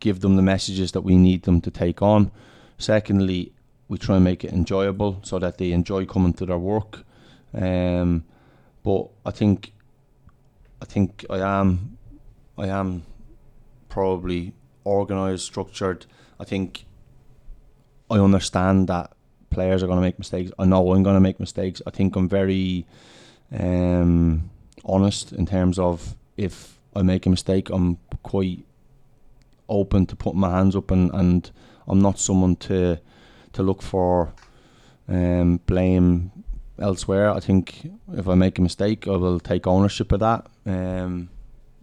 give 0.00 0.20
them 0.20 0.36
the 0.36 0.42
messages 0.42 0.92
that 0.92 1.00
we 1.02 1.16
need 1.16 1.42
them 1.42 1.60
to 1.60 1.70
take 1.70 2.02
on. 2.02 2.30
Secondly, 2.78 3.52
we 3.88 3.98
try 3.98 4.16
and 4.16 4.24
make 4.24 4.44
it 4.44 4.52
enjoyable 4.52 5.20
so 5.22 5.38
that 5.38 5.58
they 5.58 5.72
enjoy 5.72 6.06
coming 6.06 6.32
to 6.34 6.46
their 6.46 6.58
work. 6.58 7.04
Um, 7.54 8.24
but 8.82 9.08
I 9.24 9.30
think, 9.30 9.72
I 10.82 10.84
think 10.84 11.24
I 11.30 11.38
am, 11.38 11.98
I 12.58 12.68
am 12.68 13.04
probably 13.88 14.54
organised, 14.84 15.44
structured. 15.44 16.06
I 16.38 16.44
think 16.44 16.84
I 18.10 18.18
understand 18.18 18.88
that 18.88 19.12
players 19.50 19.82
are 19.82 19.86
going 19.86 19.98
to 19.98 20.02
make 20.02 20.18
mistakes. 20.18 20.50
I 20.58 20.64
know 20.64 20.92
I'm 20.92 21.02
going 21.02 21.14
to 21.14 21.20
make 21.20 21.40
mistakes. 21.40 21.80
I 21.86 21.90
think 21.90 22.16
I'm 22.16 22.28
very 22.28 22.86
um, 23.52 24.50
honest 24.84 25.32
in 25.32 25.46
terms 25.46 25.78
of 25.78 26.14
if 26.36 26.78
I 26.94 27.02
make 27.02 27.26
a 27.26 27.30
mistake, 27.30 27.70
I'm 27.70 27.98
quite 28.22 28.64
open 29.68 30.06
to 30.06 30.16
putting 30.16 30.40
my 30.40 30.50
hands 30.50 30.76
up, 30.76 30.90
and, 30.90 31.10
and 31.12 31.50
I'm 31.88 32.00
not 32.00 32.18
someone 32.18 32.56
to 32.56 33.00
to 33.56 33.62
look 33.62 33.82
for 33.82 34.32
um, 35.08 35.60
blame 35.66 36.30
elsewhere. 36.78 37.30
I 37.30 37.40
think 37.40 37.90
if 38.12 38.28
I 38.28 38.34
make 38.34 38.58
a 38.58 38.62
mistake, 38.62 39.08
I 39.08 39.16
will 39.16 39.40
take 39.40 39.66
ownership 39.66 40.12
of 40.12 40.20
that, 40.20 40.46
um, 40.64 41.28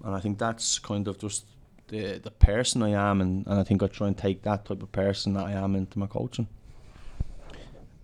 and 0.03 0.15
I 0.15 0.19
think 0.19 0.39
that's 0.39 0.79
kind 0.79 1.07
of 1.07 1.17
just 1.17 1.45
the 1.87 2.19
the 2.19 2.31
person 2.31 2.83
I 2.83 2.91
am, 2.91 3.21
and, 3.21 3.45
and 3.47 3.59
I 3.59 3.63
think 3.63 3.83
I 3.83 3.87
try 3.87 4.07
and 4.07 4.17
take 4.17 4.43
that 4.43 4.65
type 4.65 4.83
of 4.83 4.91
person 4.91 5.33
that 5.33 5.45
I 5.45 5.51
am 5.51 5.75
into 5.75 5.99
my 5.99 6.07
coaching. 6.07 6.47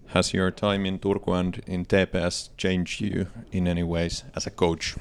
Has 0.07 0.33
your 0.33 0.51
time 0.51 0.87
in 0.87 0.97
Turku 0.99 1.39
and 1.39 1.61
in 1.67 1.85
TPS 1.85 2.49
changed 2.57 3.01
you 3.01 3.27
in 3.51 3.67
any 3.67 3.83
ways 3.83 4.23
as 4.35 4.47
a 4.47 4.51
coach? 4.51 4.95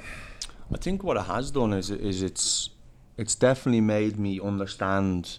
I 0.74 0.76
think 0.76 1.02
what 1.02 1.16
it 1.16 1.24
has 1.24 1.50
done 1.50 1.72
is 1.72 1.90
is 1.90 2.22
it's 2.22 2.70
it's 3.16 3.34
definitely 3.34 3.80
made 3.80 4.18
me 4.18 4.38
understand 4.40 5.38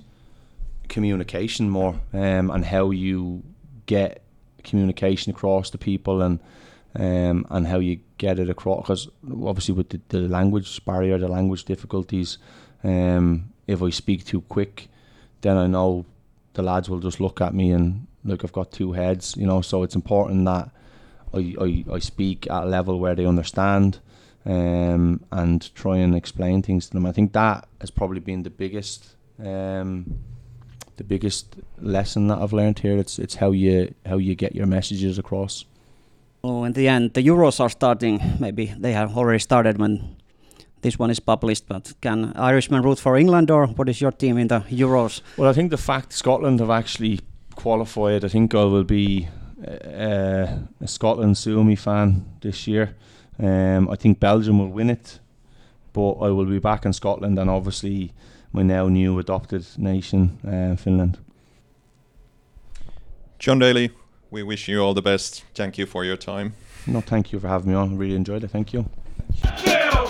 communication 0.90 1.70
more 1.70 2.00
um, 2.14 2.52
and 2.52 2.66
how 2.66 2.92
you 2.92 3.44
get 3.86 4.24
communication 4.64 5.32
across 5.32 5.70
to 5.70 5.78
people 5.78 6.22
and 6.22 6.40
um, 6.96 7.46
and 7.50 7.68
how 7.68 7.78
you 7.78 8.00
get 8.18 8.40
it 8.40 8.50
across 8.50 8.82
because 8.82 9.08
obviously 9.44 9.74
with 9.74 9.90
the, 9.90 10.02
the 10.10 10.22
language 10.22 10.84
barrier 10.86 11.18
the 11.18 11.28
language 11.28 11.64
difficulties 11.64 12.40
um, 12.84 13.54
if 13.68 13.82
I 13.82 13.90
speak 13.92 14.26
too 14.26 14.42
quick 14.42 14.90
then 15.42 15.56
I 15.56 15.68
know 15.68 16.06
the 16.54 16.64
lads 16.64 16.90
will 16.90 17.00
just 17.00 17.20
look 17.20 17.42
at 17.42 17.54
me 17.54 17.72
and 17.72 18.08
like 18.26 18.44
I've 18.44 18.52
got 18.52 18.72
two 18.72 18.92
heads 18.94 19.36
you 19.38 19.46
know 19.46 19.62
so 19.62 19.84
it's 19.84 19.96
important 19.96 20.46
that 20.46 20.72
I, 21.34 21.56
I, 21.62 21.86
I 21.94 22.00
speak 22.00 22.50
at 22.50 22.64
a 22.64 22.66
level 22.66 23.00
where 23.00 23.16
they 23.16 23.26
understand 23.26 24.00
um, 24.46 25.24
and 25.32 25.74
try 25.76 25.98
and 25.98 26.16
explain 26.16 26.62
things 26.62 26.88
to 26.88 26.94
them. 26.94 27.06
I 27.06 27.12
think 27.12 27.34
that 27.34 27.68
has 27.82 27.92
probably 27.92 28.20
been 28.20 28.44
the 28.44 28.50
biggest, 28.50 29.16
um, 29.44 30.20
the 31.00 31.04
biggest 31.04 31.56
lesson 31.82 32.28
that 32.28 32.38
I've 32.38 32.54
learned 32.54 32.80
here. 32.80 32.98
It's 33.00 33.18
it's 33.20 33.36
how 33.36 33.52
you 33.52 33.94
how 34.06 34.20
you 34.20 34.36
get 34.36 34.56
your 34.56 34.68
messages 34.68 35.18
across. 35.18 35.66
Oh, 36.44 36.64
in 36.66 36.74
the 36.74 36.88
end, 36.88 37.14
the 37.14 37.22
Euros 37.22 37.60
are 37.60 37.70
starting. 37.70 38.22
Maybe 38.40 38.74
they 38.78 38.94
have 38.94 39.18
already 39.18 39.40
started 39.40 39.78
when 39.78 40.16
this 40.82 41.00
one 41.00 41.12
is 41.12 41.20
published. 41.20 41.68
But 41.68 41.94
can 42.02 42.34
Irishmen 42.36 42.84
root 42.84 43.00
for 43.00 43.18
England, 43.18 43.52
or 43.52 43.68
what 43.68 43.90
is 43.90 44.02
your 44.02 44.12
team 44.12 44.38
in 44.38 44.48
the 44.48 44.60
Euros? 44.70 45.22
Well, 45.38 45.50
I 45.50 45.54
think 45.54 45.72
the 45.72 45.78
fact 45.78 46.14
Scotland 46.14 46.60
have 46.60 46.70
actually 46.70 47.20
qualified, 47.56 48.24
I 48.24 48.30
think 48.30 48.54
I 48.54 48.64
will 48.64 48.86
be 48.86 49.28
uh, 49.68 50.48
a 50.82 50.88
Scotland 50.88 51.38
Suomi 51.38 51.76
fan 51.76 52.26
this 52.42 52.68
year. 52.68 52.96
Um, 53.38 53.90
I 53.90 53.96
think 53.96 54.20
Belgium 54.20 54.60
will 54.60 54.72
win 54.72 54.90
it, 54.90 55.20
but 55.94 56.12
I 56.26 56.30
will 56.30 56.46
be 56.46 56.60
back 56.60 56.86
in 56.86 56.94
Scotland 56.94 57.40
and 57.40 57.50
obviously 57.50 58.12
my 58.52 58.64
now 58.64 58.88
new 58.88 59.20
adopted 59.20 59.66
nation, 59.78 60.40
uh, 60.46 60.76
Finland. 60.76 61.18
Jon 63.38 63.60
Daly, 63.60 63.92
we 64.32 64.44
wish 64.44 64.68
you 64.68 64.82
all 64.82 64.94
the 64.94 65.02
best. 65.02 65.46
Thank 65.56 65.78
you 65.78 65.86
for 65.86 66.04
your 66.04 66.18
time. 66.18 66.54
No, 66.86 67.02
thank 67.02 67.32
you 67.32 67.40
for 67.40 67.48
having 67.48 67.70
me 67.70 67.76
on. 67.76 67.94
I 67.94 67.96
really 67.96 68.16
enjoyed 68.16 68.44
it. 68.44 68.52
Thank 68.52 68.74
you. 68.74 68.86
Kill! 69.58 70.09